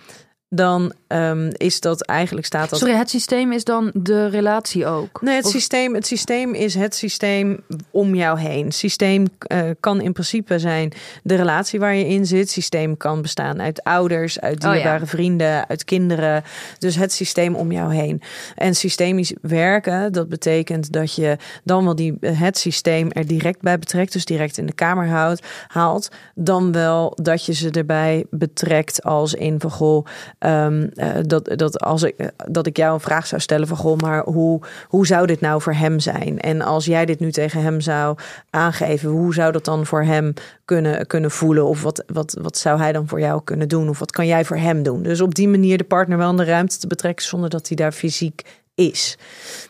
dan 0.56 0.94
um, 1.08 1.50
is 1.52 1.80
dat 1.80 2.02
eigenlijk 2.02 2.46
staat 2.48 2.70
dat. 2.70 2.80
Sorry, 2.80 2.94
het 2.96 3.10
systeem 3.10 3.52
is 3.52 3.64
dan 3.64 3.92
de 3.94 4.28
relatie 4.28 4.86
ook. 4.86 5.22
Nee, 5.22 5.36
het 5.36 5.46
Of... 5.46 5.52
systeem, 5.52 5.94
het 5.94 6.08
systeem 6.08 6.54
is 6.54 6.76
het 6.76 6.96
systeem 6.96 7.60
om 7.92 8.16
jou 8.16 8.40
heen. 8.40 8.72
Systeem 8.72 9.26
uh, 9.52 9.70
kan 9.80 10.02
in 10.02 10.14
principe 10.14 10.60
zijn 10.60 10.94
de 11.24 11.36
relatie 11.36 11.80
waar 11.80 11.96
je 11.96 12.08
in 12.08 12.26
zit. 12.26 12.50
Systeem 12.50 12.98
kan 12.98 13.22
bestaan 13.22 13.62
uit 13.62 13.84
ouders, 13.84 14.40
uit 14.40 14.62
dierbare 14.62 14.94
oh, 14.94 15.00
ja. 15.00 15.06
vrienden, 15.06 15.68
uit 15.68 15.84
kinderen. 15.84 16.44
Dus 16.80 16.96
het 16.96 17.14
systeem 17.14 17.56
om 17.56 17.72
jou 17.72 17.96
heen. 17.96 18.22
En 18.56 18.76
systemisch 18.76 19.34
werken, 19.42 20.14
dat 20.14 20.30
betekent 20.30 20.92
dat 20.92 21.16
je 21.16 21.38
dan 21.64 21.84
wel 21.84 21.96
die, 21.96 22.18
het 22.22 22.58
systeem 22.58 23.12
er 23.12 23.28
direct 23.28 23.62
bij 23.62 23.80
betrekt, 23.80 24.14
dus 24.14 24.26
direct 24.26 24.58
in 24.58 24.66
de 24.66 24.74
kamer 24.74 25.08
houdt, 25.08 25.46
haalt. 25.68 26.10
Dan 26.36 26.72
wel 26.72 27.12
dat 27.22 27.46
je 27.46 27.54
ze 27.54 27.70
erbij 27.72 28.26
betrekt 28.30 29.04
als 29.04 29.34
in 29.34 29.60
van 29.60 29.72
goh. 29.72 30.06
Um, 30.46 30.90
uh, 30.96 31.10
dat, 31.22 31.52
dat, 31.56 31.80
als 31.80 32.04
ik, 32.04 32.32
dat 32.48 32.68
ik 32.68 32.78
jou 32.78 32.94
een 32.94 33.00
vraag 33.00 33.28
zou 33.28 33.42
stellen 33.42 33.68
van 33.68 33.78
goh, 33.78 33.98
maar 33.98 34.24
hoe, 34.24 34.62
hoe 34.88 35.08
zou 35.08 35.28
dit 35.28 35.42
nou 35.42 35.62
voor 35.62 35.74
hem 35.74 36.00
zijn? 36.00 36.40
En 36.40 36.62
als 36.62 36.86
jij 36.86 37.06
dit 37.06 37.20
nu 37.20 37.32
tegen 37.32 37.62
hem 37.62 37.82
zou 37.82 38.18
aangeven, 38.50 39.10
hoe 39.10 39.34
zou 39.34 39.52
dat 39.52 39.66
dan 39.66 39.86
voor 39.86 40.04
hem 40.04 40.34
kunnen, 40.66 41.08
kunnen 41.08 41.32
voelen? 41.32 41.66
Of 41.66 41.82
wat, 41.82 42.04
wat, 42.08 42.38
wat 42.42 42.58
zou 42.58 42.80
hij 42.80 42.92
dan 42.92 43.08
voor 43.08 43.20
jou 43.20 43.42
kunnen 43.44 43.68
doen? 43.68 43.90
Of 43.90 44.00
wat 44.00 44.12
kan 44.12 44.28
jij 44.28 44.46
voor 44.46 44.58
hem 44.58 44.84
doen? 44.84 45.04
Dus 45.04 45.22
op 45.22 45.36
die 45.36 45.48
manier 45.48 45.78
de 45.78 45.84
partner 45.84 46.18
wel 46.18 46.30
in 46.30 46.38
de 46.38 46.44
ruimte 46.44 46.78
te 46.78 46.88
betrekken 46.88 47.26
zonder 47.26 47.50
dat 47.50 47.68
hij 47.68 47.78
daar 47.78 47.92
fysiek 47.92 48.42
is. 48.76 49.18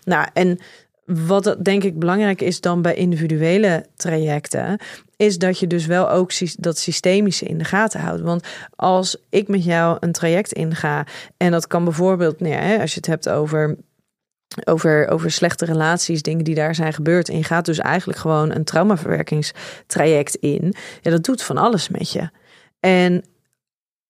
Nou, 0.04 0.28
en 0.34 0.60
wat 1.06 1.56
denk 1.62 1.84
ik 1.84 2.00
belangrijk 2.00 2.42
is 2.42 2.62
dan 2.62 2.82
bij 2.82 2.96
individuele 2.96 3.86
trajecten, 3.96 4.80
is 5.18 5.38
dat 5.38 5.60
je 5.60 5.68
dus 5.68 5.86
wel 5.86 6.10
ook 6.10 6.32
dat 6.58 6.78
systemische 6.78 7.46
in 7.46 7.58
de 7.58 7.64
gaten 7.64 8.00
houdt. 8.00 8.22
Want 8.22 8.48
als 8.76 9.18
ik 9.30 9.48
met 9.48 9.64
jou 9.64 9.98
een 10.00 10.12
traject 10.12 10.52
inga, 10.52 11.06
en 11.38 11.52
dat 11.52 11.68
kan 11.68 11.84
bijvoorbeeld, 11.84 12.40
nou 12.40 12.80
als 12.80 12.92
je 12.92 12.98
het 12.98 13.08
hebt 13.08 13.30
over 13.30 13.76
over, 14.64 15.08
over 15.08 15.32
slechte 15.32 15.66
relaties, 15.66 16.22
dingen 16.22 16.44
die 16.44 16.56
daar 16.56 16.76
zijn 16.76 16.94
gebeurd. 16.94 17.30
En 17.30 17.38
je 17.38 17.44
gaat 17.44 17.66
dus 17.66 17.80
eigenlijk 17.80 18.20
gewoon 18.20 18.52
een 18.52 18.64
traumaverwerkingstraject 18.64 20.36
in. 20.36 20.74
Ja, 21.02 21.12
dat 21.12 21.24
doet 21.24 21.42
van 21.42 21.58
alles 21.58 21.90
met 21.90 22.12
je. 22.12 22.30
En 22.80 23.24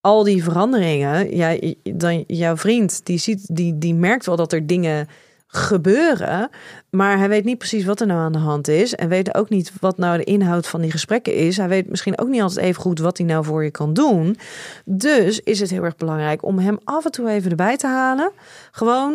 al 0.01 0.23
die 0.23 0.43
veranderingen, 0.43 1.35
ja, 1.35 1.57
dan, 1.83 2.23
jouw 2.27 2.57
vriend, 2.57 3.05
die, 3.05 3.17
ziet, 3.17 3.55
die, 3.55 3.77
die 3.77 3.93
merkt 3.93 4.25
wel 4.25 4.35
dat 4.35 4.53
er 4.53 4.67
dingen 4.67 5.07
gebeuren. 5.47 6.49
Maar 6.95 7.17
hij 7.17 7.29
weet 7.29 7.43
niet 7.43 7.57
precies 7.57 7.85
wat 7.85 7.99
er 7.99 8.07
nou 8.07 8.19
aan 8.19 8.31
de 8.31 8.37
hand 8.37 8.67
is. 8.67 8.95
En 8.95 9.09
weet 9.09 9.35
ook 9.35 9.49
niet 9.49 9.71
wat 9.79 9.97
nou 9.97 10.17
de 10.17 10.23
inhoud 10.23 10.67
van 10.67 10.81
die 10.81 10.91
gesprekken 10.91 11.35
is. 11.35 11.57
Hij 11.57 11.67
weet 11.67 11.89
misschien 11.89 12.19
ook 12.19 12.27
niet 12.27 12.41
altijd 12.41 12.65
even 12.65 12.81
goed 12.81 12.99
wat 12.99 13.17
hij 13.17 13.27
nou 13.27 13.45
voor 13.45 13.63
je 13.63 13.71
kan 13.71 13.93
doen. 13.93 14.37
Dus 14.85 15.39
is 15.39 15.59
het 15.59 15.69
heel 15.69 15.83
erg 15.83 15.95
belangrijk 15.95 16.43
om 16.43 16.59
hem 16.59 16.77
af 16.83 17.05
en 17.05 17.11
toe 17.11 17.29
even 17.29 17.49
erbij 17.49 17.77
te 17.77 17.87
halen. 17.87 18.31
Gewoon, 18.71 19.13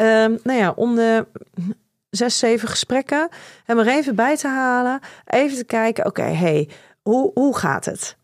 um, 0.00 0.38
nou 0.42 0.58
ja, 0.58 0.72
om 0.76 0.94
de 0.94 1.26
zes, 2.10 2.38
zeven 2.38 2.68
gesprekken 2.68 3.28
hem 3.64 3.78
er 3.78 3.88
even 3.88 4.14
bij 4.14 4.36
te 4.36 4.48
halen. 4.48 5.00
Even 5.26 5.56
te 5.56 5.64
kijken, 5.64 6.06
oké, 6.06 6.22
hey, 6.22 6.68
hoe, 7.02 7.30
hoe 7.34 7.56
gaat 7.56 7.84
het? 7.84 8.16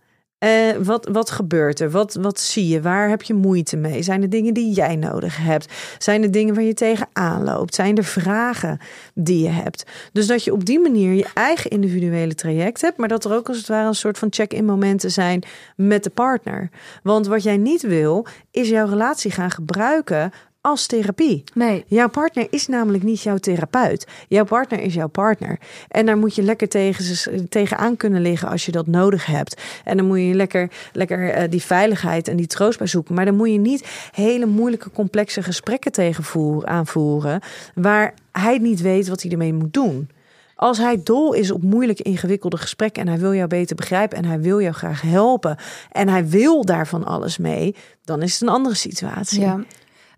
Uh, 0.46 0.76
wat, 0.82 1.08
wat 1.12 1.30
gebeurt 1.30 1.80
er? 1.80 1.90
Wat, 1.90 2.14
wat 2.14 2.40
zie 2.40 2.68
je? 2.68 2.80
Waar 2.80 3.08
heb 3.08 3.22
je 3.22 3.34
moeite 3.34 3.76
mee? 3.76 4.02
Zijn 4.02 4.22
er 4.22 4.30
dingen 4.30 4.54
die 4.54 4.72
jij 4.72 4.96
nodig 4.96 5.36
hebt? 5.36 5.72
Zijn 5.98 6.22
er 6.22 6.30
dingen 6.30 6.54
waar 6.54 6.64
je 6.64 6.74
tegenaan 6.74 7.44
loopt? 7.44 7.74
Zijn 7.74 7.96
er 7.96 8.04
vragen 8.04 8.78
die 9.14 9.42
je 9.42 9.48
hebt? 9.48 9.84
Dus 10.12 10.26
dat 10.26 10.44
je 10.44 10.52
op 10.52 10.64
die 10.64 10.80
manier 10.80 11.12
je 11.12 11.26
eigen 11.34 11.70
individuele 11.70 12.34
traject 12.34 12.80
hebt, 12.80 12.96
maar 12.96 13.08
dat 13.08 13.24
er 13.24 13.32
ook 13.32 13.48
als 13.48 13.56
het 13.56 13.68
ware 13.68 13.86
een 13.86 13.94
soort 13.94 14.18
van 14.18 14.32
check-in 14.32 14.64
momenten 14.64 15.10
zijn 15.10 15.42
met 15.76 16.04
de 16.04 16.10
partner. 16.10 16.70
Want 17.02 17.26
wat 17.26 17.42
jij 17.42 17.56
niet 17.56 17.82
wil, 17.82 18.26
is 18.50 18.68
jouw 18.68 18.88
relatie 18.88 19.30
gaan 19.30 19.50
gebruiken 19.50 20.32
als 20.66 20.86
therapie. 20.86 21.44
Nee. 21.54 21.84
Jouw 21.86 22.08
partner 22.08 22.46
is 22.50 22.66
namelijk 22.66 23.04
niet 23.04 23.22
jouw 23.22 23.36
therapeut. 23.36 24.06
Jouw 24.28 24.44
partner 24.44 24.80
is 24.80 24.94
jouw 24.94 25.08
partner. 25.08 25.58
En 25.88 26.06
daar 26.06 26.16
moet 26.16 26.34
je 26.34 26.42
lekker 26.42 26.68
tegen, 26.68 27.48
tegenaan 27.48 27.96
kunnen 27.96 28.20
liggen 28.20 28.48
als 28.48 28.66
je 28.66 28.72
dat 28.72 28.86
nodig 28.86 29.26
hebt. 29.26 29.62
En 29.84 29.96
dan 29.96 30.06
moet 30.06 30.18
je 30.18 30.34
lekker, 30.34 30.70
lekker 30.92 31.42
uh, 31.42 31.50
die 31.50 31.62
veiligheid 31.62 32.28
en 32.28 32.36
die 32.36 32.46
troost 32.46 32.78
bij 32.78 32.86
zoeken. 32.86 33.14
Maar 33.14 33.24
dan 33.24 33.36
moet 33.36 33.50
je 33.50 33.58
niet 33.58 34.08
hele 34.12 34.46
moeilijke, 34.46 34.90
complexe 34.90 35.42
gesprekken 35.42 35.92
tegen 35.92 36.24
voeren, 36.24 36.68
aanvoeren. 36.68 37.40
Waar 37.74 38.14
hij 38.32 38.58
niet 38.58 38.80
weet 38.80 39.08
wat 39.08 39.22
hij 39.22 39.30
ermee 39.30 39.54
moet 39.54 39.72
doen. 39.72 40.08
Als 40.56 40.78
hij 40.78 41.00
dol 41.02 41.32
is 41.32 41.50
op 41.50 41.62
moeilijke, 41.62 42.02
ingewikkelde 42.02 42.56
gesprekken 42.56 43.02
en 43.02 43.08
hij 43.08 43.18
wil 43.18 43.34
jou 43.34 43.48
beter 43.48 43.76
begrijpen 43.76 44.18
en 44.18 44.24
hij 44.24 44.40
wil 44.40 44.60
jou 44.60 44.74
graag 44.74 45.00
helpen 45.00 45.56
en 45.92 46.08
hij 46.08 46.28
wil 46.28 46.64
daarvan 46.64 47.04
alles 47.04 47.38
mee, 47.38 47.74
dan 48.04 48.22
is 48.22 48.32
het 48.32 48.42
een 48.42 48.48
andere 48.48 48.74
situatie. 48.74 49.40
Ja. 49.40 49.64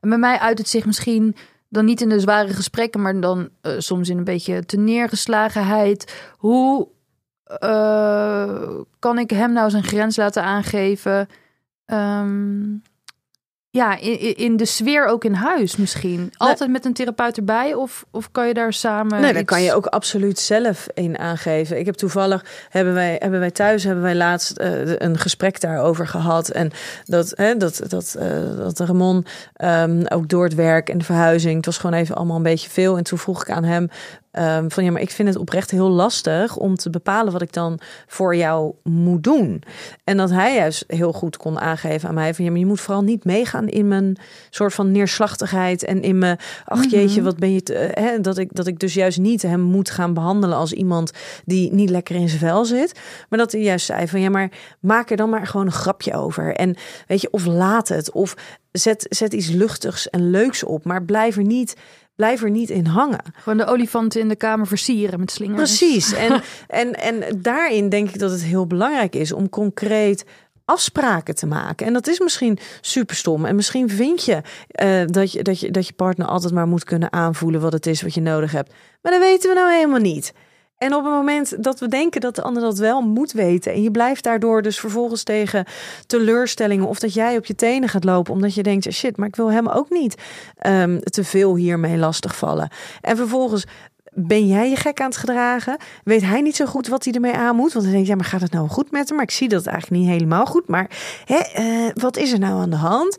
En 0.00 0.08
bij 0.08 0.18
mij 0.18 0.38
uit 0.38 0.58
het 0.58 0.68
zich 0.68 0.86
misschien 0.86 1.36
dan 1.68 1.84
niet 1.84 2.00
in 2.00 2.08
de 2.08 2.20
zware 2.20 2.54
gesprekken, 2.54 3.02
maar 3.02 3.20
dan 3.20 3.48
uh, 3.62 3.72
soms 3.78 4.08
in 4.08 4.18
een 4.18 4.24
beetje 4.24 4.64
te 4.64 4.76
neergeslagenheid. 4.76 6.32
Hoe 6.36 6.88
uh, 7.62 8.70
kan 8.98 9.18
ik 9.18 9.30
hem 9.30 9.52
nou 9.52 9.70
zijn 9.70 9.84
grens 9.84 10.16
laten 10.16 10.42
aangeven? 10.42 11.28
Um, 11.86 12.82
ja, 13.70 13.98
in, 13.98 14.36
in 14.36 14.56
de 14.56 14.64
sfeer 14.64 15.06
ook 15.06 15.24
in 15.24 15.32
huis 15.32 15.76
misschien. 15.76 16.32
Altijd 16.36 16.70
met 16.70 16.84
een 16.84 16.92
therapeut 16.92 17.36
erbij 17.36 17.74
of, 17.74 18.04
of 18.10 18.30
kan 18.30 18.46
je 18.46 18.54
daar 18.54 18.72
samen. 18.72 19.20
Nee, 19.20 19.32
daar 19.32 19.44
kan 19.44 19.62
je 19.62 19.74
ook 19.74 19.86
absoluut 19.86 20.38
zelf 20.38 20.86
in 20.94 21.18
aangeven. 21.18 21.78
Ik 21.78 21.86
heb 21.86 21.94
toevallig 21.94 22.44
hebben 22.68 22.94
wij, 22.94 23.16
hebben 23.18 23.40
wij 23.40 23.50
thuis 23.50 23.84
hebben 23.84 24.02
wij 24.02 24.14
laatst 24.14 24.60
uh, 24.60 24.96
een 24.98 25.18
gesprek 25.18 25.60
daarover 25.60 26.06
gehad. 26.06 26.48
En 26.48 26.70
dat, 27.04 27.32
hè, 27.34 27.56
dat, 27.56 27.82
dat, 27.88 28.16
uh, 28.18 28.56
dat 28.56 28.78
Ramon 28.80 29.26
um, 29.64 30.06
ook 30.06 30.28
door 30.28 30.44
het 30.44 30.54
werk 30.54 30.88
en 30.88 30.98
de 30.98 31.04
verhuizing. 31.04 31.56
Het 31.56 31.66
was 31.66 31.78
gewoon 31.78 31.98
even 32.00 32.14
allemaal 32.14 32.36
een 32.36 32.42
beetje 32.42 32.70
veel. 32.70 32.96
En 32.96 33.04
toen 33.04 33.18
vroeg 33.18 33.42
ik 33.42 33.50
aan 33.50 33.64
hem. 33.64 33.88
Um, 34.40 34.70
van 34.70 34.84
ja, 34.84 34.90
maar 34.90 35.00
ik 35.00 35.10
vind 35.10 35.28
het 35.28 35.36
oprecht 35.36 35.70
heel 35.70 35.88
lastig 35.88 36.56
om 36.56 36.76
te 36.76 36.90
bepalen 36.90 37.32
wat 37.32 37.42
ik 37.42 37.52
dan 37.52 37.78
voor 38.06 38.36
jou 38.36 38.74
moet 38.82 39.24
doen. 39.24 39.62
En 40.04 40.16
dat 40.16 40.30
hij 40.30 40.54
juist 40.54 40.84
heel 40.86 41.12
goed 41.12 41.36
kon 41.36 41.58
aangeven 41.58 42.08
aan 42.08 42.14
mij 42.14 42.34
van 42.34 42.44
ja, 42.44 42.50
maar 42.50 42.60
je 42.60 42.66
moet 42.66 42.80
vooral 42.80 43.02
niet 43.02 43.24
meegaan 43.24 43.68
in 43.68 43.88
mijn 43.88 44.16
soort 44.50 44.74
van 44.74 44.92
neerslachtigheid 44.92 45.84
en 45.84 46.02
in 46.02 46.18
mijn 46.18 46.38
ach 46.64 46.90
jeetje, 46.90 47.22
wat 47.22 47.36
ben 47.36 47.52
je 47.52 47.62
te, 47.62 47.90
hè, 47.92 48.20
dat 48.20 48.38
ik 48.38 48.54
dat 48.54 48.66
ik 48.66 48.78
dus 48.78 48.94
juist 48.94 49.18
niet 49.18 49.42
hem 49.42 49.60
moet 49.60 49.90
gaan 49.90 50.14
behandelen 50.14 50.56
als 50.56 50.72
iemand 50.72 51.12
die 51.44 51.72
niet 51.72 51.90
lekker 51.90 52.16
in 52.16 52.28
zijn 52.28 52.40
vel 52.40 52.64
zit, 52.64 53.00
maar 53.28 53.38
dat 53.38 53.52
hij 53.52 53.60
juist 53.60 53.86
zei 53.86 54.08
van 54.08 54.20
ja, 54.20 54.30
maar 54.30 54.50
maak 54.80 55.10
er 55.10 55.16
dan 55.16 55.30
maar 55.30 55.46
gewoon 55.46 55.66
een 55.66 55.72
grapje 55.72 56.14
over. 56.14 56.54
En 56.54 56.76
weet 57.06 57.20
je 57.20 57.30
of 57.30 57.46
laat 57.46 57.88
het 57.88 58.12
of 58.12 58.36
zet 58.72 59.06
zet 59.08 59.32
iets 59.32 59.48
luchtigs 59.48 60.10
en 60.10 60.30
leuks 60.30 60.64
op, 60.64 60.84
maar 60.84 61.04
blijf 61.04 61.36
er 61.36 61.44
niet 61.44 61.76
blijf 62.18 62.42
er 62.42 62.50
niet 62.50 62.70
in 62.70 62.86
hangen. 62.86 63.20
Gewoon 63.34 63.58
de 63.58 63.66
olifanten 63.66 64.20
in 64.20 64.28
de 64.28 64.36
kamer 64.36 64.66
versieren 64.66 65.20
met 65.20 65.30
slingers. 65.30 65.78
Precies. 65.78 66.12
En, 66.18 66.42
en, 66.66 66.92
en 66.92 67.40
daarin 67.40 67.88
denk 67.88 68.08
ik 68.08 68.18
dat 68.18 68.30
het 68.30 68.42
heel 68.42 68.66
belangrijk 68.66 69.14
is 69.14 69.32
om 69.32 69.48
concreet 69.48 70.24
afspraken 70.64 71.34
te 71.34 71.46
maken. 71.46 71.86
En 71.86 71.92
dat 71.92 72.06
is 72.06 72.20
misschien 72.20 72.58
super 72.80 73.16
stom. 73.16 73.44
En 73.44 73.56
misschien 73.56 73.88
vind 73.88 74.24
je, 74.24 74.40
uh, 74.82 75.06
dat 75.06 75.32
je 75.32 75.42
dat 75.42 75.60
je 75.60 75.70
dat 75.70 75.86
je 75.86 75.92
partner 75.92 76.26
altijd 76.26 76.52
maar 76.52 76.68
moet 76.68 76.84
kunnen 76.84 77.12
aanvoelen 77.12 77.60
wat 77.60 77.72
het 77.72 77.86
is 77.86 78.02
wat 78.02 78.14
je 78.14 78.20
nodig 78.20 78.52
hebt. 78.52 78.72
Maar 79.02 79.12
dat 79.12 79.20
weten 79.20 79.48
we 79.48 79.54
nou 79.54 79.72
helemaal 79.72 80.00
niet. 80.00 80.32
En 80.78 80.94
op 80.94 81.04
het 81.04 81.12
moment 81.12 81.64
dat 81.64 81.80
we 81.80 81.88
denken 81.88 82.20
dat 82.20 82.34
de 82.34 82.42
ander 82.42 82.62
dat 82.62 82.78
wel 82.78 83.00
moet 83.00 83.32
weten. 83.32 83.72
En 83.72 83.82
je 83.82 83.90
blijft 83.90 84.24
daardoor 84.24 84.62
dus 84.62 84.80
vervolgens 84.80 85.22
tegen 85.22 85.64
teleurstellingen. 86.06 86.86
Of 86.86 86.98
dat 86.98 87.14
jij 87.14 87.36
op 87.36 87.44
je 87.44 87.54
tenen 87.54 87.88
gaat 87.88 88.04
lopen. 88.04 88.32
Omdat 88.32 88.54
je 88.54 88.62
denkt, 88.62 88.92
shit, 88.92 89.16
maar 89.16 89.28
ik 89.28 89.36
wil 89.36 89.50
hem 89.50 89.68
ook 89.68 89.90
niet 89.90 90.22
um, 90.66 91.00
te 91.00 91.24
veel 91.24 91.56
hiermee 91.56 91.96
lastigvallen. 91.96 92.70
En 93.00 93.16
vervolgens 93.16 93.64
ben 94.12 94.46
jij 94.46 94.70
je 94.70 94.76
gek 94.76 95.00
aan 95.00 95.08
het 95.08 95.16
gedragen? 95.16 95.76
Weet 96.04 96.22
hij 96.22 96.40
niet 96.40 96.56
zo 96.56 96.66
goed 96.66 96.88
wat 96.88 97.04
hij 97.04 97.12
ermee 97.12 97.32
aan 97.32 97.56
moet? 97.56 97.72
Want 97.72 97.84
hij 97.84 97.94
denkt, 97.94 98.08
ja, 98.08 98.16
maar 98.16 98.24
gaat 98.24 98.40
het 98.40 98.52
nou 98.52 98.68
goed 98.68 98.90
met 98.90 99.08
hem? 99.08 99.16
Maar 99.16 99.26
ik 99.26 99.32
zie 99.32 99.48
dat 99.48 99.66
eigenlijk 99.66 100.02
niet 100.02 100.10
helemaal 100.12 100.46
goed. 100.46 100.68
Maar 100.68 100.90
hè, 101.24 101.60
uh, 101.60 101.90
wat 101.94 102.16
is 102.16 102.32
er 102.32 102.38
nou 102.38 102.60
aan 102.60 102.70
de 102.70 102.76
hand? 102.76 103.16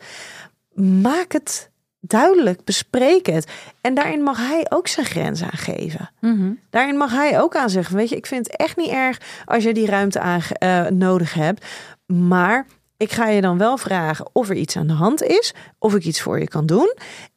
Maak 1.02 1.32
het 1.32 1.69
duidelijk, 2.00 2.64
bespreek 2.64 3.26
het. 3.26 3.52
En 3.82 3.94
daarin 3.94 4.24
mag 4.24 4.38
hij 4.38 4.66
ook 4.70 4.88
zijn 4.88 5.06
grens 5.06 5.44
aangeven. 5.44 6.10
Mm-hmm. 6.20 6.60
Daarin 6.70 6.98
mag 6.98 7.12
hij 7.12 7.42
ook 7.42 7.56
aan 7.56 7.70
zeggen, 7.70 7.96
weet 7.96 8.10
je, 8.10 8.16
ik 8.16 8.26
vind 8.26 8.48
het 8.48 8.58
echt 8.58 8.78
niet 8.78 8.90
erg 8.90 9.22
als 9.46 9.64
je 9.64 9.74
die 9.74 9.86
ruimte 9.86 10.20
aan, 10.20 10.42
uh, 10.64 10.88
nodig 10.88 11.34
hebt. 11.34 11.66
Maar 12.06 12.68
ik 12.98 13.12
ga 13.12 13.28
je 13.28 13.42
dan 13.42 13.58
wel 13.58 13.78
vragen 13.78 14.30
of 14.34 14.50
er 14.50 14.56
iets 14.56 14.78
aan 14.78 14.88
de 14.88 14.94
hand 14.94 15.24
is, 15.24 15.54
of 15.78 15.96
ik 15.96 16.06
iets 16.06 16.22
voor 16.22 16.40
je 16.40 16.48
kan 16.48 16.66
doen. 16.66 16.94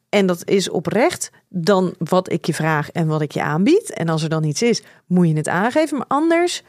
En 0.09 0.25
dat 0.25 0.47
is 0.47 0.69
oprecht 0.69 1.29
dan 1.49 1.93
wat 1.97 2.31
ik 2.31 2.45
je 2.45 2.53
vraag 2.53 2.91
en 2.91 3.07
wat 3.07 3.21
ik 3.21 3.31
je 3.31 3.41
aanbied. 3.41 3.93
En 3.93 4.09
als 4.09 4.23
er 4.23 4.29
dan 4.29 4.43
iets 4.43 4.61
is, 4.61 4.83
moet 5.07 5.27
je 5.27 5.35
het 5.35 5.47
aangeven. 5.47 5.97
Maar 5.97 6.07
anders 6.07 6.63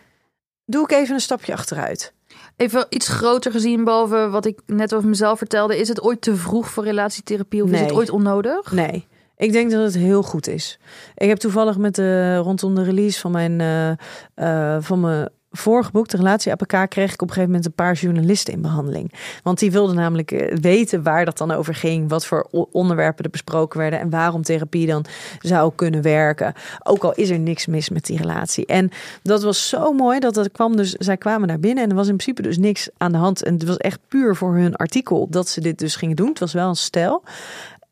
doe 0.64 0.85
ik 0.85 0.92
even 0.92 1.14
een 1.14 1.20
stapje 1.20 1.52
achteruit. 1.52 2.12
Even 2.56 2.86
iets 2.88 3.08
groter 3.08 3.52
gezien, 3.52 3.84
boven 3.84 4.30
wat 4.30 4.46
ik 4.46 4.60
net 4.66 4.94
over 4.94 5.08
mezelf 5.08 5.38
vertelde. 5.38 5.78
Is 5.78 5.88
het 5.88 6.02
ooit 6.02 6.20
te 6.20 6.36
vroeg 6.36 6.68
voor 6.70 6.84
relatietherapie 6.84 7.62
of 7.62 7.70
nee. 7.70 7.80
is 7.80 7.86
het 7.86 7.96
ooit 7.96 8.10
onnodig? 8.10 8.72
Nee. 8.72 9.06
Ik 9.36 9.52
denk 9.52 9.70
dat 9.70 9.82
het 9.84 9.94
heel 9.94 10.22
goed 10.22 10.46
is. 10.46 10.78
Ik 11.14 11.28
heb 11.28 11.38
toevallig 11.38 11.78
met 11.78 11.94
de 11.94 12.36
rondom 12.36 12.74
de 12.74 12.82
release 12.82 13.20
van 13.20 13.30
mijn, 13.30 13.60
uh, 13.60 13.90
uh, 14.36 14.76
van 14.80 15.00
mijn 15.00 15.28
voorgeboekte 15.56 16.16
relatie 16.16 16.52
APK 16.52 16.90
kreeg 16.90 17.12
ik 17.12 17.22
op 17.22 17.28
een 17.28 17.34
gegeven 17.34 17.46
moment 17.46 17.66
een 17.66 17.72
paar 17.72 17.94
journalisten 17.94 18.54
in 18.54 18.60
behandeling. 18.60 19.12
Want 19.42 19.58
die 19.58 19.72
wilden 19.72 19.96
namelijk 19.96 20.32
eh, 20.32 20.56
weten 20.56 21.02
waar 21.02 21.24
dat 21.24 21.38
dan 21.38 21.50
over 21.50 21.74
ging, 21.74 22.08
wat 22.08 22.26
voor 22.26 22.66
onderwerpen 22.72 23.24
er 23.24 23.30
besproken 23.30 23.78
werden 23.78 24.00
en 24.00 24.10
waarom 24.10 24.42
therapie 24.42 24.86
dan 24.86 25.04
zou 25.40 25.72
kunnen 25.74 26.02
werken. 26.02 26.54
Ook 26.82 27.04
al 27.04 27.12
is 27.12 27.30
er 27.30 27.38
niks 27.38 27.66
mis 27.66 27.88
met 27.88 28.06
die 28.06 28.16
relatie. 28.16 28.66
En 28.66 28.90
dat 29.22 29.42
was 29.42 29.68
zo 29.68 29.92
mooi 29.92 30.20
dat 30.20 30.34
het 30.34 30.52
kwam 30.52 30.76
dus, 30.76 30.92
zij 30.92 31.16
kwamen 31.16 31.48
naar 31.48 31.60
binnen 31.60 31.84
en 31.84 31.90
er 31.90 31.96
was 31.96 32.08
in 32.08 32.16
principe 32.16 32.42
dus 32.42 32.58
niks 32.58 32.88
aan 32.96 33.12
de 33.12 33.18
hand. 33.18 33.42
En 33.42 33.54
het 33.54 33.64
was 33.64 33.76
echt 33.76 33.98
puur 34.08 34.36
voor 34.36 34.54
hun 34.54 34.76
artikel 34.76 35.26
dat 35.30 35.48
ze 35.48 35.60
dit 35.60 35.78
dus 35.78 35.96
gingen 35.96 36.16
doen. 36.16 36.28
Het 36.28 36.38
was 36.38 36.52
wel 36.52 36.68
een 36.68 36.76
stijl. 36.76 37.22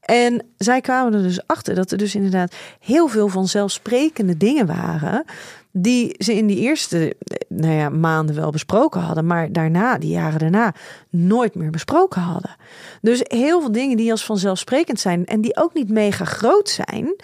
En 0.03 0.43
zij 0.57 0.81
kwamen 0.81 1.15
er 1.15 1.23
dus 1.23 1.47
achter 1.47 1.75
dat 1.75 1.91
er 1.91 1.99
dus 1.99 2.15
inderdaad 2.15 2.55
heel 2.81 3.09
veel 3.09 3.29
vanzelfsprekende 3.29 4.37
dingen 4.37 4.67
waren 4.67 5.25
die 5.73 6.15
ze 6.19 6.35
in 6.35 6.47
die 6.47 6.59
eerste 6.59 7.17
nou 7.49 7.73
ja, 7.73 7.89
maanden 7.89 8.35
wel 8.35 8.51
besproken 8.51 9.01
hadden, 9.01 9.27
maar 9.27 9.53
daarna, 9.53 9.99
die 9.99 10.11
jaren 10.11 10.39
daarna, 10.39 10.75
nooit 11.11 11.55
meer 11.55 11.71
besproken 11.71 12.23
hadden. 12.23 12.57
Dus 13.01 13.21
heel 13.23 13.61
veel 13.61 13.73
dingen 13.73 13.97
die 13.97 14.11
als 14.11 14.25
vanzelfsprekend 14.25 15.01
zijn 15.01 15.27
en 15.27 15.41
die 15.41 15.57
ook 15.57 15.75
niet 15.75 15.89
mega 15.89 16.25
groot 16.25 16.69
zijn, 16.69 17.15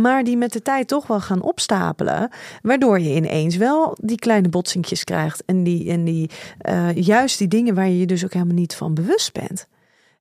maar 0.00 0.24
die 0.24 0.36
met 0.36 0.52
de 0.52 0.62
tijd 0.62 0.88
toch 0.88 1.06
wel 1.06 1.20
gaan 1.20 1.42
opstapelen, 1.42 2.30
waardoor 2.62 3.00
je 3.00 3.14
ineens 3.14 3.56
wel 3.56 3.96
die 4.00 4.18
kleine 4.18 4.48
botsinkjes 4.48 5.04
krijgt 5.04 5.44
en 5.44 5.62
die, 5.62 5.90
en 5.90 6.04
die 6.04 6.30
uh, 6.68 6.94
juist 6.94 7.38
die 7.38 7.48
dingen 7.48 7.74
waar 7.74 7.88
je 7.88 7.98
je 7.98 8.06
dus 8.06 8.24
ook 8.24 8.32
helemaal 8.32 8.54
niet 8.54 8.74
van 8.74 8.94
bewust 8.94 9.32
bent. 9.32 9.66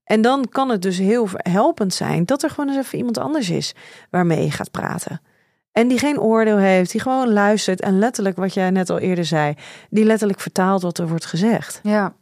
En 0.03 0.21
dan 0.21 0.49
kan 0.49 0.69
het 0.69 0.81
dus 0.81 0.97
heel 0.97 1.27
helpend 1.37 1.93
zijn 1.93 2.25
dat 2.25 2.43
er 2.43 2.49
gewoon 2.49 2.69
eens 2.69 2.85
even 2.85 2.97
iemand 2.97 3.17
anders 3.17 3.49
is 3.49 3.75
waarmee 4.09 4.43
je 4.43 4.51
gaat 4.51 4.71
praten. 4.71 5.21
En 5.77 5.87
die 5.87 5.99
geen 5.99 6.19
oordeel 6.19 6.57
heeft, 6.57 6.91
die 6.91 7.01
gewoon 7.01 7.33
luistert 7.33 7.81
en 7.81 7.99
letterlijk, 7.99 8.37
wat 8.37 8.53
jij 8.53 8.69
net 8.69 8.89
al 8.89 8.99
eerder 8.99 9.25
zei, 9.25 9.53
die 9.89 10.05
letterlijk 10.05 10.39
vertaalt 10.39 10.81
wat 10.81 10.97
er 10.97 11.07
wordt 11.07 11.25
gezegd. 11.25 11.79
Ja. 11.83 12.13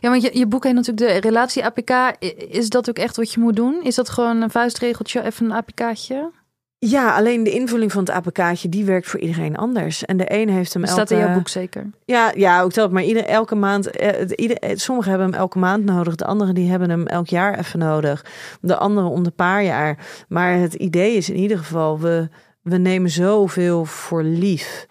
Ja, 0.00 0.10
want 0.10 0.22
je, 0.22 0.38
je 0.38 0.46
boek 0.46 0.64
heet 0.64 0.74
natuurlijk 0.74 1.12
de 1.12 1.28
relatie 1.28 1.64
APK. 1.64 2.16
Is 2.48 2.68
dat 2.68 2.88
ook 2.88 2.98
echt 2.98 3.16
wat 3.16 3.32
je 3.32 3.40
moet 3.40 3.56
doen? 3.56 3.82
Is 3.82 3.94
dat 3.94 4.08
gewoon 4.08 4.42
een 4.42 4.50
vuistregeltje, 4.50 5.24
even 5.24 5.46
een 5.46 5.52
APK'tje? 5.52 6.30
Ja, 6.78 7.16
alleen 7.16 7.44
de 7.44 7.50
invulling 7.50 7.92
van 7.92 8.04
het 8.04 8.10
APK'tje, 8.10 8.68
die 8.68 8.84
werkt 8.84 9.06
voor 9.06 9.20
iedereen 9.20 9.56
anders. 9.56 10.04
En 10.04 10.16
de 10.16 10.32
een 10.32 10.48
heeft 10.48 10.72
hem 10.72 10.82
elke... 10.84 10.94
staat 10.94 11.10
in 11.10 11.18
jouw 11.18 11.34
boek 11.34 11.48
zeker. 11.48 11.90
Ja, 12.04 12.32
ja, 12.34 12.62
ook 12.62 12.74
dat. 12.74 12.90
Maar 12.90 13.02
ieder, 13.02 13.24
elke 13.24 13.54
maand, 13.54 13.90
eh, 13.90 14.28
ieder, 14.36 14.56
eh, 14.56 14.76
sommigen 14.76 15.10
hebben 15.10 15.30
hem 15.30 15.40
elke 15.40 15.58
maand 15.58 15.84
nodig. 15.84 16.14
De 16.14 16.24
anderen 16.24 16.54
die 16.54 16.70
hebben 16.70 16.90
hem 16.90 17.06
elk 17.06 17.26
jaar 17.26 17.58
even 17.58 17.78
nodig. 17.78 18.24
De 18.60 18.76
anderen 18.76 19.10
om 19.10 19.22
de 19.22 19.30
paar 19.30 19.64
jaar. 19.64 19.98
Maar 20.28 20.52
het 20.52 20.74
idee 20.74 21.16
is 21.16 21.30
in 21.30 21.36
ieder 21.36 21.58
geval, 21.58 22.00
we, 22.00 22.28
we 22.68 22.76
nemen 22.76 23.10
zoveel 23.10 23.84
voor 23.84 24.22
lief. 24.22 24.86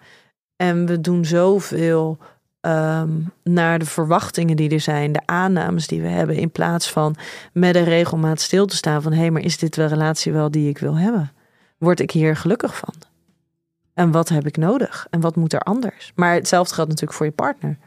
En 0.55 0.85
we 0.85 1.01
doen 1.01 1.25
zoveel 1.25 2.17
ehm, 2.59 3.09
naar 3.43 3.79
de 3.79 3.85
verwachtingen 3.85 4.55
die 4.55 4.69
er 4.69 4.79
zijn. 4.79 5.11
De 5.11 5.21
aannames 5.25 5.87
die 5.87 6.01
we 6.01 6.07
hebben. 6.07 6.35
In 6.35 6.51
plaats 6.51 6.91
van 6.91 7.15
met 7.53 7.75
een 7.75 7.83
regelmaat 7.83 8.41
stil 8.41 8.65
te 8.65 8.75
staan 8.75 9.01
van... 9.01 9.11
hé, 9.11 9.19
hey, 9.19 9.31
maar 9.31 9.41
is 9.41 9.57
dit 9.57 9.73
de 9.73 9.85
relatie 9.85 10.31
wel 10.33 10.51
die 10.51 10.69
ik 10.69 10.77
wil 10.77 10.97
hebben? 10.97 11.31
Word 11.77 11.99
ik 11.99 12.11
hier 12.11 12.35
gelukkig 12.35 12.77
van? 12.77 12.93
En 13.93 14.11
wat 14.11 14.29
heb 14.29 14.47
ik 14.47 14.57
nodig? 14.57 15.07
En 15.09 15.19
wat 15.19 15.35
moet 15.35 15.53
er 15.53 15.59
anders? 15.59 16.11
Maar 16.15 16.33
hetzelfde 16.33 16.73
geldt 16.73 16.89
natuurlijk 16.89 17.17
voor 17.17 17.25
je 17.25 17.31
partner. 17.31 17.77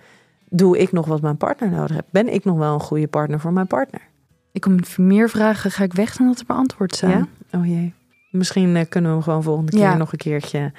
Doe 0.48 0.78
ik 0.78 0.92
nog 0.92 1.06
wat 1.06 1.20
mijn 1.20 1.36
partner 1.36 1.70
nodig 1.70 1.90
heeft? 1.90 2.10
Ben 2.10 2.32
ik 2.32 2.44
nog 2.44 2.56
wel 2.56 2.74
een 2.74 2.80
goede 2.80 3.08
partner 3.08 3.40
voor 3.40 3.52
mijn 3.52 3.66
partner? 3.66 4.00
Ik 4.52 4.60
kom 4.60 4.74
met 4.74 4.98
meer 4.98 5.28
vragen, 5.28 5.70
ga 5.70 5.84
ik 5.84 5.92
weg 5.92 6.16
dan 6.16 6.26
dat 6.26 6.38
er 6.38 6.46
beantwoord 6.46 6.96
zijn. 6.96 7.28
Ja? 7.50 7.58
Oh 7.58 7.66
jee. 7.66 7.94
Misschien 8.30 8.76
eh, 8.76 8.84
kunnen 8.88 9.10
we 9.10 9.16
hem 9.16 9.24
gewoon 9.24 9.42
volgende 9.42 9.70
keer 9.70 9.80
Ja. 9.80 9.96
nog 9.96 10.12
een 10.12 10.18
keertje... 10.18 10.72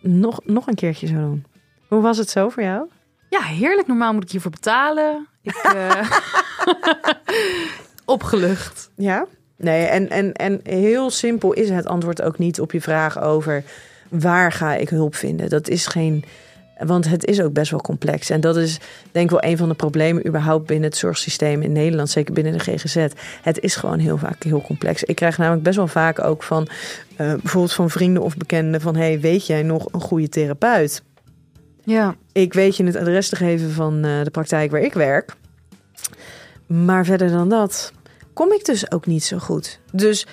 Nog, 0.00 0.40
nog 0.44 0.66
een 0.66 0.74
keertje 0.74 1.06
zo 1.06 1.14
doen. 1.14 1.44
Hoe 1.88 2.00
was 2.02 2.18
het 2.18 2.30
zo 2.30 2.48
voor 2.48 2.62
jou? 2.62 2.86
Ja, 3.30 3.40
heerlijk. 3.40 3.86
Normaal 3.86 4.12
moet 4.14 4.22
ik 4.22 4.30
hiervoor 4.30 4.50
betalen. 4.50 5.26
Ik, 5.42 5.54
eh, 5.74 6.10
Opgelucht. 8.04 8.90
Ja? 8.96 9.26
Nee, 9.56 9.84
en, 9.84 10.10
en, 10.10 10.32
en 10.32 10.60
heel 10.62 11.10
simpel 11.10 11.52
is 11.52 11.68
het 11.70 11.86
antwoord 11.86 12.22
ook 12.22 12.38
niet 12.38 12.60
op 12.60 12.72
je 12.72 12.80
vraag 12.80 13.20
over... 13.20 13.64
waar 14.08 14.52
ga 14.52 14.74
ik 14.74 14.88
hulp 14.88 15.14
vinden? 15.14 15.48
Dat 15.48 15.68
is 15.68 15.86
geen... 15.86 16.24
Want 16.78 17.08
het 17.08 17.24
is 17.24 17.40
ook 17.40 17.52
best 17.52 17.70
wel 17.70 17.80
complex. 17.80 18.30
En 18.30 18.40
dat 18.40 18.56
is 18.56 18.78
denk 19.12 19.24
ik 19.24 19.40
wel 19.40 19.50
een 19.50 19.56
van 19.56 19.68
de 19.68 19.74
problemen 19.74 20.26
überhaupt 20.26 20.66
binnen 20.66 20.88
het 20.88 20.98
zorgsysteem 20.98 21.62
in 21.62 21.72
Nederland. 21.72 22.10
Zeker 22.10 22.34
binnen 22.34 22.52
de 22.52 22.58
GGZ. 22.58 23.06
Het 23.42 23.60
is 23.60 23.76
gewoon 23.76 23.98
heel 23.98 24.18
vaak 24.18 24.42
heel 24.42 24.62
complex. 24.62 25.04
Ik 25.04 25.16
krijg 25.16 25.38
namelijk 25.38 25.62
best 25.62 25.76
wel 25.76 25.86
vaak 25.86 26.24
ook 26.24 26.42
van 26.42 26.68
eh, 27.16 27.34
bijvoorbeeld 27.34 27.72
van 27.72 27.90
vrienden 27.90 28.22
of 28.22 28.36
bekenden 28.36 28.80
van... 28.80 28.96
hey, 28.96 29.20
weet 29.20 29.46
jij 29.46 29.62
nog 29.62 29.88
een 29.92 30.00
goede 30.00 30.28
therapeut? 30.28 31.02
Ja. 31.84 32.14
Ik 32.32 32.52
weet 32.52 32.76
je 32.76 32.84
het 32.84 32.96
adres 32.96 33.28
te 33.28 33.36
geven 33.36 33.70
van 33.70 34.04
eh, 34.04 34.22
de 34.22 34.30
praktijk 34.30 34.70
waar 34.70 34.80
ik 34.80 34.92
werk. 34.92 35.34
Maar 36.66 37.04
verder 37.04 37.30
dan 37.30 37.48
dat 37.48 37.92
kom 38.34 38.52
ik 38.52 38.64
dus 38.64 38.90
ook 38.90 39.06
niet 39.06 39.24
zo 39.24 39.38
goed. 39.38 39.80
Dus 39.92 40.26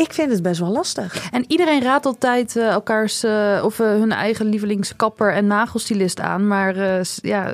ik 0.00 0.12
vind 0.12 0.32
het 0.32 0.42
best 0.42 0.60
wel 0.60 0.70
lastig. 0.70 1.30
En 1.30 1.44
iedereen 1.48 1.82
raadt 1.82 2.06
altijd 2.06 2.56
eh, 2.56 2.68
elkaars 2.68 3.22
eh, 3.22 3.60
of 3.64 3.80
eh, 3.80 3.86
hun 3.86 4.12
eigen 4.12 4.46
lievelingskapper 4.46 5.32
en 5.32 5.46
nagelstylist 5.46 6.20
aan. 6.20 6.46
Maar 6.46 6.76
ja, 7.22 7.52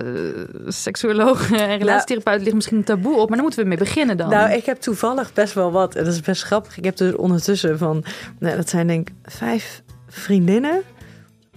seksuoloog 0.67 1.51
en 1.53 1.79
relatietherapeut 1.79 2.43
ligt 2.43 2.55
misschien 2.55 2.77
een 2.77 2.85
taboe 2.85 3.17
op. 3.17 3.29
Maar 3.29 3.37
daar 3.37 3.47
moeten 3.47 3.63
we 3.63 3.69
mee 3.69 3.79
beginnen 3.79 4.17
dan. 4.17 4.29
Nou, 4.29 4.53
ik 4.53 4.65
heb 4.65 4.81
toevallig 4.81 5.33
best 5.33 5.55
wel 5.55 5.73
wat. 5.73 5.95
En 5.95 6.05
dat 6.05 6.13
is 6.13 6.21
best 6.21 6.43
grappig. 6.43 6.79
Ik 6.79 6.85
heb 6.85 6.97
dus 6.97 7.15
ondertussen 7.15 7.79
van, 7.79 8.05
nou, 8.39 8.57
dat 8.57 8.69
zijn 8.69 8.87
denk 8.87 9.09
ik 9.09 9.15
vijf 9.33 9.83
vriendinnen. 10.09 10.83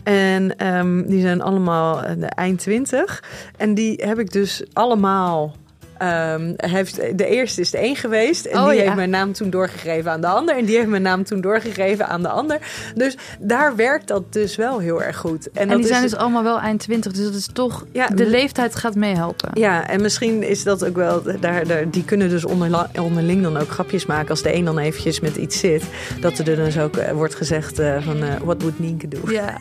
En 0.04 0.56
ehm, 0.58 1.08
die 1.08 1.22
zijn 1.22 1.42
allemaal 1.42 2.02
de 2.18 2.26
eind 2.26 2.60
twintig. 2.60 3.24
En 3.58 3.74
die 3.74 4.02
heb 4.06 4.20
ik 4.20 4.32
dus 4.32 4.64
allemaal. 4.74 5.56
Ehm, 6.00 6.54
heeft, 6.56 7.18
de 7.18 7.26
eerste 7.26 7.62
is 7.62 7.72
de 7.72 7.84
een 7.84 7.96
geweest. 7.96 8.46
En 8.46 8.60
Oh, 8.60 8.66
die 8.68 8.76
ja. 8.78 8.82
heeft 8.84 8.96
mijn 8.96 9.10
naam 9.10 9.34
toen 9.34 9.50
doorgegeven 9.50 10.12
aan 10.12 10.22
de 10.22 10.28
ander. 10.28 10.58
En 10.58 10.66
die 10.66 10.76
heeft 10.76 10.88
mijn 10.88 11.02
naam 11.02 11.24
toen 11.24 11.42
doorgegeven 11.42 12.08
aan 12.08 12.22
de 12.22 12.30
ander. 12.30 12.58
Dus 12.96 13.18
daar 13.40 13.76
werkt 13.76 14.08
dat 14.08 14.34
dus 14.34 14.56
wel 14.56 14.80
heel 14.80 15.04
erg 15.04 15.18
goed. 15.18 15.52
en 15.52 15.68
dat 15.68 15.78
die 15.78 15.88
zijn 15.88 16.04
is, 16.04 16.10
dus 16.12 16.20
allemaal 16.20 16.44
wel 16.44 16.60
eind 16.60 16.80
twintig. 16.80 17.12
Dus 17.12 17.24
dat 17.26 17.34
is 17.34 17.50
toch, 17.54 17.86
Ja, 17.92 18.08
de 18.08 18.26
leeftijd 18.28 18.76
gaat 18.76 18.96
meehelpen. 18.96 19.50
Ja, 19.54 19.88
en 19.88 20.02
misschien 20.02 20.44
is 20.44 20.64
dat 20.64 20.86
ook 20.86 20.96
wel. 20.96 21.22
Daar, 21.40 21.68
daar, 21.68 21.90
die 21.90 22.06
kunnen 22.06 22.30
dus 22.30 22.46
onderla- 22.46 22.90
onderling 23.00 23.44
dan 23.44 23.58
ook 23.58 23.70
grapjes 23.70 24.06
maken. 24.06 24.30
Als 24.30 24.42
de 24.42 24.54
een 24.56 24.66
dan 24.66 24.78
eventjes 24.78 25.20
met 25.20 25.36
iets 25.36 25.60
zit. 25.60 25.84
Dat 26.22 26.38
er 26.38 26.46
dus 26.46 26.80
ook 26.80 26.98
eh, 26.98 27.12
wordt 27.12 27.36
gezegd 27.36 27.80
eh, 27.80 27.96
van. 28.06 28.24
eh 28.24 28.28
wat 28.44 28.62
moet 28.62 28.80
Nienke 28.80 29.08
doen? 29.08 29.22
Ja. 29.32 29.58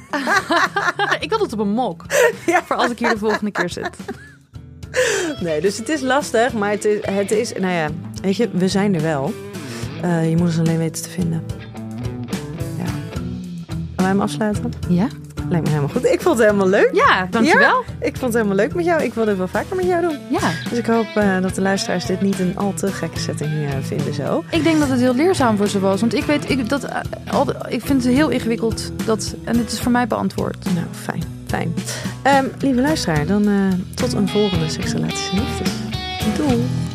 ik 1.21 1.29
wil 1.31 1.39
het 1.41 1.53
op 1.53 1.59
een 1.59 1.69
mok. 1.71 2.05
Ja. 2.47 2.63
Voor 2.65 2.77
als 2.77 2.91
ik 2.91 2.99
hier 2.99 3.09
de 3.11 3.19
volgende 3.19 3.51
keer 3.51 3.71
zit. 3.71 3.91
Nee, 5.41 5.61
dus 5.61 5.79
het 5.79 5.89
is 5.89 6.01
lastig. 6.01 6.53
Maar 6.53 6.71
het 6.71 6.85
is, 6.85 6.99
het 7.07 7.31
is. 7.31 7.53
Nou 7.53 7.73
ja, 7.73 7.89
weet 8.23 8.37
je, 8.37 8.49
we 8.53 8.69
zijn 8.69 8.95
er 8.95 9.03
wel. 9.03 9.33
Eh, 10.03 10.31
je 10.31 10.37
moet 10.37 10.47
ons 10.47 10.59
alleen 10.59 10.79
weten 10.79 11.03
te 11.03 11.09
vinden. 11.09 11.45
Ja. 12.79 12.85
Gaan 12.85 13.77
wij 13.97 14.07
hem 14.07 14.21
afsluiten? 14.21 14.73
Ja? 14.89 15.09
Lijkt 15.49 15.65
me 15.65 15.71
helemaal 15.73 15.95
goed. 15.95 16.05
Ik 16.05 16.21
vond 16.21 16.39
het 16.39 16.47
helemaal 16.47 16.69
leuk. 16.69 16.91
Ja, 16.93 17.27
dankjewel. 17.31 17.85
Ik 18.01 18.17
vond 18.17 18.21
het 18.21 18.43
helemaal 18.43 18.57
leuk 18.57 18.75
met 18.75 18.85
jou. 18.85 19.03
Ik 19.03 19.15
wil 19.15 19.25
dit 19.25 19.37
wel 19.37 19.49
vaker 19.49 19.77
met 19.77 19.85
jou 19.85 20.03
doen. 20.03 20.19
Ja. 20.31 20.51
Dus 20.69 20.79
ik 20.79 20.87
hoop 20.87 21.07
eh, 21.15 21.41
dat 21.41 21.55
de 21.55 21.61
luisteraars 21.61 22.07
dit 22.07 22.21
niet 22.21 22.39
een 22.39 22.57
al 22.57 22.73
te 22.75 22.93
gekke 22.93 23.19
setting 23.19 23.51
eh, 23.51 23.71
vinden 23.81 24.15
zo. 24.15 24.45
Ik 24.51 24.63
denk 24.65 24.79
dat 24.79 24.89
het 24.89 25.01
heel 25.01 25.15
leerzaam 25.15 25.57
voor 25.57 25.69
ze 25.69 25.81
was. 25.81 26.01
Want 26.01 26.15
ik 26.15 26.25
weet, 26.25 26.51
ik, 26.51 26.69
dat, 26.69 26.89
al, 27.31 27.47
ik 27.69 27.81
vind 27.85 28.05
het 28.05 28.15
heel 28.15 28.29
ingewikkeld. 28.29 28.93
Dat, 29.05 29.35
en 29.45 29.59
het 29.59 29.73
is 29.73 29.81
voor 29.81 29.93
mij 29.93 30.07
beantwoord. 30.07 30.65
Nou, 30.75 30.87
fijn. 30.91 31.38
Fijn. 31.49 31.75
Ehm, 32.23 32.45
lieve 32.61 32.81
luisteraar, 32.81 33.27
dan 33.27 33.49
eh, 33.49 33.55
tot 33.95 34.13
een 34.13 34.29
volgende 34.29 34.69
Seksrelaties 34.69 35.31
en 35.31 35.39
Liefdes. 35.39 35.71
Doei. 36.37 36.88